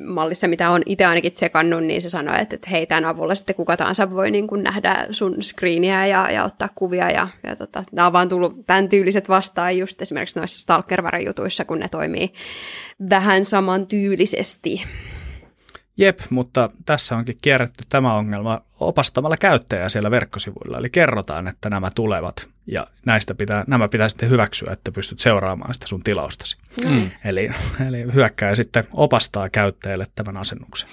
mallissa, 0.06 0.48
mitä 0.48 0.70
on 0.70 0.82
itse 0.86 1.06
ainakin 1.06 1.32
tsekannut, 1.32 1.84
niin 1.84 2.02
se 2.02 2.10
sanoo, 2.10 2.36
että, 2.36 2.56
että 2.56 2.70
hei, 2.70 2.86
tämän 2.86 3.06
avulla 3.06 3.36
sitten 3.36 3.56
kuka 3.56 3.78
tahansa 3.78 4.12
voi 4.12 4.32
niin 4.32 4.48
kuin 4.48 4.64
nähdä 4.64 5.08
sun 5.12 5.44
screeniä 5.44 6.08
ja, 6.08 6.32
ja 6.32 6.44
ottaa 6.44 6.70
kuvia. 6.76 7.10
Ja, 7.10 7.28
ja 7.44 7.56
tota, 7.56 7.84
nämä 7.92 8.06
on 8.06 8.14
vaan 8.14 8.30
tullut 8.30 8.68
tämän 8.68 8.90
tyyliset 8.90 9.30
vastaan 9.30 9.78
just 9.78 10.02
esimerkiksi 10.02 10.40
noissa 10.40 10.60
stalker 10.60 11.02
jutuissa 11.26 11.66
kun 11.66 11.80
ne 11.80 11.90
toimii 11.90 12.34
vähän 13.10 13.46
samantyylisesti. 13.46 14.84
Jep, 15.98 16.20
mutta 16.30 16.70
tässä 16.86 17.16
onkin 17.16 17.38
kierretty 17.42 17.84
tämä 17.90 18.16
ongelma 18.16 18.62
opastamalla 18.80 19.38
käyttäjää 19.38 19.90
siellä 19.90 20.12
verkkosivuilla. 20.12 20.78
Eli 20.78 20.90
kerrotaan, 20.90 21.48
että 21.48 21.70
nämä 21.70 21.92
tulevat 21.96 22.50
ja 22.68 22.88
näistä 23.06 23.36
pitää, 23.36 23.64
nämä 23.68 23.88
pitää 23.88 24.10
sitten 24.10 24.30
hyväksyä, 24.30 24.74
että 24.74 24.92
pystyt 24.92 25.20
seuraamaan 25.20 25.74
sitä 25.74 25.88
sun 25.88 26.04
tilaustasi. 26.04 26.58
Mm. 26.86 27.12
Eli, 27.26 27.52
eli 27.88 28.14
hyökkää 28.14 28.56
sitten 28.56 28.84
opastaa 28.94 29.50
käyttäjälle 29.50 30.06
tämän 30.16 30.38
asennuksen. 30.38 30.90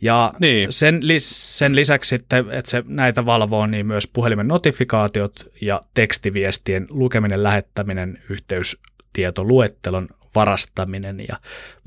Ja 0.00 0.32
niin. 0.38 0.72
sen, 0.72 1.00
sen 1.18 1.76
lisäksi 1.76 2.08
sitten, 2.08 2.50
että 2.50 2.70
se 2.70 2.84
näitä 2.86 3.26
valvoo, 3.26 3.66
niin 3.66 3.86
myös 3.86 4.06
puhelimen 4.06 4.48
notifikaatiot 4.48 5.52
ja 5.60 5.80
tekstiviestien 5.94 6.86
lukeminen, 6.90 7.42
lähettäminen, 7.42 8.18
yhteystietoluettelon 8.30 10.08
varastaminen 10.34 11.20
ja 11.28 11.36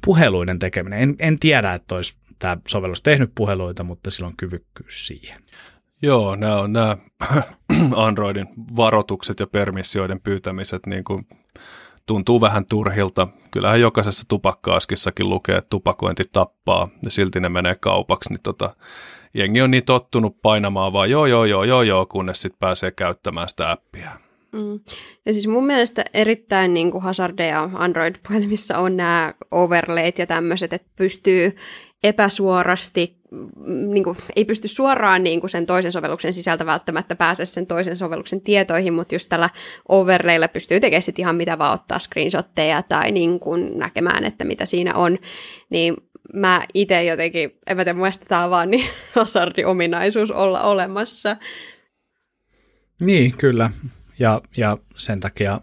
puheluiden 0.06 0.60
tekeminen. 0.60 1.00
En, 1.00 1.16
en 1.20 1.40
tiedä, 1.40 1.74
että 1.74 1.96
olisi 1.96 2.14
tämä 2.40 2.58
sovellus 2.68 3.02
tehnyt 3.02 3.32
puheluita, 3.36 3.84
mutta 3.84 4.12
sillä 4.12 4.28
on 4.28 4.38
kyvykkyys 4.38 5.08
siihen. 5.08 5.44
Joo, 6.02 6.36
nämä 6.36 6.60
on 6.60 6.74
nämä 6.74 6.98
Androidin 7.96 8.48
varoitukset 8.76 9.40
ja 9.40 9.48
permissioiden 9.48 10.22
pyytämiset 10.22 10.86
niin 10.86 11.04
kuin 11.04 11.28
tuntuu 12.06 12.42
vähän 12.42 12.66
turhilta. 12.66 13.28
Kyllähän 13.52 13.82
jokaisessa 13.82 14.24
tupakkaaskissakin 14.28 15.30
lukee, 15.30 15.58
että 15.58 15.70
tupakointi 15.70 16.24
tappaa 16.32 16.88
ja 17.04 17.12
silti 17.12 17.40
ne 17.40 17.50
menee 17.50 17.76
kaupaksi, 17.76 18.30
niin 18.30 18.42
tota, 18.44 18.76
jengi 19.34 19.62
on 19.62 19.72
niin 19.72 19.86
tottunut 19.86 20.42
painamaan 20.42 20.94
vaan 20.94 21.10
joo, 21.10 21.26
joo, 21.26 21.46
joo, 21.46 21.64
joo, 21.64 21.82
joo, 21.82 22.06
kunnes 22.06 22.42
sitten 22.42 22.60
pääsee 22.60 22.92
käyttämään 22.92 23.50
sitä 23.50 23.72
appia. 23.72 24.10
Mm. 24.52 24.80
Ja 25.26 25.34
siis 25.34 25.48
mun 25.48 25.66
mielestä 25.66 26.06
erittäin 26.14 26.74
niin 26.74 26.92
kuin 26.92 27.04
hazardeja 27.04 27.70
Android-puhelimissa 27.74 28.78
on 28.78 28.98
nämä 28.98 29.34
overlayt 29.52 30.18
ja 30.18 30.28
tämmöiset, 30.28 30.74
että 30.74 30.88
pystyy 30.96 31.56
epäsuorasti, 32.04 33.18
mm, 33.32 33.94
niin 33.94 34.04
kuin, 34.04 34.18
ei 34.36 34.46
pysty 34.46 34.68
suoraan 34.68 35.24
niin 35.24 35.40
kuin 35.40 35.50
sen 35.50 35.66
toisen 35.66 35.92
sovelluksen 35.92 36.34
sisältä 36.34 36.66
välttämättä 36.66 37.16
pääse 37.16 37.46
sen 37.46 37.68
toisen 37.68 37.98
sovelluksen 37.98 38.42
tietoihin, 38.42 38.94
mutta 38.94 39.16
just 39.16 39.30
tällä 39.30 39.50
overlaylla 39.90 40.48
pystyy 40.48 40.80
tekemään 40.80 41.02
sit 41.02 41.20
ihan 41.20 41.36
mitä 41.36 41.58
vaan 41.58 41.74
ottaa 41.74 42.00
screenshotteja 42.00 42.84
tai 42.84 43.12
niin 43.12 43.40
kuin 43.40 43.80
näkemään, 43.80 44.26
että 44.26 44.46
mitä 44.46 44.66
siinä 44.66 44.96
on, 44.96 45.18
niin 45.70 45.96
mä 46.34 46.66
itse 46.74 47.04
jotenkin, 47.04 47.52
en 47.68 47.78
mä 47.78 47.84
tiedä, 47.84 48.00
mun 48.00 48.10
tämä 48.28 48.44
on 48.44 48.50
vaan 48.50 48.72
niin 48.72 48.90
hazardi-ominaisuus 49.16 50.32
olla 50.32 50.62
olemassa. 50.62 51.38
Niin, 53.02 53.38
kyllä. 53.38 53.72
Ja, 54.20 54.42
ja 54.58 54.78
sen 54.98 55.20
takia 55.20 55.62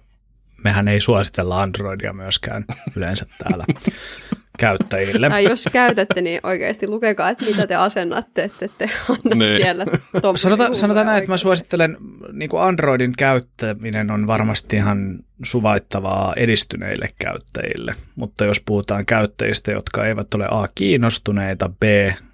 mehän 0.64 0.88
ei 0.88 1.00
suositella 1.00 1.62
Androidia 1.62 2.12
myöskään 2.12 2.64
yleensä 2.96 3.26
täällä 3.38 3.64
käyttäjille. 4.58 5.28
Tai 5.28 5.44
jos 5.44 5.68
käytätte, 5.72 6.20
niin 6.20 6.40
oikeasti 6.42 6.86
lukekaa, 6.88 7.30
että 7.30 7.44
mitä 7.44 7.66
te 7.66 7.74
asennatte, 7.74 8.44
että 8.44 8.68
te 8.78 8.90
anna 9.08 9.34
niin. 9.34 9.56
siellä 9.56 9.86
Sanota, 10.34 10.74
Sanotaan 10.74 11.06
näin, 11.06 11.18
että 11.18 11.30
mä 11.30 11.36
suosittelen, 11.36 11.96
niin 12.32 12.48
kuin 12.48 12.62
Androidin 12.62 13.12
käyttäminen 13.18 14.10
on 14.10 14.26
varmasti 14.26 14.76
ihan 14.76 15.18
suvaittavaa 15.44 16.32
edistyneille 16.36 17.08
käyttäjille, 17.18 17.94
mutta 18.16 18.44
jos 18.44 18.60
puhutaan 18.60 19.06
käyttäjistä, 19.06 19.72
jotka 19.72 20.06
eivät 20.06 20.34
ole 20.34 20.46
A 20.50 20.68
kiinnostuneita, 20.74 21.68
B 21.68 21.82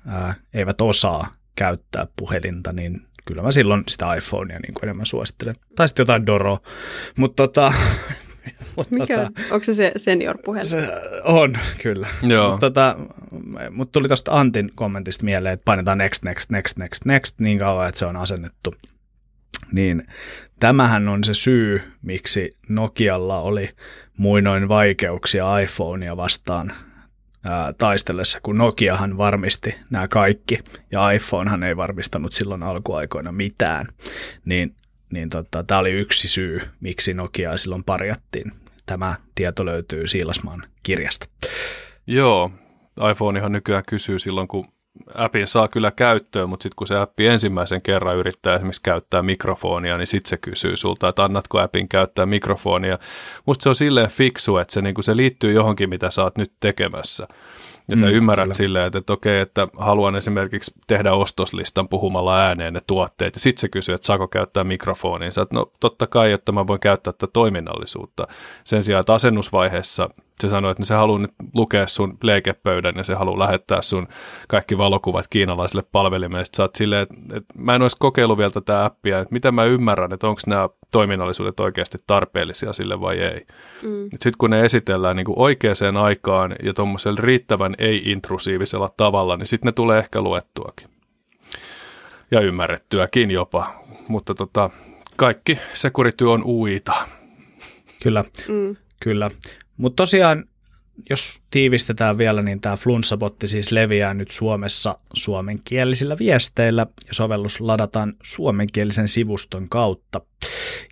ää, 0.06 0.34
eivät 0.54 0.80
osaa 0.80 1.34
käyttää 1.54 2.06
puhelinta, 2.16 2.72
niin 2.72 3.02
kyllä 3.24 3.42
mä 3.42 3.52
silloin 3.52 3.82
sitä 3.88 4.14
iPhonea 4.14 4.58
niin 4.58 4.74
kuin 4.74 4.84
enemmän 4.84 5.06
suosittelen. 5.06 5.56
Tai 5.76 5.88
sitten 5.88 6.02
jotain 6.02 6.26
Doro. 6.26 6.58
Mutta 7.16 7.42
tota, 7.42 7.72
Mikä 8.90 9.16
tota, 9.16 9.40
Onko 9.50 9.64
se 9.64 9.74
se 9.74 9.92
senior 9.96 10.38
puhelin? 10.44 10.66
Se 10.66 10.88
on, 11.24 11.58
kyllä. 11.82 12.08
Joo. 12.22 12.50
Mutta 12.50 12.66
tota, 12.66 12.96
mut 13.70 13.92
tuli 13.92 14.08
tuosta 14.08 14.40
Antin 14.40 14.72
kommentista 14.74 15.24
mieleen, 15.24 15.54
että 15.54 15.64
painetaan 15.64 15.98
next, 15.98 16.24
next, 16.24 16.50
next, 16.50 16.78
next, 16.78 17.04
next 17.04 17.40
niin 17.40 17.58
kauan, 17.58 17.88
että 17.88 17.98
se 17.98 18.06
on 18.06 18.16
asennettu. 18.16 18.74
Niin 19.72 20.06
tämähän 20.60 21.08
on 21.08 21.24
se 21.24 21.34
syy, 21.34 21.82
miksi 22.02 22.56
Nokialla 22.68 23.40
oli 23.40 23.70
muinoin 24.16 24.68
vaikeuksia 24.68 25.58
iPhonea 25.58 26.16
vastaan 26.16 26.72
ää, 27.44 27.72
taistellessa, 27.72 28.38
kun 28.42 28.58
Nokiahan 28.58 29.18
varmisti 29.18 29.74
nämä 29.90 30.08
kaikki, 30.08 30.58
ja 30.92 31.10
iPhonehan 31.10 31.62
ei 31.62 31.76
varmistanut 31.76 32.32
silloin 32.32 32.62
alkuaikoina 32.62 33.32
mitään, 33.32 33.86
niin, 34.44 34.74
niin 35.10 35.30
tota, 35.30 35.64
tämä 35.64 35.80
oli 35.80 35.90
yksi 35.90 36.28
syy, 36.28 36.60
miksi 36.80 37.14
Nokiaa 37.14 37.56
silloin 37.56 37.84
parjattiin. 37.84 38.52
Tämä 38.86 39.14
tieto 39.34 39.64
löytyy 39.64 40.06
Siilasmaan 40.06 40.62
kirjasta. 40.82 41.26
Joo, 42.06 42.50
iPhone 43.10 43.38
ihan 43.38 43.52
nykyään 43.52 43.84
kysyy 43.88 44.18
silloin, 44.18 44.48
kun 44.48 44.68
appin 45.14 45.46
saa 45.46 45.68
kyllä 45.68 45.90
käyttöön, 45.90 46.48
mutta 46.48 46.62
sitten 46.62 46.76
kun 46.76 46.86
se 46.86 46.96
appi 46.96 47.26
ensimmäisen 47.26 47.82
kerran 47.82 48.16
yrittää 48.16 48.54
esimerkiksi 48.54 48.82
käyttää 48.82 49.22
mikrofonia, 49.22 49.96
niin 49.96 50.06
sitten 50.06 50.30
se 50.30 50.36
kysyy 50.36 50.76
sulta, 50.76 51.08
että 51.08 51.24
annatko 51.24 51.58
appin 51.58 51.88
käyttää 51.88 52.26
mikrofonia. 52.26 52.98
Musta 53.46 53.62
se 53.62 53.68
on 53.68 53.74
silleen 53.74 54.10
fiksu, 54.10 54.56
että 54.56 54.74
se, 54.74 54.82
niin 54.82 54.94
se 55.02 55.16
liittyy 55.16 55.52
johonkin, 55.52 55.88
mitä 55.88 56.10
sä 56.10 56.22
oot 56.22 56.38
nyt 56.38 56.52
tekemässä. 56.60 57.28
Ja 57.90 57.96
sä 57.96 58.06
mm, 58.06 58.12
ymmärrät 58.12 58.44
kyllä. 58.44 58.54
silleen, 58.54 58.86
että, 58.86 58.98
että 58.98 59.12
okei, 59.12 59.40
että 59.40 59.68
haluan 59.76 60.16
esimerkiksi 60.16 60.72
tehdä 60.86 61.12
ostoslistan 61.12 61.88
puhumalla 61.88 62.38
ääneen 62.38 62.72
ne 62.72 62.80
tuotteet, 62.86 63.34
ja 63.34 63.40
sitten 63.40 63.60
se 63.60 63.68
kysyy, 63.68 63.94
että 63.94 64.06
saako 64.06 64.28
käyttää 64.28 64.64
mikrofonia. 64.64 65.30
Sä, 65.30 65.42
että 65.42 65.56
no 65.56 65.72
totta 65.80 66.06
kai, 66.06 66.32
että 66.32 66.52
mä 66.52 66.66
voin 66.66 66.80
käyttää 66.80 67.12
tätä 67.12 67.26
toiminnallisuutta. 67.32 68.26
Sen 68.64 68.82
sijaan, 68.82 69.00
että 69.00 69.14
asennusvaiheessa 69.14 70.10
se 70.40 70.48
sanoi, 70.48 70.70
että 70.70 70.84
se 70.84 70.94
haluaa 70.94 71.18
nyt 71.18 71.34
lukea 71.54 71.86
sun 71.86 72.18
leikepöydän 72.22 72.94
ja 72.96 73.04
se 73.04 73.14
haluaa 73.14 73.38
lähettää 73.38 73.82
sun 73.82 74.08
kaikki 74.48 74.78
valokuvat 74.78 75.26
kiinalaisille 75.30 75.84
palvelimelle. 75.92 76.44
Sitten 76.44 76.56
sä 76.56 76.62
oot 76.62 76.74
silleen, 76.74 77.02
että, 77.02 77.14
että 77.36 77.54
mä 77.58 77.74
en 77.74 77.82
olisi 77.82 77.96
kokeillut 78.00 78.38
vielä 78.38 78.50
tätä 78.50 78.84
appia, 78.84 79.18
että 79.18 79.32
mitä 79.32 79.52
mä 79.52 79.64
ymmärrän, 79.64 80.12
että 80.12 80.28
onko 80.28 80.40
nämä 80.46 80.68
toiminnallisuudet 80.92 81.60
oikeasti 81.60 81.98
tarpeellisia 82.06 82.72
sille 82.72 83.00
vai 83.00 83.18
ei. 83.18 83.46
Mm. 83.82 84.08
Sitten 84.10 84.32
kun 84.38 84.50
ne 84.50 84.64
esitellään 84.64 85.16
niin 85.16 85.24
kuin 85.24 85.38
oikeaan 85.38 85.96
aikaan 85.96 86.54
ja 86.62 86.74
tuommoisella 86.74 87.20
riittävän 87.20 87.74
ei-intrusiivisella 87.78 88.88
tavalla, 88.96 89.36
niin 89.36 89.46
sitten 89.46 89.68
ne 89.68 89.72
tulee 89.72 89.98
ehkä 89.98 90.20
luettuakin. 90.20 90.88
Ja 92.30 92.40
ymmärrettyäkin 92.40 93.30
jopa, 93.30 93.84
mutta 94.08 94.34
tota, 94.34 94.70
kaikki 95.16 95.58
sekurityö 95.74 96.30
on 96.30 96.42
uita. 96.44 96.92
Kyllä, 98.02 98.24
mm. 98.48 98.76
kyllä. 99.00 99.30
Mutta 99.76 99.96
tosiaan, 99.96 100.44
jos 101.10 101.40
tiivistetään 101.50 102.18
vielä, 102.18 102.42
niin 102.42 102.60
tämä 102.60 102.76
Flunssabotti 102.76 103.48
siis 103.48 103.72
leviää 103.72 104.14
nyt 104.14 104.30
Suomessa 104.30 104.98
suomenkielisillä 105.14 106.18
viesteillä 106.18 106.86
ja 107.06 107.14
sovellus 107.14 107.60
ladataan 107.60 108.14
suomenkielisen 108.22 109.08
sivuston 109.08 109.68
kautta. 109.68 110.20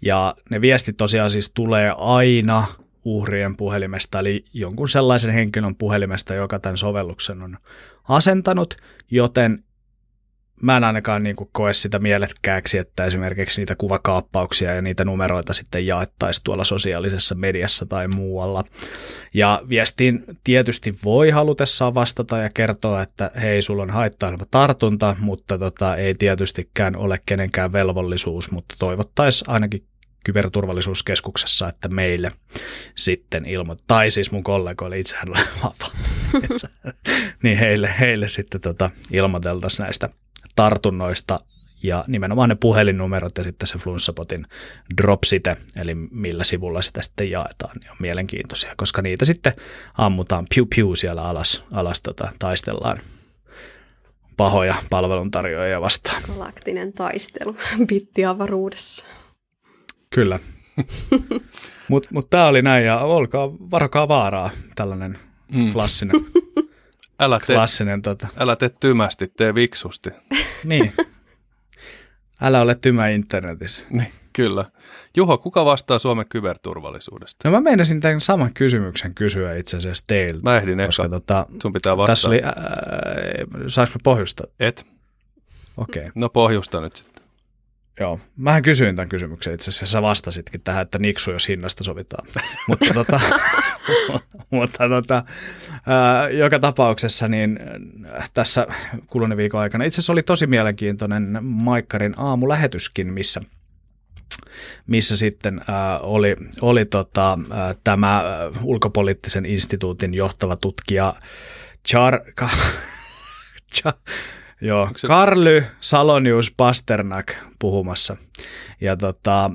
Ja 0.02 0.34
ne 0.50 0.60
viestit 0.60 0.96
tosiaan 0.96 1.30
siis 1.30 1.50
tulee 1.54 1.94
aina 1.96 2.66
uhrien 3.04 3.56
puhelimesta, 3.56 4.20
eli 4.20 4.44
jonkun 4.52 4.88
sellaisen 4.88 5.30
henkilön 5.30 5.74
puhelimesta, 5.76 6.34
joka 6.34 6.58
tämän 6.58 6.78
sovelluksen 6.78 7.42
on 7.42 7.58
asentanut, 8.08 8.76
joten 9.10 9.64
mä 10.62 10.76
en 10.76 10.84
ainakaan 10.84 11.22
niin 11.22 11.36
kuin 11.36 11.48
koe 11.52 11.74
sitä 11.74 11.98
mielekkääksi, 11.98 12.78
että 12.78 13.04
esimerkiksi 13.04 13.60
niitä 13.60 13.76
kuvakaappauksia 13.76 14.74
ja 14.74 14.82
niitä 14.82 15.04
numeroita 15.04 15.52
sitten 15.52 15.86
jaettaisiin 15.86 16.44
tuolla 16.44 16.64
sosiaalisessa 16.64 17.34
mediassa 17.34 17.86
tai 17.86 18.08
muualla. 18.08 18.64
Ja 19.34 19.62
viestiin 19.68 20.24
tietysti 20.44 20.98
voi 21.04 21.30
halutessaan 21.30 21.94
vastata 21.94 22.38
ja 22.38 22.50
kertoa, 22.54 23.02
että 23.02 23.30
hei, 23.40 23.62
sulla 23.62 23.82
on 23.82 23.90
haittaileva 23.90 24.44
tartunta, 24.50 25.16
mutta 25.18 25.58
tota, 25.58 25.96
ei 25.96 26.14
tietystikään 26.14 26.96
ole 26.96 27.20
kenenkään 27.26 27.72
velvollisuus, 27.72 28.50
mutta 28.50 28.74
toivottaisiin 28.78 29.50
ainakin 29.50 29.84
kyberturvallisuuskeskuksessa, 30.24 31.68
että 31.68 31.88
meille 31.88 32.30
sitten 32.94 33.46
ilmoittaa, 33.46 33.84
tai 33.96 34.10
siis 34.10 34.32
mun 34.32 34.42
kollegoille, 34.42 34.98
itsehän 34.98 35.28
olen 35.28 35.48
vapaa, 35.62 35.90
niin 37.42 37.58
heille, 37.58 37.94
heille 38.00 38.28
sitten 38.28 38.60
tota, 38.60 38.90
ilmoiteltaisiin 39.12 39.84
näistä 39.84 40.08
tartunnoista 40.58 41.40
ja 41.82 42.04
nimenomaan 42.06 42.48
ne 42.48 42.54
puhelinnumerot 42.54 43.38
ja 43.38 43.44
sitten 43.44 43.66
se 43.66 43.78
flunssapotin 43.78 44.46
dropsite, 44.96 45.56
eli 45.80 45.94
millä 45.94 46.44
sivulla 46.44 46.82
sitä 46.82 47.02
sitten 47.02 47.30
jaetaan, 47.30 47.76
niin 47.80 47.90
on 47.90 47.96
mielenkiintoisia, 48.00 48.74
koska 48.76 49.02
niitä 49.02 49.24
sitten 49.24 49.52
ammutaan 49.98 50.46
piu 50.54 50.66
piu 50.66 50.96
siellä 50.96 51.22
alas, 51.22 51.64
alas 51.72 52.02
tota, 52.02 52.32
taistellaan 52.38 53.00
pahoja 54.36 54.74
palveluntarjoajia 54.90 55.80
vastaan. 55.80 56.22
Galaktinen 56.26 56.92
taistelu 56.92 57.56
bittiavaruudessa. 57.88 59.06
Kyllä. 60.10 60.38
Mutta 61.88 62.08
mut 62.14 62.30
tämä 62.30 62.46
oli 62.46 62.62
näin, 62.62 62.84
ja 62.84 62.98
olkaa, 62.98 63.52
varokaa 63.52 64.08
vaaraa, 64.08 64.50
tällainen 64.74 65.18
mm. 65.52 65.72
Älä 67.20 67.40
tee, 67.46 67.56
Klassinen 67.56 68.02
tota. 68.02 68.28
Älä 68.38 68.56
tee 68.56 68.70
tymästi, 68.80 69.28
tee 69.36 69.54
viksusti. 69.54 70.10
niin. 70.64 70.94
Älä 72.42 72.60
ole 72.60 72.74
tymä 72.74 73.08
internetissä. 73.08 73.84
Niin, 73.90 74.12
kyllä. 74.32 74.64
Juho, 75.16 75.38
kuka 75.38 75.64
vastaa 75.64 75.98
Suomen 75.98 76.26
kyberturvallisuudesta? 76.28 77.48
No 77.48 77.52
mä 77.52 77.60
meinasin 77.60 78.00
tämän 78.00 78.20
saman 78.20 78.54
kysymyksen 78.54 79.14
kysyä 79.14 79.56
itse 79.56 79.76
asiassa 79.76 80.04
teiltä. 80.06 80.40
Mä 80.42 80.56
ehdin 80.56 80.78
koska 80.86 81.08
tota, 81.08 81.46
Sun 81.62 81.72
pitää 81.72 81.96
vastata. 81.96 82.12
Tässä 82.12 82.28
oli, 82.28 82.42
äh, 82.44 82.52
saanko 83.66 83.92
mä 83.94 84.00
pohjustaa? 84.02 84.46
Et. 84.60 84.86
Okei. 85.76 86.00
Okay. 86.00 86.12
No 86.14 86.28
pohjusta 86.28 86.80
nyt 86.80 86.96
sitten. 86.96 87.17
Joo, 88.00 88.20
mähän 88.36 88.62
kysyin 88.62 88.96
tämän 88.96 89.08
kysymyksen 89.08 89.54
itse 89.54 89.70
asiassa, 89.70 89.86
sä 89.86 90.02
vastasitkin 90.02 90.60
tähän, 90.60 90.82
että 90.82 90.98
niksu, 90.98 91.30
jos 91.30 91.48
hinnasta 91.48 91.84
sovitaan. 91.84 92.28
mutta 92.68 92.94
tota, 92.94 93.20
mutta 94.50 94.88
tota, 94.88 95.22
ää, 95.86 96.28
joka 96.28 96.58
tapauksessa 96.58 97.28
niin 97.28 97.58
tässä 98.34 98.66
kuluneen 99.06 99.36
viikon 99.36 99.60
aikana 99.60 99.84
itse 99.84 99.94
asiassa 99.94 100.12
oli 100.12 100.22
tosi 100.22 100.46
mielenkiintoinen 100.46 101.38
Maikkarin 101.42 102.14
aamulähetyskin, 102.16 103.12
missä 103.12 103.40
missä 104.86 105.16
sitten 105.16 105.60
ää, 105.68 105.98
oli, 105.98 106.36
oli 106.60 106.84
tota, 106.84 107.38
ää, 107.50 107.74
tämä 107.84 108.24
ulkopoliittisen 108.62 109.46
instituutin 109.46 110.14
johtava 110.14 110.56
tutkija 110.56 111.14
Char, 111.88 112.20
Char, 113.74 113.94
Joo, 114.60 114.88
se... 114.96 115.06
Karly 115.06 115.64
Salonius 115.80 116.52
Pasternak 116.56 117.34
puhumassa. 117.58 118.16
Ja 118.80 118.96
tota, 118.96 119.44
äh, 119.44 119.50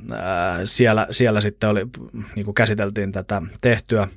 siellä, 0.65 1.07
siellä 1.11 1.41
sitten 1.41 1.69
oli, 1.69 1.81
niin 2.35 2.45
kuin 2.45 2.55
käsiteltiin 2.55 3.11
tätä 3.11 3.41
tehtyä 3.61 4.01
äh, 4.01 4.09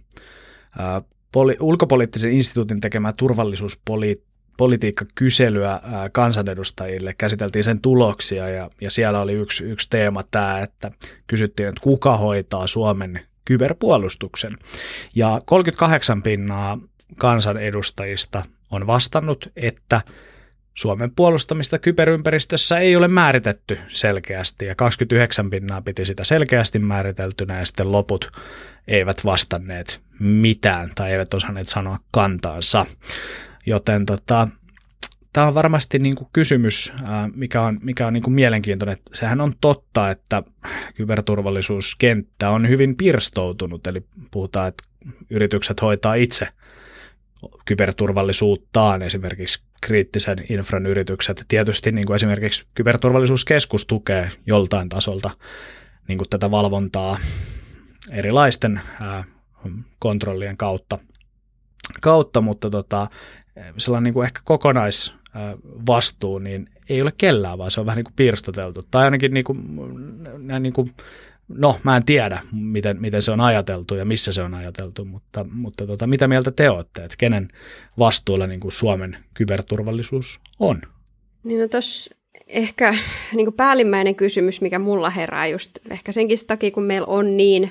poli, 1.32 1.56
ulkopoliittisen 1.60 2.32
instituutin 2.32 2.80
tekemää 2.80 3.12
turvallisuuspolitiikkakyselyä 3.12 5.72
äh, 5.72 5.80
kansanedustajille. 6.12 7.14
Käsiteltiin 7.18 7.64
sen 7.64 7.80
tuloksia 7.80 8.48
ja, 8.48 8.70
ja 8.80 8.90
siellä 8.90 9.20
oli 9.20 9.32
yksi, 9.32 9.64
yksi 9.64 9.90
teema 9.90 10.22
tämä, 10.30 10.60
että 10.60 10.90
kysyttiin, 11.26 11.68
että 11.68 11.82
kuka 11.82 12.16
hoitaa 12.16 12.66
Suomen 12.66 13.20
kyberpuolustuksen. 13.44 14.56
Ja 15.14 15.40
38 15.44 16.22
pinnaa 16.22 16.78
kansanedustajista 17.18 18.42
on 18.70 18.86
vastannut, 18.86 19.48
että 19.56 20.00
Suomen 20.76 21.10
puolustamista 21.16 21.78
kyberympäristössä 21.78 22.78
ei 22.78 22.96
ole 22.96 23.08
määritetty 23.08 23.78
selkeästi 23.88 24.66
ja 24.66 24.74
29 24.74 25.50
pinnaa 25.50 25.82
piti 25.82 26.04
sitä 26.04 26.24
selkeästi 26.24 26.78
määriteltynä 26.78 27.58
ja 27.58 27.66
sitten 27.66 27.92
loput 27.92 28.30
eivät 28.88 29.24
vastanneet 29.24 30.00
mitään 30.18 30.90
tai 30.94 31.12
eivät 31.12 31.34
osanneet 31.34 31.68
sanoa 31.68 31.98
kantaansa. 32.10 32.86
Joten 33.66 34.06
tota, 34.06 34.48
tämä 35.32 35.46
on 35.46 35.54
varmasti 35.54 35.98
niin 35.98 36.16
kuin 36.16 36.28
kysymys, 36.32 36.92
mikä 37.34 37.62
on, 37.62 37.78
mikä 37.82 38.06
on 38.06 38.12
niin 38.12 38.22
kuin 38.22 38.34
mielenkiintoinen. 38.34 38.96
Sehän 39.12 39.40
on 39.40 39.52
totta, 39.60 40.10
että 40.10 40.42
kyberturvallisuuskenttä 40.94 42.50
on 42.50 42.68
hyvin 42.68 42.96
pirstoutunut, 42.96 43.86
eli 43.86 44.04
puhutaan, 44.30 44.68
että 44.68 44.84
yritykset 45.30 45.82
hoitaa 45.82 46.14
itse 46.14 46.48
kyberturvallisuuttaan, 47.64 49.02
esimerkiksi 49.02 49.65
kriittisen 49.80 50.44
infran 50.48 50.86
yritykset. 50.86 51.44
Tietysti 51.48 51.92
niin 51.92 52.06
kuin 52.06 52.14
esimerkiksi 52.14 52.66
kyberturvallisuuskeskus 52.74 53.86
tukee 53.86 54.28
joltain 54.46 54.88
tasolta 54.88 55.30
niin 56.08 56.18
kuin 56.18 56.28
tätä 56.28 56.50
valvontaa 56.50 57.18
erilaisten 58.10 58.80
ää, 59.00 59.24
kontrollien 59.98 60.56
kautta, 60.56 60.98
kautta 62.00 62.40
mutta 62.40 62.70
tota, 62.70 63.06
sellainen 63.78 64.04
niin 64.04 64.14
kuin 64.14 64.24
ehkä 64.24 64.40
kokonaisvastuu, 64.44 66.38
niin 66.38 66.68
ei 66.88 67.02
ole 67.02 67.12
kellään, 67.18 67.58
vaan 67.58 67.70
se 67.70 67.80
on 67.80 67.86
vähän 67.86 67.96
niin 67.96 68.04
kuin 68.04 68.16
pirstoteltu. 68.16 68.82
Tai 68.90 69.04
ainakin 69.04 69.34
niin 69.34 69.44
kuin, 69.44 69.58
näin 70.38 70.62
niin 70.62 70.72
kuin 70.72 70.90
No, 71.48 71.80
mä 71.82 71.96
en 71.96 72.04
tiedä, 72.04 72.40
miten, 72.52 73.00
miten 73.00 73.22
se 73.22 73.30
on 73.30 73.40
ajateltu 73.40 73.94
ja 73.94 74.04
missä 74.04 74.32
se 74.32 74.42
on 74.42 74.54
ajateltu, 74.54 75.04
mutta, 75.04 75.44
mutta 75.52 75.86
tota, 75.86 76.06
mitä 76.06 76.28
mieltä 76.28 76.50
te 76.50 76.70
olette, 76.70 77.04
että 77.04 77.16
kenen 77.18 77.48
vastuulla 77.98 78.46
niin 78.46 78.60
kuin 78.60 78.72
Suomen 78.72 79.16
kyberturvallisuus 79.34 80.40
on? 80.58 80.82
Niin 81.44 81.60
no 81.60 81.68
tos 81.68 82.10
ehkä 82.46 82.94
niin 83.34 83.46
kuin 83.46 83.54
päällimmäinen 83.54 84.14
kysymys, 84.14 84.60
mikä 84.60 84.78
mulla 84.78 85.10
herää 85.10 85.46
just 85.46 85.78
ehkä 85.90 86.12
senkin 86.12 86.38
takia, 86.46 86.70
kun 86.70 86.82
meillä 86.82 87.06
on 87.06 87.36
niin 87.36 87.70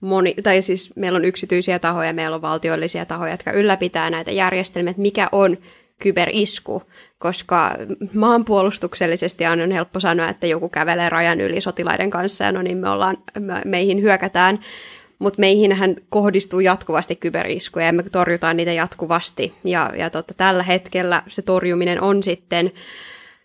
moni, 0.00 0.34
tai 0.42 0.62
siis 0.62 0.96
meillä 0.96 1.16
on 1.16 1.24
yksityisiä 1.24 1.78
tahoja, 1.78 2.12
meillä 2.12 2.34
on 2.34 2.42
valtiollisia 2.42 3.06
tahoja, 3.06 3.32
jotka 3.32 3.52
ylläpitää 3.52 4.10
näitä 4.10 4.30
järjestelmiä, 4.30 4.90
että 4.90 5.02
mikä 5.02 5.28
on 5.32 5.58
kyberisku, 6.00 6.82
koska 7.18 7.76
maanpuolustuksellisesti 8.14 9.46
on 9.46 9.70
helppo 9.70 10.00
sanoa, 10.00 10.28
että 10.28 10.46
joku 10.46 10.68
kävelee 10.68 11.08
rajan 11.08 11.40
yli 11.40 11.60
sotilaiden 11.60 12.10
kanssa 12.10 12.44
ja 12.44 12.52
no 12.52 12.62
niin 12.62 12.78
me 12.78 12.88
ollaan, 12.88 13.16
me, 13.38 13.62
meihin 13.64 14.02
hyökätään, 14.02 14.60
mutta 15.18 15.40
meihinhän 15.40 15.96
kohdistuu 16.08 16.60
jatkuvasti 16.60 17.16
kyberiskuja 17.16 17.86
ja 17.86 17.92
me 17.92 18.02
torjutaan 18.02 18.56
niitä 18.56 18.72
jatkuvasti. 18.72 19.54
Ja, 19.64 19.92
ja 19.98 20.10
tota, 20.10 20.34
tällä 20.34 20.62
hetkellä 20.62 21.22
se 21.28 21.42
torjuminen 21.42 22.02
on 22.02 22.22
sitten 22.22 22.72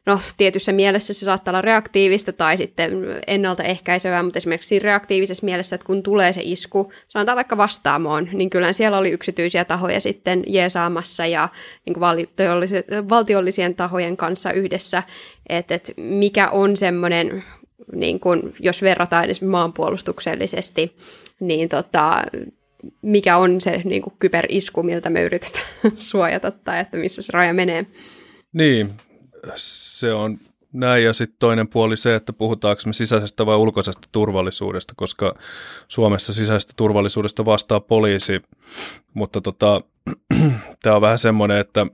No, 0.05 0.19
tietyssä 0.37 0.71
mielessä 0.71 1.13
se 1.13 1.25
saattaa 1.25 1.51
olla 1.51 1.61
reaktiivista 1.61 2.33
tai 2.33 2.57
sitten 2.57 2.91
ennaltaehkäisevää, 3.27 4.23
mutta 4.23 4.37
esimerkiksi 4.37 4.79
reaktiivisessa 4.79 5.45
mielessä, 5.45 5.75
että 5.75 5.85
kun 5.85 6.03
tulee 6.03 6.33
se 6.33 6.41
isku, 6.43 6.91
sanotaan 7.07 7.35
vaikka 7.35 7.57
vastaamoon, 7.57 8.29
niin 8.33 8.49
kyllä 8.49 8.73
siellä 8.73 8.97
oli 8.97 9.09
yksityisiä 9.09 9.65
tahoja 9.65 9.99
sitten 9.99 10.43
jeesaamassa 10.47 11.25
ja 11.25 11.49
niin 11.85 11.93
kuin 11.93 12.01
valtiollisien 13.09 13.75
tahojen 13.75 14.17
kanssa 14.17 14.51
yhdessä, 14.51 15.03
että, 15.49 15.75
että 15.75 15.91
mikä 15.97 16.49
on 16.49 16.77
semmoinen, 16.77 17.43
niin 17.93 18.19
kuin, 18.19 18.53
jos 18.59 18.81
verrataan 18.81 19.25
edes 19.25 19.41
maanpuolustuksellisesti, 19.41 20.95
niin 21.39 21.69
tota, 21.69 22.23
mikä 23.01 23.37
on 23.37 23.61
se 23.61 23.81
niin 23.83 24.01
kuin 24.01 24.13
kyberisku, 24.19 24.83
miltä 24.83 25.09
me 25.09 25.23
yritetään 25.23 25.65
suojata 25.95 26.51
tai 26.51 26.79
että 26.79 26.97
missä 26.97 27.21
se 27.21 27.29
raja 27.33 27.53
menee. 27.53 27.85
Niin, 28.53 28.89
se 29.55 30.13
on 30.13 30.37
näin. 30.73 31.03
Ja 31.03 31.13
sitten 31.13 31.35
toinen 31.39 31.67
puoli 31.67 31.97
se, 31.97 32.15
että 32.15 32.33
puhutaanko 32.33 32.81
me 32.85 32.93
sisäisestä 32.93 33.45
vai 33.45 33.55
ulkoisesta 33.55 34.07
turvallisuudesta, 34.11 34.93
koska 34.97 35.35
Suomessa 35.87 36.33
sisäisestä 36.33 36.73
turvallisuudesta 36.75 37.45
vastaa 37.45 37.79
poliisi, 37.79 38.41
mutta 39.13 39.41
tota, 39.41 39.81
tämä 40.83 40.95
on 40.95 41.01
vähän 41.01 41.19
semmoinen, 41.19 41.57
että, 41.57 41.87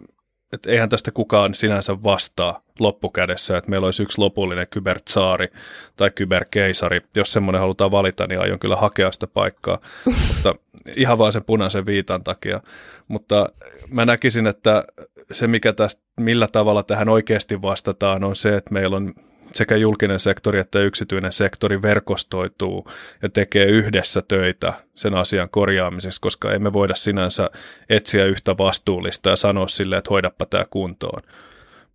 että 0.54 0.72
eihän 0.72 0.90
tästä 0.90 1.12
kukaan 1.12 1.56
sinänsä 1.56 2.04
vastaa 2.04 2.62
loppukädessä, 2.80 3.58
että 3.58 3.70
meillä 3.70 3.86
olisi 3.86 4.04
yksi 4.04 4.22
lopullinen 4.22 4.68
kybertsaari 4.70 5.48
tai 5.96 6.12
kyberkeisari. 6.12 7.02
Jos 7.16 7.32
semmoinen 7.32 7.62
halutaan 7.62 7.92
valita, 7.92 8.28
niin 8.28 8.42
aion 8.42 8.60
kyllä 8.60 8.76
hakea 8.76 9.12
sitä 9.12 9.28
paikkaa, 9.28 9.80
mutta 10.28 10.56
ihan 10.96 11.18
vaan 11.18 11.34
sen 11.34 11.46
punaisen 11.46 11.86
viitan 11.86 12.24
takia. 12.24 12.62
Mutta 13.08 13.50
mä 13.90 14.06
näkisin, 14.06 14.48
että 14.48 14.84
se, 15.32 15.48
mikä 15.48 15.74
tästä, 15.74 16.02
millä 16.20 16.48
tavalla 16.48 16.84
tähän 16.84 17.10
oikeasti 17.10 17.62
vastataan, 17.62 18.24
on 18.24 18.36
se, 18.36 18.58
että 18.58 18.74
meillä 18.74 18.98
on 18.98 19.14
sekä 19.54 19.76
julkinen 19.76 20.20
sektori 20.20 20.60
että 20.60 20.80
yksityinen 20.80 21.34
sektori 21.34 21.82
verkostoituu 21.82 22.92
ja 23.22 23.30
tekee 23.30 23.66
yhdessä 23.66 24.22
töitä 24.22 24.74
sen 24.96 25.14
asian 25.14 25.50
korjaamiseksi, 25.50 26.22
koska 26.22 26.54
emme 26.54 26.74
voida 26.74 26.96
sinänsä 26.96 27.50
etsiä 27.90 28.26
yhtä 28.26 28.58
vastuullista 28.58 29.30
ja 29.30 29.36
sanoa 29.36 29.68
sille, 29.68 29.98
että 29.98 30.10
hoidappa 30.10 30.46
tämä 30.46 30.66
kuntoon. 30.70 31.22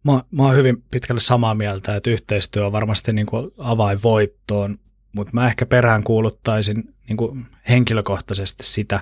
Mä, 0.05 0.23
mä 0.31 0.43
oon 0.43 0.57
hyvin 0.57 0.83
pitkälle 0.91 1.21
samaa 1.21 1.55
mieltä, 1.55 1.97
että 1.97 2.11
yhteistyö 2.11 2.67
on 2.67 2.73
varmasti 2.73 3.13
niin 3.13 3.27
kuin 3.27 3.51
avain 3.59 3.99
voittoon, 4.03 4.79
mutta 5.13 5.31
mä 5.35 5.47
ehkä 5.47 5.67
perään 5.67 6.03
kuuluttaisin 6.03 6.95
niin 7.09 7.17
kuin 7.17 7.47
henkilökohtaisesti 7.69 8.65
sitä, 8.65 9.01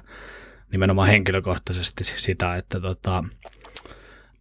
nimenomaan 0.72 1.08
henkilökohtaisesti 1.08 2.04
sitä, 2.04 2.56
että 2.56 2.80
tota, 2.80 3.24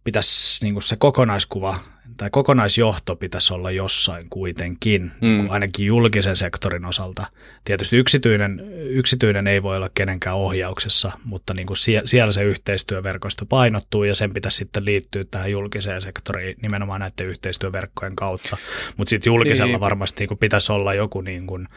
pitäisi 0.04 0.64
niin 0.64 0.74
kuin 0.74 0.82
se 0.82 0.96
kokonaiskuva 0.96 1.78
tai 2.16 2.30
kokonaisjohto 2.32 3.16
pitäisi 3.16 3.54
olla 3.54 3.70
jossain 3.70 4.26
kuitenkin, 4.30 5.02
mm. 5.02 5.28
Niin 5.28 5.50
ainakin 5.50 5.86
julkisen 5.86 6.36
sektorin 6.36 6.84
osalta. 6.84 7.26
Tietysti 7.64 7.96
yksityinen, 7.96 8.60
yksityinen 8.74 9.46
ei 9.46 9.62
voi 9.62 9.76
olla 9.76 9.90
kenenkään 9.94 10.36
ohjauksessa, 10.36 11.12
mutta 11.24 11.54
niin 11.54 11.66
kuin 11.66 11.76
siellä 12.04 12.32
se 12.32 12.42
yhteistyöverkosto 12.42 13.46
painottuu 13.46 14.04
ja 14.04 14.14
sen 14.14 14.32
pitäisi 14.34 14.56
sitten 14.56 14.84
liittyä 14.84 15.24
tähän 15.30 15.50
julkiseen 15.50 16.02
sektoriin 16.02 16.56
nimenomaan 16.62 17.00
näiden 17.00 17.26
yhteistyöverkkojen 17.26 18.16
kautta. 18.16 18.56
Mutta 18.96 19.10
sitten 19.10 19.30
julkisella 19.30 19.72
niin. 19.72 19.80
varmasti 19.80 20.20
niin 20.20 20.28
kuin 20.28 20.38
pitäisi 20.38 20.72
olla 20.72 20.94
joku, 20.94 21.20
niin 21.20 21.46
kuin, 21.46 21.68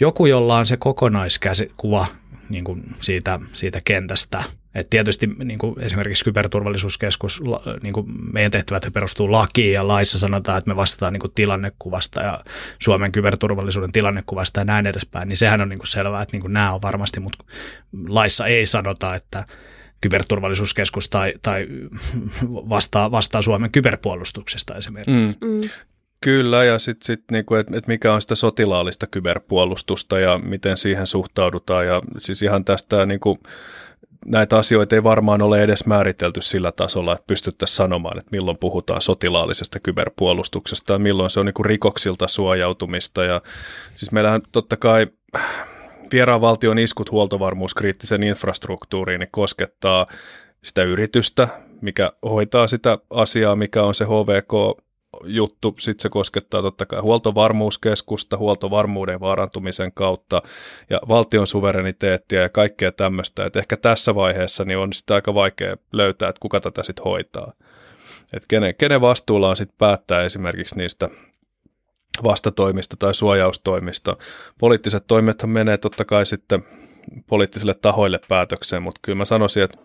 joku, 0.00 0.26
jolla 0.26 0.56
on 0.56 0.66
se 0.66 0.76
kokonaiskuva 0.76 2.06
niin 2.48 2.64
kuin 2.64 2.82
siitä, 3.00 3.40
siitä 3.52 3.80
kentästä– 3.84 4.42
et 4.74 4.90
tietysti 4.90 5.26
niin 5.26 5.58
kuin 5.58 5.80
esimerkiksi 5.80 6.24
kyberturvallisuuskeskus, 6.24 7.42
niin 7.82 7.92
kuin 7.92 8.06
meidän 8.32 8.52
tehtävät 8.52 8.92
perustuu 8.92 9.32
lakiin 9.32 9.72
ja 9.72 9.88
laissa 9.88 10.18
sanotaan, 10.18 10.58
että 10.58 10.70
me 10.70 10.76
vastataan 10.76 11.12
niin 11.12 11.20
kuin 11.20 11.32
tilannekuvasta 11.34 12.22
ja 12.22 12.40
Suomen 12.78 13.12
kyberturvallisuuden 13.12 13.92
tilannekuvasta 13.92 14.60
ja 14.60 14.64
näin 14.64 14.86
edespäin, 14.86 15.28
niin 15.28 15.36
sehän 15.36 15.60
on 15.60 15.68
niin 15.68 15.78
kuin 15.78 15.88
selvää, 15.88 16.22
että 16.22 16.34
niin 16.34 16.42
kuin 16.42 16.52
nämä 16.52 16.72
on 16.72 16.82
varmasti, 16.82 17.20
mutta 17.20 17.44
laissa 18.08 18.46
ei 18.46 18.66
sanota, 18.66 19.14
että 19.14 19.44
kyberturvallisuuskeskus 20.00 21.08
tai, 21.08 21.34
tai 21.42 21.66
vastaa, 22.44 23.10
vastaa 23.10 23.42
Suomen 23.42 23.70
kyberpuolustuksesta 23.70 24.74
esimerkiksi. 24.74 25.36
Mm. 25.40 25.48
Mm. 25.48 25.60
Kyllä, 26.20 26.64
ja 26.64 26.78
sitten 26.78 27.06
sit, 27.06 27.24
niinku, 27.30 27.54
että 27.54 27.76
et 27.76 27.86
mikä 27.86 28.14
on 28.14 28.20
sitä 28.20 28.34
sotilaallista 28.34 29.06
kyberpuolustusta 29.06 30.18
ja 30.18 30.38
miten 30.38 30.76
siihen 30.76 31.06
suhtaudutaan. 31.06 31.86
Ja 31.86 32.00
siis 32.18 32.42
ihan 32.42 32.64
tästä 32.64 33.06
niinku, 33.06 33.38
näitä 34.24 34.58
asioita 34.58 34.94
ei 34.94 35.02
varmaan 35.02 35.42
ole 35.42 35.60
edes 35.60 35.86
määritelty 35.86 36.42
sillä 36.42 36.72
tasolla, 36.72 37.12
että 37.12 37.24
pystyttäisiin 37.26 37.76
sanomaan, 37.76 38.18
että 38.18 38.30
milloin 38.30 38.58
puhutaan 38.60 39.02
sotilaallisesta 39.02 39.80
kyberpuolustuksesta 39.80 40.92
ja 40.92 40.98
milloin 40.98 41.30
se 41.30 41.40
on 41.40 41.46
niin 41.46 41.54
kuin 41.54 41.66
rikoksilta 41.66 42.28
suojautumista. 42.28 43.24
Ja 43.24 43.40
siis 43.96 44.12
meillähän 44.12 44.42
totta 44.52 44.76
kai 44.76 45.06
vieraan 46.12 46.40
valtion 46.40 46.78
iskut 46.78 47.10
huoltovarmuuskriittisen 47.10 48.22
infrastruktuuriin 48.22 49.20
niin 49.20 49.28
koskettaa 49.32 50.06
sitä 50.62 50.82
yritystä, 50.82 51.48
mikä 51.80 52.12
hoitaa 52.22 52.66
sitä 52.66 52.98
asiaa, 53.10 53.56
mikä 53.56 53.82
on 53.82 53.94
se 53.94 54.04
HVK 54.04 54.82
juttu. 55.26 55.74
Sitten 55.78 56.02
se 56.02 56.08
koskettaa 56.08 56.62
totta 56.62 56.86
kai 56.86 57.00
huoltovarmuuskeskusta, 57.00 58.36
huoltovarmuuden 58.36 59.20
vaarantumisen 59.20 59.92
kautta 59.92 60.42
ja 60.90 61.00
valtion 61.08 61.46
suvereniteettia 61.46 62.42
ja 62.42 62.48
kaikkea 62.48 62.92
tämmöistä. 62.92 63.46
Et 63.46 63.56
ehkä 63.56 63.76
tässä 63.76 64.14
vaiheessa 64.14 64.64
niin 64.64 64.78
on 64.78 64.92
sitä 64.92 65.14
aika 65.14 65.34
vaikea 65.34 65.76
löytää, 65.92 66.28
että 66.28 66.40
kuka 66.40 66.60
tätä 66.60 66.82
sitten 66.82 67.04
hoitaa. 67.04 67.52
että 68.32 68.46
kenen, 68.48 68.74
kenen 68.74 69.00
vastuulla 69.00 69.48
on 69.48 69.56
sitten 69.56 69.78
päättää 69.78 70.22
esimerkiksi 70.22 70.76
niistä 70.76 71.08
vastatoimista 72.24 72.96
tai 72.96 73.14
suojaustoimista. 73.14 74.16
Poliittiset 74.58 75.04
toimethan 75.06 75.50
menee 75.50 75.78
totta 75.78 76.04
kai 76.04 76.26
sitten 76.26 76.64
poliittisille 77.26 77.74
tahoille 77.74 78.20
päätökseen, 78.28 78.82
mutta 78.82 79.00
kyllä 79.02 79.16
mä 79.16 79.24
sanoisin, 79.24 79.62
että 79.62 79.78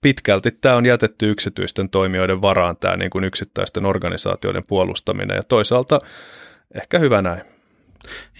pitkälti 0.00 0.50
tämä 0.50 0.76
on 0.76 0.86
jätetty 0.86 1.30
yksityisten 1.30 1.90
toimijoiden 1.90 2.42
varaan, 2.42 2.76
tämä 2.76 2.96
niin 2.96 3.10
kuin 3.10 3.24
yksittäisten 3.24 3.86
organisaatioiden 3.86 4.62
puolustaminen, 4.68 5.36
ja 5.36 5.42
toisaalta 5.42 6.00
ehkä 6.74 6.98
hyvä 6.98 7.22
näin. 7.22 7.42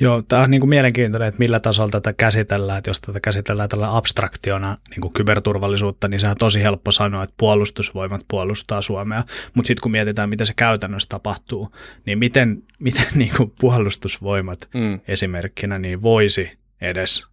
Joo, 0.01 0.23
tämä 0.23 0.43
on 0.43 0.51
niin 0.51 0.61
kuin 0.61 0.69
mielenkiintoinen, 0.69 1.29
että 1.29 1.39
millä 1.39 1.61
tasolla 1.61 1.91
tätä 1.91 2.13
käsitellään, 2.13 2.79
että 2.79 2.91
jos 2.91 3.01
tätä 3.01 3.21
käsitellään 3.21 3.69
tällä 3.69 3.97
abstraktiona 3.97 4.77
niin 4.91 5.01
kuin 5.01 5.13
kyberturvallisuutta, 5.13 6.09
niin 6.09 6.21
sehän 6.21 6.33
on 6.33 6.39
tosi 6.39 6.63
helppo 6.63 6.93
sanoa, 6.93 7.23
että 7.23 7.35
puolustusvoimat 7.39 8.21
puolustaa 8.29 8.83
Suomea, 8.83 9.23
mutta 9.55 9.67
sitten 9.67 9.83
kun 9.83 9.93
mietitään, 9.93 10.29
miten 10.29 10.47
se 10.47 10.53
käytännössä 10.57 11.09
tapahtuu, 11.09 11.73
niin 12.07 12.19
miten, 12.19 12.63
miten 12.79 13.07
niin 13.15 13.33
kuin 13.37 13.53
puolustusvoimat 13.61 14.69
mm. 14.75 15.01
esimerkkinä 15.09 15.79
niin 15.79 16.03
voisi 16.03 16.59
edes 16.81 17.27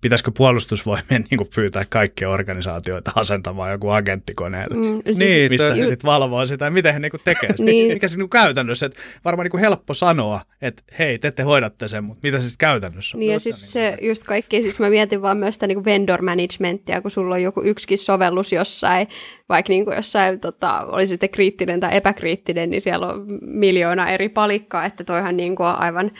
pitäisikö 0.00 0.30
puolustusvoimien 0.36 1.26
niin 1.30 1.38
kuin 1.38 1.50
pyytää 1.54 1.84
kaikkia 1.88 2.30
organisaatioita 2.30 3.12
asentamaan 3.14 3.72
joku 3.72 3.88
agenttikoneelle, 3.88 4.76
mm, 4.76 5.02
siis 5.04 5.18
niin, 5.18 5.52
mistä 5.52 5.74
he 5.74 5.86
sitten 5.86 6.08
valvoo 6.08 6.46
sitä, 6.46 6.70
miten 6.70 6.92
he 6.92 6.98
niin 6.98 7.10
kuin 7.10 7.20
tekee 7.24 7.50
sitä. 7.50 7.64
niin. 7.64 7.94
Mikä 7.94 8.08
se 8.08 8.18
niin 8.18 8.30
käytännössä, 8.30 8.86
että 8.86 8.98
varmaan 9.24 9.44
niin 9.44 9.50
kuin 9.50 9.60
helppo 9.60 9.94
sanoa, 9.94 10.40
että 10.62 10.82
hei, 10.98 11.18
te 11.18 11.28
ette 11.28 11.42
hoidatte 11.42 11.88
sen, 11.88 12.04
mutta 12.04 12.20
mitä 12.22 12.40
se 12.40 12.48
sitten 12.48 12.66
käytännössä 12.66 13.16
on? 13.16 13.20
Niin 13.20 13.32
ja 13.32 13.38
siis 13.38 13.56
niin 13.56 13.72
se 13.72 13.96
just 14.02 14.24
kaikki, 14.24 14.62
siis 14.62 14.80
mä 14.80 14.90
mietin 14.90 15.22
vaan 15.22 15.36
myös 15.36 15.54
sitä 15.54 15.66
niin 15.66 15.76
kuin 15.76 15.84
vendor 15.84 16.22
managementia, 16.22 17.00
kun 17.00 17.10
sulla 17.10 17.34
on 17.34 17.42
joku 17.42 17.62
yksikin 17.62 17.98
sovellus 17.98 18.52
jossain, 18.52 19.08
vaikka 19.48 19.70
niin 19.70 19.84
kuin 19.84 19.96
jossain 19.96 20.40
tota, 20.40 20.80
oli 20.80 21.06
sitten 21.06 21.30
kriittinen 21.30 21.80
tai 21.80 21.96
epäkriittinen, 21.96 22.70
niin 22.70 22.80
siellä 22.80 23.06
on 23.06 23.26
miljoona 23.40 24.08
eri 24.08 24.28
palikkaa, 24.28 24.84
että 24.84 25.04
toihan 25.04 25.36
niin 25.36 25.56
kuin 25.56 25.68
aivan 25.68 26.10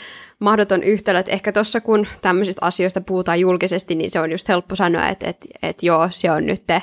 mahdoton 0.41 0.83
yhtälö, 0.83 1.19
että 1.19 1.33
ehkä 1.33 1.53
tuossa 1.53 1.81
kun 1.81 2.07
tämmöisistä 2.23 2.67
asioista 2.67 3.01
puhutaan 3.01 3.41
julkisesti, 3.41 3.95
niin 3.95 4.11
se 4.11 4.21
on 4.21 4.31
just 4.33 4.49
helppo 4.49 4.77
sanoa, 4.77 5.09
että, 5.09 5.29
että, 5.29 5.47
että 5.63 5.87
joo, 5.87 6.09
se 6.11 6.31
on 6.31 6.47
nyt 6.47 6.63
te, 6.67 6.83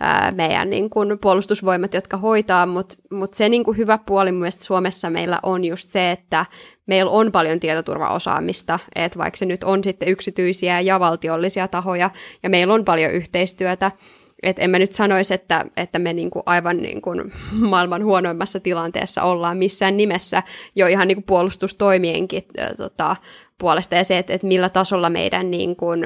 ää, 0.00 0.32
meidän 0.32 0.70
niin 0.70 0.90
kuin 0.90 1.18
puolustusvoimat, 1.18 1.94
jotka 1.94 2.16
hoitaa, 2.16 2.66
mutta 2.66 2.94
mut 3.10 3.34
se 3.34 3.48
niin 3.48 3.64
kuin 3.64 3.76
hyvä 3.76 3.98
puoli 4.06 4.32
mun 4.32 4.40
mielestä 4.40 4.64
Suomessa 4.64 5.10
meillä 5.10 5.38
on 5.42 5.64
just 5.64 5.88
se, 5.88 6.10
että 6.10 6.46
meillä 6.86 7.10
on 7.10 7.32
paljon 7.32 7.60
tietoturvaosaamista, 7.60 8.78
että 8.94 9.18
vaikka 9.18 9.38
se 9.38 9.46
nyt 9.46 9.64
on 9.64 9.84
sitten 9.84 10.08
yksityisiä 10.08 10.80
ja 10.80 11.00
valtiollisia 11.00 11.68
tahoja, 11.68 12.10
ja 12.42 12.50
meillä 12.50 12.74
on 12.74 12.84
paljon 12.84 13.12
yhteistyötä, 13.12 13.92
et 14.42 14.58
en 14.58 14.70
mä 14.70 14.78
nyt 14.78 14.92
sanoisi, 14.92 15.34
että, 15.34 15.64
että 15.76 15.98
me 15.98 16.12
niinku 16.12 16.42
aivan 16.46 16.76
niinku 16.76 17.10
maailman 17.70 18.04
huonoimmassa 18.04 18.60
tilanteessa 18.60 19.22
ollaan 19.22 19.56
missään 19.56 19.96
nimessä 19.96 20.42
jo 20.74 20.86
ihan 20.86 21.08
niinku 21.08 21.24
puolustustoimienkin 21.26 22.42
tota, 22.76 23.16
puolesta 23.58 23.94
ja 23.94 24.04
se, 24.04 24.18
että, 24.18 24.32
että 24.32 24.46
millä 24.46 24.68
tasolla 24.68 25.10
meidän 25.10 25.50
niin 25.50 25.76
kuin, 25.76 26.00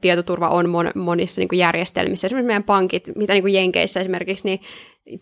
tietoturva 0.00 0.48
on 0.48 0.70
mon, 0.70 0.90
monissa 0.94 1.40
niin 1.40 1.48
kuin 1.48 1.58
järjestelmissä. 1.58 2.26
Esimerkiksi 2.26 2.46
meidän 2.46 2.64
pankit, 2.64 3.10
mitä 3.16 3.32
niin 3.32 3.42
kuin 3.42 3.54
Jenkeissä 3.54 4.00
esimerkiksi, 4.00 4.44
niin 4.44 4.60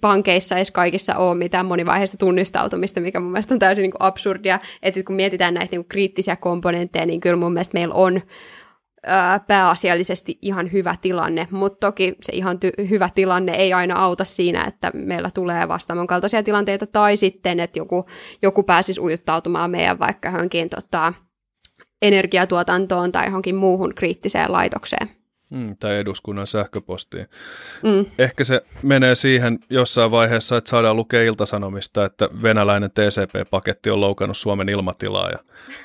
pankeissa 0.01 0.57
ei 0.57 0.65
kaikissa 0.73 1.17
ole 1.17 1.35
mitään 1.35 1.67
monivaiheista 1.67 2.17
tunnistautumista, 2.17 3.01
mikä 3.01 3.21
mun 3.21 3.33
mielestä 3.33 3.55
on 3.55 3.59
täysin 3.59 3.83
niin 3.83 3.91
kuin 3.91 4.03
absurdia. 4.03 4.61
Että 4.83 5.03
kun 5.03 5.17
mietitään 5.17 5.55
näitä 5.55 5.77
niin 5.77 5.85
kriittisiä 5.85 6.37
komponentteja, 6.37 7.07
niin 7.07 7.21
kyllä 7.21 7.37
mun 7.37 7.53
mielestä 7.53 7.79
meillä 7.79 7.95
on 7.95 8.21
pääasiallisesti 9.47 10.39
ihan 10.43 10.73
hyvä 10.73 10.95
tilanne, 11.01 11.49
mutta 11.51 11.87
toki 11.87 12.15
se 12.23 12.33
ihan 12.33 12.57
ty- 12.57 12.89
hyvä 12.89 13.11
tilanne 13.15 13.53
ei 13.53 13.73
aina 13.73 14.03
auta 14.03 14.25
siinä, 14.25 14.65
että 14.65 14.91
meillä 14.95 15.31
tulee 15.35 15.69
vastaamon 15.69 16.07
kaltaisia 16.07 16.43
tilanteita, 16.43 16.87
tai 16.87 17.17
sitten, 17.17 17.61
että 17.61 17.79
joku, 17.79 18.07
joku 18.43 18.63
pääsisi 18.63 19.01
ujuttautumaan 19.01 19.71
meidän 19.71 19.99
vaikka 19.99 20.29
johonkin 20.29 20.71
tota, 20.71 21.13
energiatuotantoon 22.03 23.13
tai 23.13 23.27
johonkin 23.27 23.55
muuhun 23.55 23.95
kriittiseen 23.95 24.53
laitokseen. 24.53 25.24
Mm, 25.55 25.77
tai 25.77 25.99
eduskunnan 25.99 26.47
sähköpostiin. 26.47 27.27
Mm. 27.83 28.07
Ehkä 28.19 28.45
se 28.45 28.61
menee 28.83 29.15
siihen 29.15 29.59
jossain 29.71 30.11
vaiheessa, 30.11 30.57
että 30.57 30.71
saadaan 30.71 30.97
lukea 30.97 31.23
iltasanomista, 31.23 32.05
että 32.05 32.29
venäläinen 32.43 32.91
TCP-paketti 32.91 33.91
on 33.91 34.01
loukannut 34.01 34.37
Suomen 34.37 34.69
ilmatilaa 34.69 35.31
ja 35.31 35.39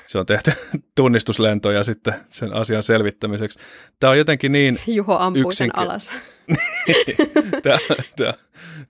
se 0.06 0.18
on 0.18 0.26
tehty 0.26 0.52
tunnistuslentoja 0.94 1.84
sitten 1.84 2.14
sen 2.28 2.54
asian 2.54 2.82
selvittämiseksi. 2.82 3.58
Tämä 4.00 4.10
on 4.10 4.18
jotenkin 4.18 4.52
niin... 4.52 4.80
Juho 4.86 5.16
ampuu 5.18 5.42
yksinke- 5.42 5.54
sen 5.54 5.78
alas. 5.78 6.12
tämä, 7.62 7.78
tämä, 8.16 8.34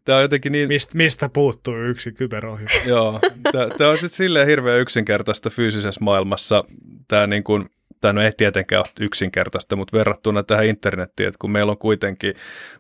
tämä 0.05 0.17
on 0.17 0.23
jotenkin 0.23 0.53
niin... 0.53 0.69
Mist, 0.69 0.95
mistä 0.95 1.29
puuttuu 1.29 1.77
yksi 1.77 2.13
kyberohjelma? 2.13 2.87
Joo, 2.87 3.21
tämä, 3.53 3.69
tämä 3.79 3.91
on 3.91 3.97
sitten 3.97 4.17
silleen 4.17 4.47
hirveän 4.47 4.81
yksinkertaista 4.81 5.51
fyysisessä 5.51 6.01
maailmassa. 6.05 6.65
Tämä 7.09 7.27
niin 7.27 7.45
kuin 7.45 7.67
tämä 8.01 8.13
no 8.13 8.23
ei 8.23 8.33
tietenkään 8.37 8.81
ole 8.81 9.07
yksinkertaista, 9.07 9.77
mutta 9.77 9.97
verrattuna 9.97 10.43
tähän 10.43 10.67
internettiin, 10.67 11.29
että 11.29 11.39
kun 11.39 11.51
meillä 11.51 11.73
on 11.73 11.79
kuitenkin 11.79 12.35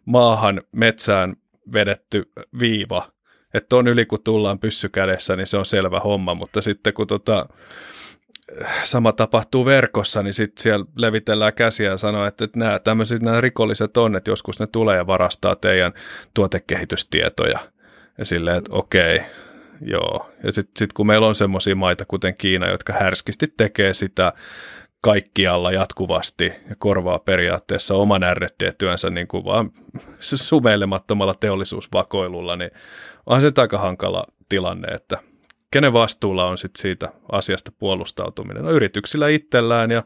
maahan 0.04 0.62
metsään 0.72 1.36
vedetty 1.72 2.30
viiva, 2.60 3.12
että 3.54 3.76
on 3.76 3.88
yli 3.88 4.06
kun 4.06 4.22
tullaan 4.24 4.58
pyssykädessä, 4.58 5.36
niin 5.36 5.46
se 5.46 5.56
on 5.56 5.66
selvä 5.66 6.00
homma, 6.00 6.34
mutta 6.34 6.60
sitten 6.60 6.94
kun 6.94 7.06
tota, 7.06 7.46
sama 8.84 9.12
tapahtuu 9.12 9.64
verkossa, 9.64 10.22
niin 10.22 10.32
sitten 10.32 10.62
siellä 10.62 10.84
levitellään 10.96 11.54
käsiä 11.54 11.90
ja 11.90 11.96
sanoo, 11.96 12.26
että, 12.26 12.44
että 12.44 12.58
nämä 12.58 12.78
tämmöiset 12.78 13.22
nämä 13.22 13.40
rikolliset 13.40 13.96
on, 13.96 14.16
että 14.16 14.30
joskus 14.30 14.60
ne 14.60 14.66
tulee 14.66 14.96
ja 14.96 15.06
varastaa 15.06 15.56
teidän 15.56 15.92
tuotekehitystietoja. 16.34 17.58
Ja 18.18 18.24
silleen, 18.24 18.56
että 18.56 18.72
okei, 18.74 19.20
joo. 19.80 20.30
Ja 20.44 20.52
sitten 20.52 20.72
sit 20.78 20.92
kun 20.92 21.06
meillä 21.06 21.26
on 21.26 21.34
semmoisia 21.34 21.74
maita, 21.76 22.04
kuten 22.04 22.36
Kiina, 22.36 22.70
jotka 22.70 22.92
härskisti 22.92 23.52
tekee 23.56 23.94
sitä 23.94 24.32
kaikkialla 25.00 25.72
jatkuvasti 25.72 26.44
ja 26.44 26.76
korvaa 26.78 27.18
periaatteessa 27.18 27.94
oman 27.94 28.22
R&D-työnsä 28.34 29.10
niin 29.10 29.28
kuin 29.28 29.44
vaan 29.44 29.70
sumeilemattomalla 30.20 31.34
teollisuusvakoilulla, 31.34 32.56
niin 32.56 32.70
on 33.26 33.40
se 33.40 33.52
aika 33.56 33.78
hankala 33.78 34.26
tilanne, 34.48 34.88
että 34.94 35.18
kenen 35.70 35.92
vastuulla 35.92 36.48
on 36.48 36.58
sit 36.58 36.76
siitä 36.76 37.12
asiasta 37.32 37.72
puolustautuminen. 37.78 38.64
No 38.64 38.70
yrityksillä 38.70 39.28
itsellään 39.28 39.90
ja 39.90 40.02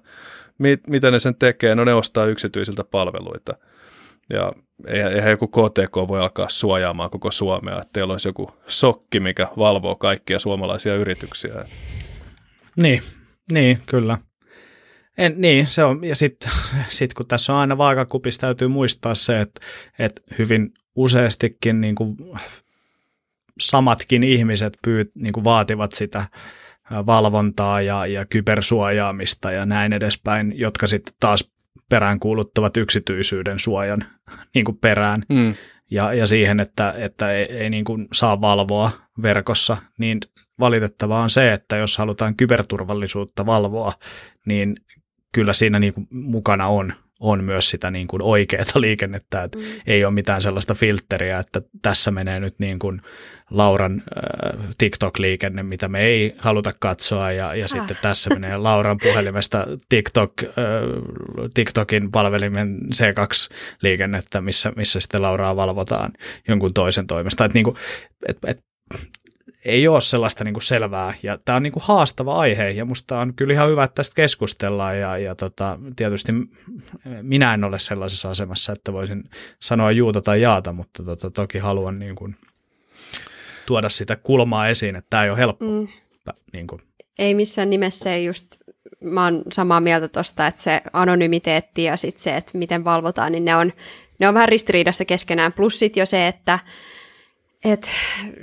mit, 0.58 0.88
mitä 0.88 1.10
ne 1.10 1.18
sen 1.18 1.34
tekee, 1.34 1.74
no 1.74 1.84
ne 1.84 1.94
ostaa 1.94 2.24
yksityisiltä 2.26 2.84
palveluita. 2.84 3.56
Ja 4.30 4.52
eihän 4.86 5.30
joku 5.30 5.48
KTK 5.48 5.96
voi 6.08 6.20
alkaa 6.20 6.48
suojaamaan 6.48 7.10
koko 7.10 7.30
Suomea, 7.30 7.76
että 7.76 7.90
teillä 7.92 8.12
olisi 8.12 8.28
joku 8.28 8.50
sokki, 8.66 9.20
mikä 9.20 9.48
valvoo 9.58 9.96
kaikkia 9.96 10.38
suomalaisia 10.38 10.94
yrityksiä. 10.94 11.64
Niin, 12.76 13.02
niin 13.52 13.78
kyllä. 13.86 14.18
En, 15.18 15.34
niin, 15.36 15.66
se 15.66 15.84
on, 15.84 16.04
ja 16.04 16.16
sitten 16.16 16.52
sit 16.88 17.14
kun 17.14 17.26
tässä 17.26 17.52
on 17.52 17.58
aina 17.58 17.78
vaakakupissa, 17.78 18.40
täytyy 18.40 18.68
muistaa 18.68 19.14
se, 19.14 19.40
että, 19.40 19.60
että 19.98 20.22
hyvin 20.38 20.74
useastikin 20.94 21.80
niin 21.80 21.94
kuin 21.94 22.16
samatkin 23.60 24.22
ihmiset 24.22 24.78
pyyt, 24.84 25.10
niin 25.14 25.32
kuin 25.32 25.44
vaativat 25.44 25.92
sitä 25.92 26.26
valvontaa 26.90 27.80
ja, 27.80 28.06
ja 28.06 28.26
kybersuojaamista 28.26 29.52
ja 29.52 29.66
näin 29.66 29.92
edespäin, 29.92 30.52
jotka 30.56 30.86
sitten 30.86 31.14
taas 31.20 31.50
peräänkuuluttavat 31.88 32.76
yksityisyyden 32.76 33.58
suojan 33.58 34.04
niin 34.54 34.64
kuin 34.64 34.78
perään. 34.78 35.22
Mm. 35.28 35.54
Ja, 35.90 36.14
ja 36.14 36.26
siihen, 36.26 36.60
että, 36.60 36.94
että 36.96 37.32
ei, 37.32 37.44
ei 37.44 37.70
niin 37.70 37.84
kuin 37.84 38.08
saa 38.12 38.40
valvoa 38.40 38.90
verkossa, 39.22 39.76
niin 39.98 40.20
valitettavaa 40.60 41.22
on 41.22 41.30
se, 41.30 41.52
että 41.52 41.76
jos 41.76 41.98
halutaan 41.98 42.36
kyberturvallisuutta 42.36 43.46
valvoa, 43.46 43.92
niin 44.46 44.76
kyllä 45.34 45.52
siinä 45.52 45.78
niin 45.78 45.94
kuin 45.94 46.06
mukana 46.10 46.66
on, 46.66 46.92
on 47.20 47.44
myös 47.44 47.70
sitä 47.70 47.90
niin 47.90 48.08
kuin 48.08 48.22
oikeaa 48.22 48.64
liikennettä, 48.74 49.42
että 49.42 49.58
mm. 49.58 49.64
ei 49.86 50.04
ole 50.04 50.14
mitään 50.14 50.42
sellaista 50.42 50.74
filtteriä, 50.74 51.38
että 51.38 51.62
tässä 51.82 52.10
menee 52.10 52.40
nyt 52.40 52.54
niin 52.58 52.78
kuin 52.78 53.02
Lauran 53.50 54.02
äh, 54.16 54.60
TikTok-liikenne, 54.78 55.62
mitä 55.62 55.88
me 55.88 56.00
ei 56.00 56.34
haluta 56.38 56.72
katsoa, 56.78 57.32
ja, 57.32 57.54
ja 57.54 57.64
ah. 57.64 57.70
sitten 57.70 57.96
tässä 58.02 58.30
menee 58.30 58.56
Lauran 58.56 58.98
puhelimesta 59.02 59.66
TikTok, 59.88 60.32
äh, 60.42 60.50
TikTokin 61.54 62.10
palvelimen 62.10 62.78
C2-liikennettä, 62.94 64.40
missä, 64.40 64.72
missä 64.76 65.00
sitten 65.00 65.22
Lauraa 65.22 65.56
valvotaan 65.56 66.12
jonkun 66.48 66.74
toisen 66.74 67.06
toimesta. 67.06 67.44
Että 67.44 67.56
niin 67.56 67.64
kuin, 67.64 67.76
et, 68.28 68.38
et 68.46 68.60
ei 69.64 69.88
ole 69.88 70.00
sellaista 70.00 70.44
niin 70.44 70.54
kuin 70.54 70.62
selvää, 70.62 71.14
ja 71.22 71.38
tämä 71.44 71.56
on 71.56 71.62
niin 71.62 71.72
kuin 71.72 71.82
haastava 71.86 72.38
aihe, 72.38 72.70
ja 72.70 72.84
musta 72.84 73.18
on 73.18 73.34
kyllä 73.34 73.54
ihan 73.54 73.68
hyvä, 73.68 73.84
että 73.84 73.94
tästä 73.94 74.14
keskustellaan, 74.14 74.98
ja, 74.98 75.18
ja 75.18 75.34
tota, 75.34 75.78
tietysti 75.96 76.32
minä 77.22 77.54
en 77.54 77.64
ole 77.64 77.78
sellaisessa 77.78 78.30
asemassa, 78.30 78.72
että 78.72 78.92
voisin 78.92 79.24
sanoa 79.60 79.92
juuta 79.92 80.20
tai 80.20 80.40
jaata, 80.40 80.72
mutta 80.72 81.02
tota, 81.02 81.30
toki 81.30 81.58
haluan 81.58 81.98
niin 81.98 82.14
kuin 82.14 82.36
tuoda 83.66 83.88
sitä 83.88 84.16
kulmaa 84.16 84.68
esiin, 84.68 84.96
että 84.96 85.10
tämä 85.10 85.24
ei 85.24 85.30
ole 85.30 85.38
helppo. 85.38 85.64
Mm. 85.64 85.88
Niin 86.52 86.66
kuin. 86.66 86.82
Ei 87.18 87.34
missään 87.34 87.70
nimessä 87.70 88.12
ei 88.12 88.24
just, 88.24 88.46
mä 89.00 89.24
oon 89.24 89.42
samaa 89.52 89.80
mieltä 89.80 90.08
tuosta, 90.08 90.46
että 90.46 90.62
se 90.62 90.80
anonymiteetti 90.92 91.84
ja 91.84 91.96
sitten 91.96 92.22
se, 92.22 92.36
että 92.36 92.58
miten 92.58 92.84
valvotaan, 92.84 93.32
niin 93.32 93.44
ne 93.44 93.56
on, 93.56 93.72
ne 94.18 94.28
on 94.28 94.34
vähän 94.34 94.48
ristiriidassa 94.48 95.04
keskenään, 95.04 95.52
plus 95.52 95.78
sitten 95.78 96.00
jo 96.00 96.06
se, 96.06 96.28
että 96.28 96.58
et, 97.64 97.90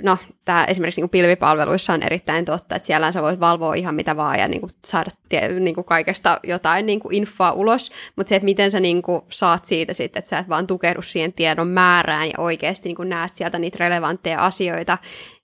no, 0.02 0.18
tämä 0.44 0.64
esimerkiksi 0.64 1.00
niin 1.00 1.10
pilvipalveluissa 1.10 1.92
on 1.92 2.02
erittäin 2.02 2.44
totta, 2.44 2.76
että 2.76 2.86
siellä 2.86 3.12
sä 3.12 3.22
voit 3.22 3.40
valvoa 3.40 3.74
ihan 3.74 3.94
mitä 3.94 4.16
vaan 4.16 4.38
ja 4.38 4.48
niin 4.48 4.60
kuin, 4.60 4.70
saada 4.84 5.10
tie, 5.28 5.48
niin 5.48 5.74
kuin 5.74 5.84
kaikesta 5.84 6.40
jotain 6.42 6.86
niin 6.86 7.00
kuin 7.00 7.14
infoa 7.14 7.52
ulos, 7.52 7.90
mutta 8.16 8.28
se, 8.28 8.36
että 8.36 8.44
miten 8.44 8.70
sä 8.70 8.80
niin 8.80 9.02
kuin, 9.02 9.22
saat 9.28 9.64
siitä 9.64 9.92
sitten, 9.92 10.20
että 10.20 10.28
sä 10.28 10.38
et 10.38 10.48
vaan 10.48 10.66
tukehdu 10.66 11.02
siihen 11.02 11.32
tiedon 11.32 11.68
määrään 11.68 12.28
ja 12.28 12.34
oikeasti 12.38 12.88
niin 12.88 12.96
kuin, 12.96 13.08
näet 13.08 13.32
sieltä 13.34 13.58
niitä 13.58 13.76
relevantteja 13.80 14.44
asioita, 14.44 14.98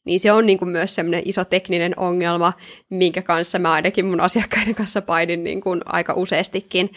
niin 0.04 0.20
se 0.20 0.32
on 0.32 0.46
niin 0.46 0.58
kuin, 0.58 0.68
myös 0.68 0.94
semmoinen 0.94 1.22
iso 1.24 1.44
tekninen 1.44 1.98
ongelma, 1.98 2.52
minkä 2.90 3.22
kanssa 3.22 3.58
mä 3.58 3.72
ainakin 3.72 4.06
mun 4.06 4.20
asiakkaiden 4.20 4.74
kanssa 4.74 5.02
painin 5.02 5.44
niin 5.44 5.60
kuin, 5.60 5.80
aika 5.84 6.14
useastikin, 6.14 6.90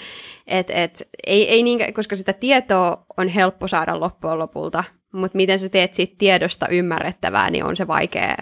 et, 0.48 0.70
et, 0.70 1.08
ei, 1.28 1.50
ei 1.50 1.64
niinkään, 1.64 1.94
koska 1.94 2.16
sitä 2.16 2.34
tietoa 2.34 3.06
on 3.18 3.28
helppo 3.28 3.68
saada 3.68 4.00
loppujen 4.00 4.40
lopulta, 4.40 4.84
mutta 5.12 5.36
miten 5.38 5.60
sä 5.60 5.70
teet 5.70 5.94
siitä 5.94 6.16
tiedosta 6.18 6.68
ymmärrettävää, 6.68 7.50
niin 7.50 7.64
on 7.64 7.76
se 7.76 7.88
vaikea, 7.88 8.36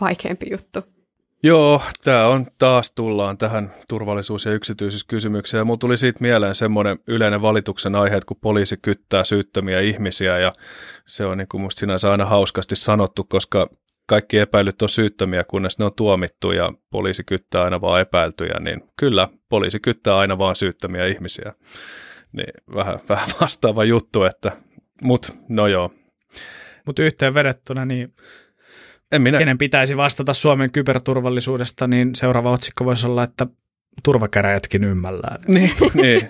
vaikeampi 0.00 0.46
juttu. 0.50 0.96
Joo, 1.42 1.82
tämä 2.04 2.26
on 2.26 2.46
taas 2.58 2.92
tullaan 2.92 3.38
tähän 3.38 3.72
turvallisuus- 3.88 4.44
ja 4.44 4.52
yksityisyyskysymykseen. 4.52 5.66
Mulla 5.66 5.78
tuli 5.78 5.96
siitä 5.96 6.18
mieleen 6.20 6.54
semmoinen 6.54 6.98
yleinen 7.06 7.42
valituksen 7.42 7.94
aihe, 7.94 8.16
että 8.16 8.26
kun 8.28 8.36
poliisi 8.40 8.76
kyttää 8.76 9.24
syyttömiä 9.24 9.80
ihmisiä 9.80 10.38
ja 10.38 10.52
se 11.06 11.24
on 11.24 11.38
niin 11.38 11.48
kuin 11.48 11.60
musta 11.60 11.80
sinänsä 11.80 12.10
aina 12.10 12.24
hauskasti 12.24 12.76
sanottu, 12.76 13.24
koska 13.24 13.68
kaikki 14.06 14.38
epäilyt 14.38 14.82
on 14.82 14.88
syyttömiä, 14.88 15.44
kunnes 15.44 15.78
ne 15.78 15.84
on 15.84 15.94
tuomittu 15.96 16.52
ja 16.52 16.72
poliisi 16.90 17.24
kyttää 17.24 17.62
aina 17.62 17.80
vaan 17.80 18.00
epäiltyjä, 18.00 18.60
niin 18.60 18.82
kyllä, 18.96 19.28
poliisi 19.48 19.80
kyttää 19.80 20.16
aina 20.16 20.38
vaan 20.38 20.56
syyttömiä 20.56 21.06
ihmisiä. 21.06 21.52
Niin 22.32 22.52
vähän, 22.74 22.98
vähän 23.08 23.28
vastaava 23.40 23.84
juttu, 23.84 24.22
että, 24.22 24.52
mut 25.02 25.34
no 25.48 25.66
joo, 25.66 25.90
mutta 26.86 27.02
yhteen 27.02 27.34
vedettuna, 27.34 27.84
niin 27.84 28.14
en 29.12 29.22
minä. 29.22 29.38
kenen 29.38 29.58
pitäisi 29.58 29.96
vastata 29.96 30.34
Suomen 30.34 30.70
kyberturvallisuudesta, 30.70 31.86
niin 31.86 32.14
seuraava 32.14 32.50
otsikko 32.50 32.84
voisi 32.84 33.06
olla, 33.06 33.22
että 33.22 33.46
turvakäräjätkin 34.02 34.84
ymmällään. 34.84 35.40
Niin, 35.48 35.70
niin. 35.94 36.20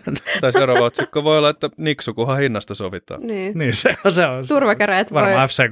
tai 0.41 0.53
seuraava 0.53 0.85
otsikko 0.85 1.25
voi 1.25 1.39
olla, 1.39 1.51
että 1.51 1.71
niksu, 1.79 2.15
kunhan 2.15 2.39
hinnasta 2.39 2.75
sovitaan. 2.75 3.27
Niin, 3.27 3.59
niin 3.59 3.75
se, 3.75 3.97
se 4.11 4.27
on. 4.27 4.45
Turvakäräjät 4.49 5.13
Varmaan 5.13 5.37
voi... 5.39 5.49
FC 5.49 5.63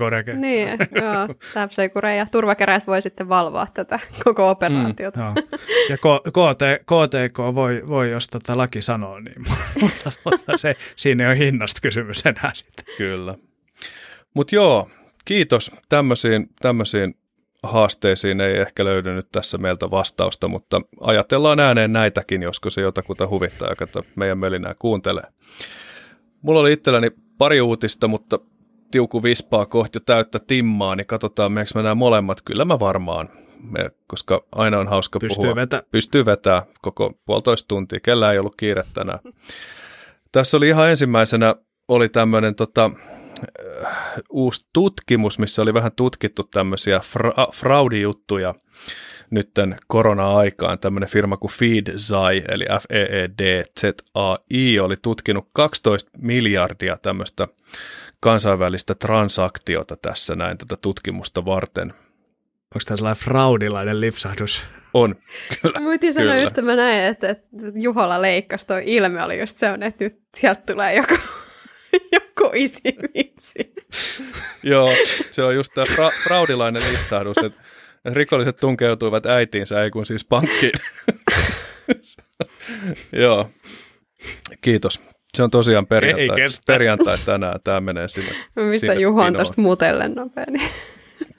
Niin, 0.40 0.68
joo, 0.68 1.28
FC 1.68 1.78
ja 2.16 2.26
turvakäräjät 2.32 2.86
voi 2.86 3.02
sitten 3.02 3.28
valvoa 3.28 3.66
tätä 3.74 3.98
koko 4.24 4.50
operaatiota. 4.50 5.20
Mm, 5.20 5.58
ja 5.90 5.96
KT, 6.28 6.82
KTK 6.82 7.38
voi, 7.38 7.82
voi, 7.88 8.10
jos 8.10 8.28
tota 8.28 8.56
laki 8.56 8.82
sanoo, 8.82 9.20
niin 9.20 9.44
mutta, 9.80 10.12
mutta 10.24 10.56
se, 10.56 10.74
siinä 10.96 11.24
ei 11.24 11.30
ole 11.30 11.38
hinnasta 11.38 11.80
kysymys 11.82 12.26
enää 12.26 12.50
sitten. 12.54 12.84
Kyllä. 12.98 13.34
Mutta 14.34 14.54
joo, 14.54 14.90
kiitos. 15.24 15.70
Tämmöisiin, 15.88 16.48
tämmöisiin 16.60 17.14
haasteisiin 17.62 18.40
ei 18.40 18.56
ehkä 18.56 18.84
löydy 18.84 19.14
nyt 19.14 19.28
tässä 19.32 19.58
meiltä 19.58 19.90
vastausta, 19.90 20.48
mutta 20.48 20.80
ajatellaan 21.00 21.60
ääneen 21.60 21.92
näitäkin, 21.92 22.42
joskus 22.42 22.74
se 22.74 22.80
jotakuta 22.80 23.26
huvittaa, 23.26 23.68
joka 23.68 23.86
meidän 24.16 24.38
mölinää 24.38 24.74
kuuntelee. 24.78 25.24
Mulla 26.42 26.60
oli 26.60 26.72
itselläni 26.72 27.10
pari 27.38 27.60
uutista, 27.60 28.08
mutta 28.08 28.38
tiuku 28.90 29.22
vispaa 29.22 29.66
kohti 29.66 30.00
täyttä 30.00 30.38
timmaa, 30.38 30.96
niin 30.96 31.06
katsotaan, 31.06 31.52
meneekö 31.52 31.70
me 31.74 31.82
nämä 31.82 31.94
molemmat. 31.94 32.42
Kyllä 32.42 32.64
mä 32.64 32.80
varmaan, 32.80 33.28
me, 33.60 33.90
koska 34.06 34.44
aina 34.52 34.78
on 34.78 34.88
hauska 34.88 35.18
Pystyy 35.18 35.36
puhua. 35.36 35.56
Vetä. 35.56 35.82
Pystyy 35.90 36.24
vetää 36.24 36.66
koko 36.82 37.12
puolitoista 37.26 37.68
tuntia. 37.68 38.00
Kellä 38.00 38.32
ei 38.32 38.38
ollut 38.38 38.56
kiire 38.56 38.84
tänään. 38.94 39.18
Tässä 40.32 40.56
oli 40.56 40.68
ihan 40.68 40.90
ensimmäisenä 40.90 41.54
oli 41.88 42.08
tämmöinen 42.08 42.54
tota, 42.54 42.90
uusi 44.30 44.66
tutkimus, 44.72 45.38
missä 45.38 45.62
oli 45.62 45.74
vähän 45.74 45.92
tutkittu 45.92 46.42
tämmöisiä 46.42 46.98
fra- 46.98 47.52
fraudijuttuja 47.54 48.54
nytten 49.30 49.76
korona-aikaan. 49.86 50.78
Tämmöinen 50.78 51.08
firma 51.08 51.36
kuin 51.36 51.52
FeedZai, 51.52 52.42
eli 52.48 52.64
f 52.80 52.84
e 52.90 53.02
e 53.02 53.28
d 53.38 53.64
z 53.80 53.84
a 54.14 54.36
i 54.50 54.80
oli 54.80 54.96
tutkinut 55.02 55.48
12 55.52 56.10
miljardia 56.18 56.96
tämmöistä 57.02 57.48
kansainvälistä 58.20 58.94
transaktiota 58.94 59.96
tässä 59.96 60.36
näin 60.36 60.58
tätä 60.58 60.76
tutkimusta 60.76 61.44
varten. 61.44 61.94
Onko 62.74 62.84
tämä 62.86 62.96
sellainen 62.96 63.24
fraudilainen 63.24 64.00
lipsahdus? 64.00 64.64
On, 64.94 65.14
kyllä. 65.62 65.80
Muitin 65.80 66.14
sanoa 66.14 66.36
just 66.36 66.56
mä 66.62 66.76
näin, 66.76 67.04
että, 67.04 67.28
että 67.28 67.46
Juhola 67.74 68.22
leikkasi, 68.22 68.66
toi 68.66 68.82
ilme 68.86 69.22
oli 69.22 69.40
just 69.40 69.56
se 69.56 69.70
on, 69.70 69.82
että 69.82 70.04
nyt 70.04 70.18
sieltä 70.36 70.62
tulee 70.66 70.94
joku 70.94 71.14
isi 72.54 72.96
vitsi. 73.14 73.72
Joo, 74.62 74.90
se 75.30 75.42
on 75.42 75.54
just 75.54 75.72
tämä 75.74 75.84
fra- 75.84 76.22
fraudilainen 76.24 76.82
itsahdus, 76.94 77.36
että 77.44 77.60
rikolliset 78.12 78.56
tunkeutuivat 78.56 79.26
äitiinsä, 79.26 79.82
ei 79.82 79.90
kun 79.90 80.06
siis 80.06 80.24
pankkiin. 80.24 80.72
Joo, 83.22 83.50
kiitos. 84.60 85.00
Se 85.34 85.42
on 85.42 85.50
tosiaan 85.50 85.86
perjantai, 85.86 86.38
perjantai 86.66 87.16
tänään, 87.24 87.60
tämä 87.64 87.80
menee 87.80 88.08
sinne. 88.08 88.32
Mistä 88.56 88.94
Juho 88.94 89.22
on 89.22 89.34
tuosta 89.34 89.60
mutellen 89.60 90.14
nopea. 90.14 90.44
Niin. 90.50 90.68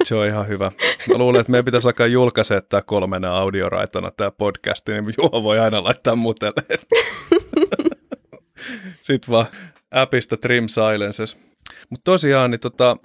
Se 0.04 0.16
on 0.16 0.28
ihan 0.28 0.48
hyvä. 0.48 0.72
Mä 1.10 1.18
luulen, 1.18 1.42
että 1.42 1.52
meidän 1.52 1.66
pitäisi 1.66 1.88
alkaa 1.88 2.08
julkaisee 2.08 2.62
tämä 2.62 2.82
kolmena 2.82 3.38
audioraitona 3.38 4.12
tämä 4.12 4.32
podcast, 4.32 4.88
niin 4.88 5.14
Juho 5.18 5.44
voi 5.44 5.60
aina 5.60 5.84
laittaa 5.84 6.16
mutelleen. 6.16 6.80
Sitten 9.02 9.32
vaan 9.32 9.46
appista 9.92 10.38
Trim 10.38 10.68
Silences. 10.68 11.38
Mutta 11.90 12.04
tosiaan 12.04 12.52
niin 12.52 12.60
tota, 12.60 12.98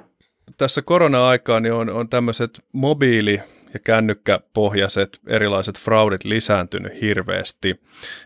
tässä 0.57 0.83
korona-aikaan 0.83 1.63
niin 1.63 1.73
on, 1.73 1.91
on 1.91 2.09
tämmöiset 2.09 2.65
mobiili- 2.73 3.41
ja 3.75 3.81
kännykkäpohjaiset 3.81 5.21
erilaiset 5.27 5.79
fraudit 5.79 6.25
lisääntynyt 6.25 7.01
hirveästi. 7.01 7.81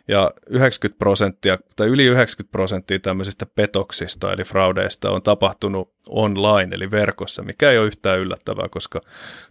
Ja 0.09 0.31
90 0.51 0.99
prosenttia 0.99 1.59
tai 1.77 1.89
yli 1.89 2.05
90 2.05 2.53
prosenttia 2.53 2.99
tämmöisistä 2.99 3.47
petoksista 3.47 4.33
eli 4.33 4.45
fraudeista 4.45 5.11
on 5.11 5.23
tapahtunut 5.23 5.95
online 6.09 6.77
eli 6.77 6.91
verkossa, 6.91 7.43
mikä 7.43 7.71
ei 7.71 7.79
ole 7.79 7.87
yhtään 7.87 8.19
yllättävää, 8.19 8.69
koska 8.71 9.01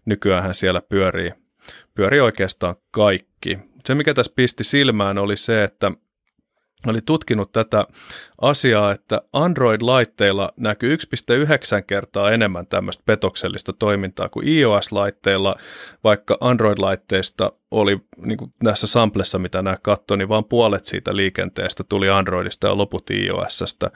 nykyään 0.06 0.54
siellä 0.54 0.82
pyörii, 0.82 1.32
pyörii 1.94 2.20
oikeastaan 2.20 2.76
kaikki. 2.92 3.60
Se, 3.86 3.96
mikä 3.96 4.14
tässä 4.14 4.34
pisti 4.36 4.64
silmään, 4.64 5.18
oli 5.18 5.38
se, 5.38 5.64
että 5.64 5.92
oli 6.88 7.00
tutkinut 7.06 7.52
tätä 7.52 7.86
asiaa, 8.42 8.92
että 8.92 9.22
Android-laitteilla 9.34 10.50
näkyy 10.58 10.96
1,9 10.96 11.84
kertaa 11.88 12.32
enemmän 12.32 12.68
tämmöistä 12.68 13.04
petoksellista 13.06 13.74
toimintaa 13.74 14.30
kuin 14.30 14.48
iOS-laitteilla, 14.48 15.56
vaikka 16.04 16.38
Android-laitteista 16.42 17.52
oli 17.72 18.00
niin 18.18 18.38
kuin 18.38 18.54
näissä 18.64 18.88
samplessa, 18.88 19.40
mitä 19.40 19.62
nämä 19.62 19.78
katsoi, 19.82 20.18
niin 20.18 20.30
vain 20.30 20.46
puolet 20.46 20.86
siitä 20.86 21.16
liikenteestä 21.16 21.84
tuli 21.90 22.10
Androidista 22.10 22.68
ja 22.68 22.78
loput 22.78 23.10
iOSstä. 23.10 23.92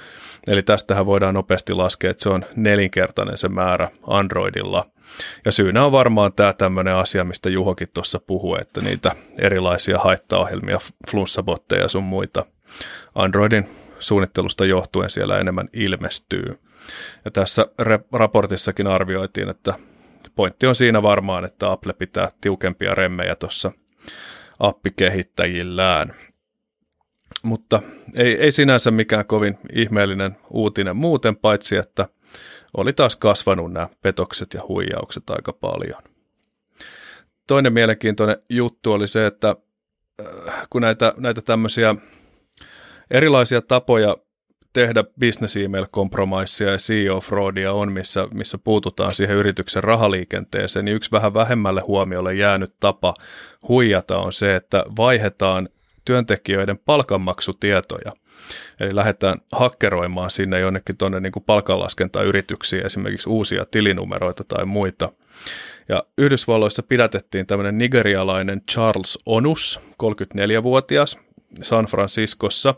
Eli 0.48 0.64
tästähän 0.64 1.06
voidaan 1.06 1.34
nopeasti 1.34 1.74
laskea, 1.74 2.12
että 2.12 2.24
se 2.24 2.30
on 2.30 2.46
nelinkertainen 2.56 3.38
se 3.38 3.50
määrä 3.50 3.90
Androidilla. 4.08 4.86
Ja 5.46 5.52
syynä 5.52 5.86
on 5.86 5.92
varmaan 5.92 6.34
tämä 6.34 6.54
tämmöinen 6.54 6.96
asia, 6.96 7.24
mistä 7.24 7.50
Juhokin 7.50 7.90
tuossa 7.94 8.20
puhui, 8.20 8.58
että 8.62 8.82
niitä 8.82 9.16
erilaisia 9.40 10.00
haittaohjelmia, 10.00 10.80
flunssabotteja 11.12 11.82
ja 11.82 11.90
sun 11.90 12.04
muita– 12.04 12.46
Androidin 13.16 13.70
suunnittelusta 14.00 14.66
johtuen 14.66 15.10
siellä 15.10 15.40
enemmän 15.40 15.70
ilmestyy. 15.74 16.60
Ja 17.26 17.32
tässä 17.32 17.68
raportissakin 18.12 18.88
arvioitiin, 18.88 19.50
että 19.50 19.74
pointti 20.36 20.68
on 20.68 20.76
siinä 20.76 21.02
varmaan, 21.02 21.46
että 21.46 21.72
Apple 21.72 21.94
pitää 21.94 22.32
tiukempia 22.42 22.96
remmejä 22.96 23.36
tuossa 23.36 23.72
appikehittäjillään. 24.60 26.14
Mutta 27.44 27.82
ei, 28.16 28.42
ei 28.42 28.52
sinänsä 28.52 28.92
mikään 28.92 29.26
kovin 29.26 29.58
ihmeellinen 29.74 30.38
uutinen 30.50 30.96
muuten, 30.96 31.36
paitsi 31.36 31.78
että 31.78 32.08
oli 32.78 32.94
taas 32.94 33.16
kasvanut 33.16 33.74
nämä 33.74 33.90
petokset 34.02 34.54
ja 34.54 34.62
huijaukset 34.68 35.30
aika 35.30 35.54
paljon. 35.54 36.04
Toinen 37.48 37.74
mielenkiintoinen 37.74 38.38
juttu 38.50 38.94
oli 38.94 39.08
se, 39.08 39.26
että 39.26 39.56
äh, 40.22 40.68
kun 40.70 40.82
näitä, 40.82 41.14
näitä 41.18 41.42
tämmöisiä 41.42 41.96
erilaisia 43.12 43.62
tapoja 43.62 44.18
tehdä 44.74 45.04
business 45.20 45.58
email-kompromissia 45.58 46.72
ja 46.72 46.78
CEO-fraudia 46.78 47.72
on, 47.74 47.92
missä, 47.92 48.28
missä 48.34 48.58
puututaan 48.58 49.16
siihen 49.16 49.36
yrityksen 49.36 49.84
rahaliikenteeseen, 49.84 50.86
niin 50.86 50.96
yksi 50.96 51.12
vähän 51.12 51.34
vähemmälle 51.34 51.82
huomiolle 51.88 52.34
jäänyt 52.34 52.74
tapa 52.80 53.14
huijata 53.68 54.18
on 54.18 54.34
se, 54.34 54.56
että 54.56 54.84
vaihdetaan 54.98 55.70
työntekijöiden 56.06 56.78
palkanmaksutietoja. 56.78 58.12
Eli 58.80 58.96
lähdetään 58.96 59.38
hakkeroimaan 59.52 60.32
sinne 60.32 60.60
jonnekin 60.60 60.98
tuonne 60.98 61.20
niin 61.20 61.34
palkanlaskentayrityksiin 61.46 62.86
esimerkiksi 62.86 63.30
uusia 63.30 63.66
tilinumeroita 63.66 64.44
tai 64.44 64.66
muita. 64.66 65.12
Ja 65.90 66.04
Yhdysvalloissa 66.18 66.84
pidätettiin 66.84 67.48
tämmöinen 67.48 67.78
nigerialainen 67.78 68.62
Charles 68.72 69.20
Onus, 69.26 69.80
34-vuotias, 70.04 71.18
San 71.62 71.86
Franciscossa, 71.86 72.76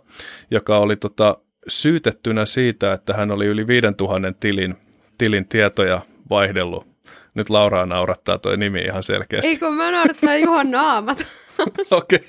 joka 0.52 0.78
oli 0.78 0.96
tota, 0.96 1.38
syytettynä 1.68 2.46
siitä, 2.46 2.94
että 2.94 3.14
hän 3.14 3.32
oli 3.32 3.46
yli 3.46 3.68
5000 3.68 4.34
tilin, 4.40 4.76
tilin 5.18 5.48
tietoja 5.48 6.02
vaihdellut. 6.30 6.88
Nyt 7.34 7.50
Lauraa 7.50 7.86
naurattaa 7.86 8.38
toi 8.38 8.58
nimi 8.58 8.80
ihan 8.80 9.04
selkeästi. 9.04 9.48
Ei 9.48 9.58
kun 9.58 9.76
mä 9.76 9.92
naurattaa 9.92 10.36
Juhon 10.36 10.72
naamat. 10.72 11.28
Okei. 11.92 12.28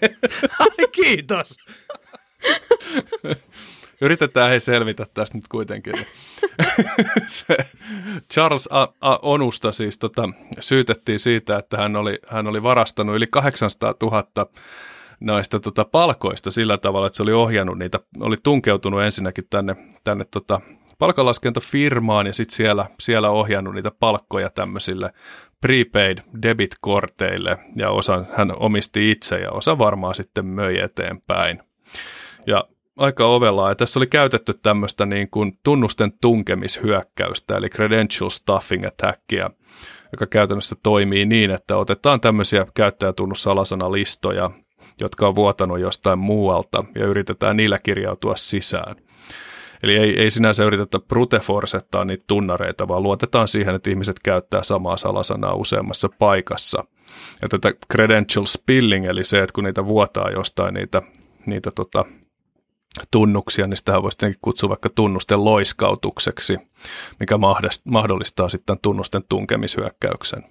Ai 0.60 0.88
kiitos. 0.92 1.56
Yritetään 4.00 4.50
he 4.50 4.58
selvitä 4.58 5.06
tästä 5.14 5.38
nyt 5.38 5.48
kuitenkin. 5.48 5.94
Se 7.26 7.56
Charles 8.32 8.68
A. 8.72 8.88
A. 9.00 9.18
Onusta 9.22 9.72
siis 9.72 9.98
tota, 9.98 10.28
syytettiin 10.60 11.18
siitä, 11.18 11.58
että 11.58 11.76
hän 11.76 11.96
oli, 11.96 12.18
hän 12.26 12.46
oli 12.46 12.62
varastanut 12.62 13.16
yli 13.16 13.26
800 13.26 13.94
000 14.02 14.24
näistä 15.20 15.60
tota, 15.60 15.84
palkoista 15.84 16.50
sillä 16.50 16.78
tavalla, 16.78 17.06
että 17.06 17.16
se 17.16 17.22
oli 17.22 17.32
ohjannut 17.32 17.78
niitä, 17.78 18.00
oli 18.20 18.36
tunkeutunut 18.42 19.02
ensinnäkin 19.02 19.44
tänne, 19.50 19.76
tänne 20.04 20.24
tota, 20.30 20.60
palkanlaskentafirmaan 20.98 22.26
ja 22.26 22.32
sitten 22.32 22.56
siellä, 22.56 22.86
siellä 23.00 23.30
ohjannut 23.30 23.74
niitä 23.74 23.90
palkkoja 23.90 24.50
tämmöisille 24.50 25.12
prepaid 25.60 26.18
debit-korteille 26.42 27.58
ja 27.76 27.90
osa 27.90 28.24
hän 28.36 28.52
omisti 28.56 29.10
itse 29.10 29.36
ja 29.36 29.50
osa 29.50 29.78
varmaan 29.78 30.14
sitten 30.14 30.46
möi 30.46 30.78
eteenpäin. 30.78 31.62
Ja 32.46 32.64
aika 32.96 33.26
ovellaa. 33.26 33.68
Ja 33.68 33.74
tässä 33.74 33.98
oli 33.98 34.06
käytetty 34.06 34.54
tämmöistä 34.62 35.06
niin 35.06 35.30
kuin 35.30 35.58
tunnusten 35.62 36.12
tunkemishyökkäystä, 36.20 37.56
eli 37.56 37.68
credential 37.68 38.30
stuffing 38.30 38.86
attackia, 38.86 39.50
joka 40.12 40.26
käytännössä 40.26 40.76
toimii 40.82 41.24
niin, 41.24 41.50
että 41.50 41.76
otetaan 41.76 42.20
tämmöisiä 42.20 42.66
käyttäjätunnussalasana-listoja, 42.74 44.50
jotka 45.00 45.28
on 45.28 45.36
vuotanut 45.36 45.80
jostain 45.80 46.18
muualta, 46.18 46.84
ja 46.94 47.06
yritetään 47.06 47.56
niillä 47.56 47.78
kirjautua 47.78 48.36
sisään. 48.36 48.96
Eli 49.82 49.96
ei, 49.96 50.20
ei 50.20 50.30
sinänsä 50.30 50.64
yritetä 50.64 50.98
brute 50.98 51.38
forcettaa 51.38 52.04
niitä 52.04 52.24
tunnareita, 52.26 52.88
vaan 52.88 53.02
luotetaan 53.02 53.48
siihen, 53.48 53.74
että 53.74 53.90
ihmiset 53.90 54.16
käyttää 54.24 54.62
samaa 54.62 54.96
salasanaa 54.96 55.54
useammassa 55.54 56.08
paikassa. 56.18 56.84
Ja 57.42 57.48
tätä 57.48 57.72
credential 57.92 58.46
spilling, 58.46 59.06
eli 59.06 59.24
se, 59.24 59.38
että 59.38 59.52
kun 59.52 59.64
niitä 59.64 59.86
vuotaa 59.86 60.30
jostain 60.30 60.74
niitä, 60.74 61.02
niitä 61.46 61.70
tota, 61.70 62.04
tunnuksia, 63.10 63.66
niin 63.66 63.76
sitä 63.76 64.02
voisi 64.02 64.18
tietenkin 64.18 64.40
kutsua 64.42 64.68
vaikka 64.68 64.90
tunnusten 64.90 65.44
loiskautukseksi, 65.44 66.58
mikä 67.20 67.38
mahdollistaa 67.90 68.48
sitten 68.48 68.78
tunnusten 68.82 69.22
tunkemishyökkäyksen. 69.28 70.44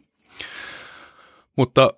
Mutta 1.57 1.89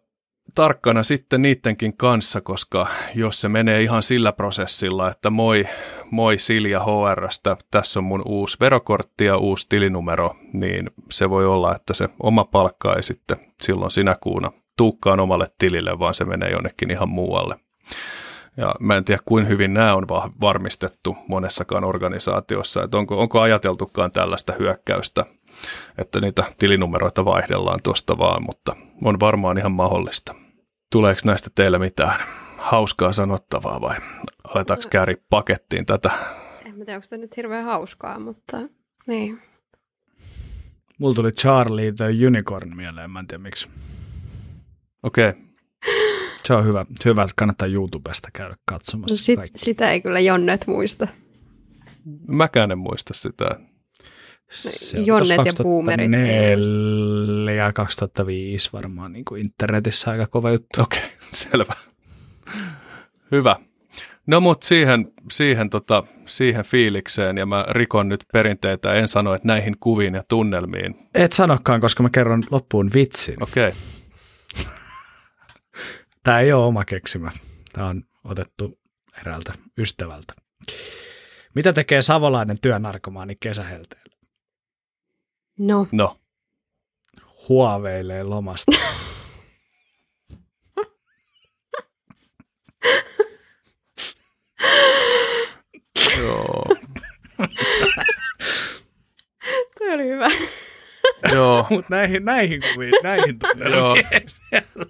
tarkkana 0.56 1.04
sitten 1.04 1.42
niidenkin 1.42 1.98
kanssa, 1.98 2.42
koska 2.42 2.88
jos 3.16 3.42
se 3.42 3.50
menee 3.50 3.82
ihan 3.82 4.04
sillä 4.04 4.32
prosessilla, 4.34 5.12
että 5.12 5.30
moi, 5.30 5.68
moi 6.12 6.38
Silja 6.38 6.80
HRstä, 6.80 7.58
tässä 7.72 8.00
on 8.00 8.04
mun 8.04 8.22
uusi 8.26 8.58
verokortti 8.60 9.26
ja 9.26 9.38
uusi 9.38 9.70
tilinumero, 9.70 10.36
niin 10.54 10.90
se 11.12 11.30
voi 11.30 11.46
olla, 11.46 11.76
että 11.76 11.94
se 11.94 12.10
oma 12.24 12.46
palkka 12.46 12.96
ei 12.96 13.04
sitten 13.04 13.38
silloin 13.62 13.92
sinä 13.92 14.16
kuuna 14.22 14.52
tuukkaan 14.78 15.20
omalle 15.20 15.48
tilille, 15.58 16.00
vaan 16.00 16.14
se 16.14 16.26
menee 16.26 16.52
jonnekin 16.52 16.92
ihan 16.92 17.10
muualle. 17.10 17.56
Ja 18.58 18.76
mä 18.80 18.98
en 18.98 19.06
tiedä, 19.06 19.22
kuin 19.26 19.48
hyvin 19.48 19.74
nämä 19.74 19.96
on 19.96 20.08
varmistettu 20.42 21.18
monessakaan 21.28 21.84
organisaatiossa, 21.84 22.84
että 22.84 22.98
onko, 22.98 23.20
onko 23.20 23.42
ajateltukaan 23.42 24.12
tällaista 24.12 24.54
hyökkäystä, 24.60 25.26
että 25.98 26.22
niitä 26.22 26.44
tilinumeroita 26.60 27.26
vaihdellaan 27.26 27.80
tuosta 27.84 28.18
vaan, 28.18 28.44
mutta 28.46 28.76
on 29.04 29.20
varmaan 29.20 29.58
ihan 29.58 29.72
mahdollista. 29.72 30.36
Tuleeko 30.92 31.22
näistä 31.26 31.50
teille 31.56 31.80
mitään 31.80 32.20
hauskaa 32.58 33.12
sanottavaa 33.12 33.82
vai 33.82 33.98
aletaanko 34.44 34.86
kääri 34.90 35.16
pakettiin 35.30 35.86
tätä? 35.86 36.12
En 36.66 36.74
tiedä, 36.74 36.96
onko 36.96 37.08
tämä 37.10 37.22
nyt 37.22 37.38
hirveän 37.38 37.66
hauskaa, 37.66 38.20
mutta 38.20 38.58
niin. 39.08 39.42
Mulla 40.98 41.16
tuli 41.16 41.32
Charlie 41.32 41.92
the 41.92 42.28
Unicorn 42.28 42.76
mieleen, 42.76 43.12
mä 43.12 43.20
en 43.20 43.28
tiedä 43.28 43.44
miksi. 43.44 43.70
Okei. 45.04 45.30
Okay. 45.30 45.42
Se 46.44 46.54
on 46.54 46.66
hyvä. 46.66 46.86
Hyvä, 47.06 47.24
että 47.24 47.34
kannattaa 47.36 47.68
YouTubesta 47.68 48.30
käydä 48.34 48.56
katsomassa. 48.66 49.14
No 49.14 49.18
sit, 49.18 49.52
sitä 49.56 49.92
ei 49.92 50.02
kyllä 50.02 50.20
Jonnet 50.20 50.68
muista. 50.68 51.08
Mäkään 52.32 52.72
en 52.72 52.78
muista 52.78 53.14
sitä. 53.14 53.60
Se 54.52 55.00
Jonnet 55.00 55.46
ja 55.46 55.54
Boomerit. 55.64 56.12
2004 56.12 57.74
2005 57.74 58.70
varmaan 58.74 59.14
niin 59.14 59.26
kuin 59.26 59.42
internetissä 59.42 60.12
aika 60.12 60.28
kova 60.28 60.52
juttu. 60.52 60.82
Okei, 60.82 61.00
okay, 61.00 61.10
selvä. 61.52 61.74
Hyvä. 63.32 63.56
No 64.28 64.42
mutta 64.42 64.68
siihen, 64.68 65.12
siihen, 65.32 65.70
tota, 65.70 66.04
siihen 66.26 66.66
fiilikseen, 66.66 67.38
ja 67.38 67.46
mä 67.46 67.66
rikon 67.70 68.10
nyt 68.10 68.24
perinteitä, 68.34 68.94
en 68.94 69.08
sano, 69.08 69.34
että 69.34 69.48
näihin 69.48 69.76
kuviin 69.80 70.14
ja 70.14 70.24
tunnelmiin. 70.28 70.96
Et 71.16 71.32
sanokaan, 71.32 71.82
koska 71.82 72.04
mä 72.04 72.10
kerron 72.10 72.44
loppuun 72.52 72.92
vitsin. 72.94 73.44
Okei. 73.44 73.72
Okay. 74.62 74.72
Tämä 76.24 76.40
ei 76.40 76.54
ole 76.54 76.66
oma 76.66 76.86
keksimä. 76.86 77.32
Tämä 77.74 77.88
on 77.88 78.04
otettu 78.24 78.80
eräältä 79.22 79.54
ystävältä. 79.78 80.34
Mitä 81.56 81.74
tekee 81.74 82.02
savolainen 82.02 82.58
työnarkomaani 82.62 83.36
kesähelteellä? 83.40 84.01
No. 85.60 85.88
No. 85.92 86.18
Huoveilee 87.50 88.24
lomasta. 88.24 88.72
Joo. 96.20 96.66
Tuo 99.78 99.94
oli 99.94 100.08
hyvä. 100.08 100.28
Joo. 101.34 101.68
Mutta 101.70 101.96
näihin, 101.96 102.26
näihin 102.26 102.62
kuviin, 102.74 102.94
näihin 103.04 103.40
Joo. 103.74 103.96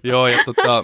Joo, 0.04 0.28
ja 0.28 0.44
tota, 0.46 0.84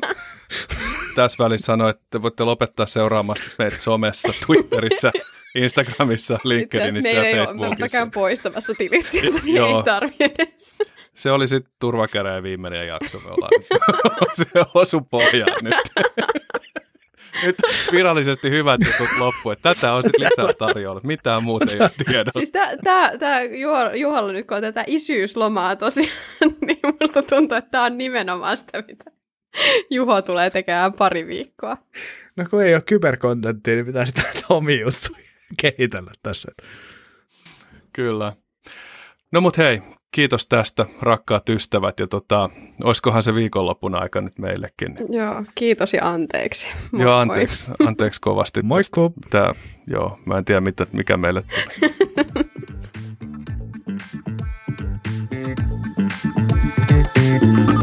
tässä 1.16 1.44
välissä 1.44 1.66
sanoin, 1.66 1.90
että 1.90 2.22
voitte 2.22 2.44
lopettaa 2.44 2.86
seuraamaan 2.86 3.40
meitä 3.58 3.78
somessa, 3.80 4.34
Twitterissä, 4.46 5.12
Instagramissa, 5.56 6.40
LinkedInissä 6.44 7.10
ja 7.10 7.46
Facebookissa. 7.46 7.98
Me 7.98 8.04
ei 8.04 8.10
poistamassa 8.14 8.74
tilit 8.78 9.06
sieltä, 9.06 9.40
niin 9.44 9.58
ei 9.64 9.84
tarvi 9.86 10.16
edes. 10.20 10.76
Se 11.14 11.32
oli 11.32 11.48
sitten 11.48 11.74
turvakäräjä 11.80 12.44
viimeinen 12.44 12.88
jakso. 12.88 13.20
Me 13.20 13.30
ollaan 13.30 13.52
se 14.34 14.46
osu 14.74 15.02
pohjaan 15.02 15.64
nyt. 15.64 15.76
nyt 17.46 17.56
virallisesti 17.92 18.50
hyvät 18.50 18.82
jutut 18.86 19.18
loppu. 19.20 19.52
Että 19.52 19.74
tätä 19.74 19.94
on 19.94 20.04
sitten 20.04 20.30
lisää 20.30 20.54
tarjolla. 20.54 21.02
Mitään 21.04 21.44
muuta 21.44 21.66
ei 21.74 21.82
ole 21.82 21.92
tiedossa. 22.06 22.40
Siis 22.40 22.52
tämä 23.20 23.42
Juha, 23.42 23.96
Juhalla 23.96 24.32
nyt, 24.32 24.48
kun 24.48 24.58
on 24.58 24.64
tätä 24.64 24.84
isyyslomaa 24.88 25.76
tosiaan, 25.76 26.10
niin 26.62 26.80
musta 27.02 27.24
tuntuu, 27.24 27.58
että 27.58 27.72
tämä 27.72 27.84
on 27.84 27.98
nimenomaan 27.98 28.58
sitä, 28.58 28.84
mitä 28.88 29.12
Juho 29.90 30.22
tulee 30.22 30.50
tekemään 30.50 30.94
pari 30.94 31.28
viikkoa. 31.28 31.78
No 32.36 32.46
kun 32.50 32.64
ei 32.64 32.74
ole 32.74 32.82
kyberkontenttia, 32.82 33.76
niin 33.76 33.86
pitää 33.86 34.06
sitä 34.06 34.22
omia 34.50 34.82
juttuja 34.82 35.27
kehitellä 35.62 36.12
tässä. 36.24 36.52
Kyllä. 37.94 38.34
No 39.32 39.42
mut 39.42 39.58
hei, 39.58 39.82
kiitos 40.12 40.48
tästä 40.48 40.86
rakkaat 41.02 41.50
ystävät 41.50 42.00
ja 42.00 42.08
tota, 42.08 42.50
olisikohan 42.84 43.24
se 43.24 43.36
viikonlopun 43.36 43.96
aika 43.96 44.22
nyt 44.22 44.40
meillekin. 44.40 44.96
Joo, 45.10 45.44
kiitos 45.56 45.94
ja 45.94 46.10
anteeksi. 46.10 46.68
Moi, 46.92 47.02
joo, 47.02 47.16
anteeksi, 47.16 47.68
moi. 47.68 47.88
anteeksi 47.88 48.22
kovasti. 48.22 48.62
Moikku. 48.62 49.14
Tää, 49.30 49.54
joo, 49.88 50.20
mä 50.26 50.38
en 50.38 50.46
tiedä 50.46 50.62
mitä, 50.62 50.88
mikä 50.92 51.18
meille 51.18 51.42
tulee. 51.42 52.36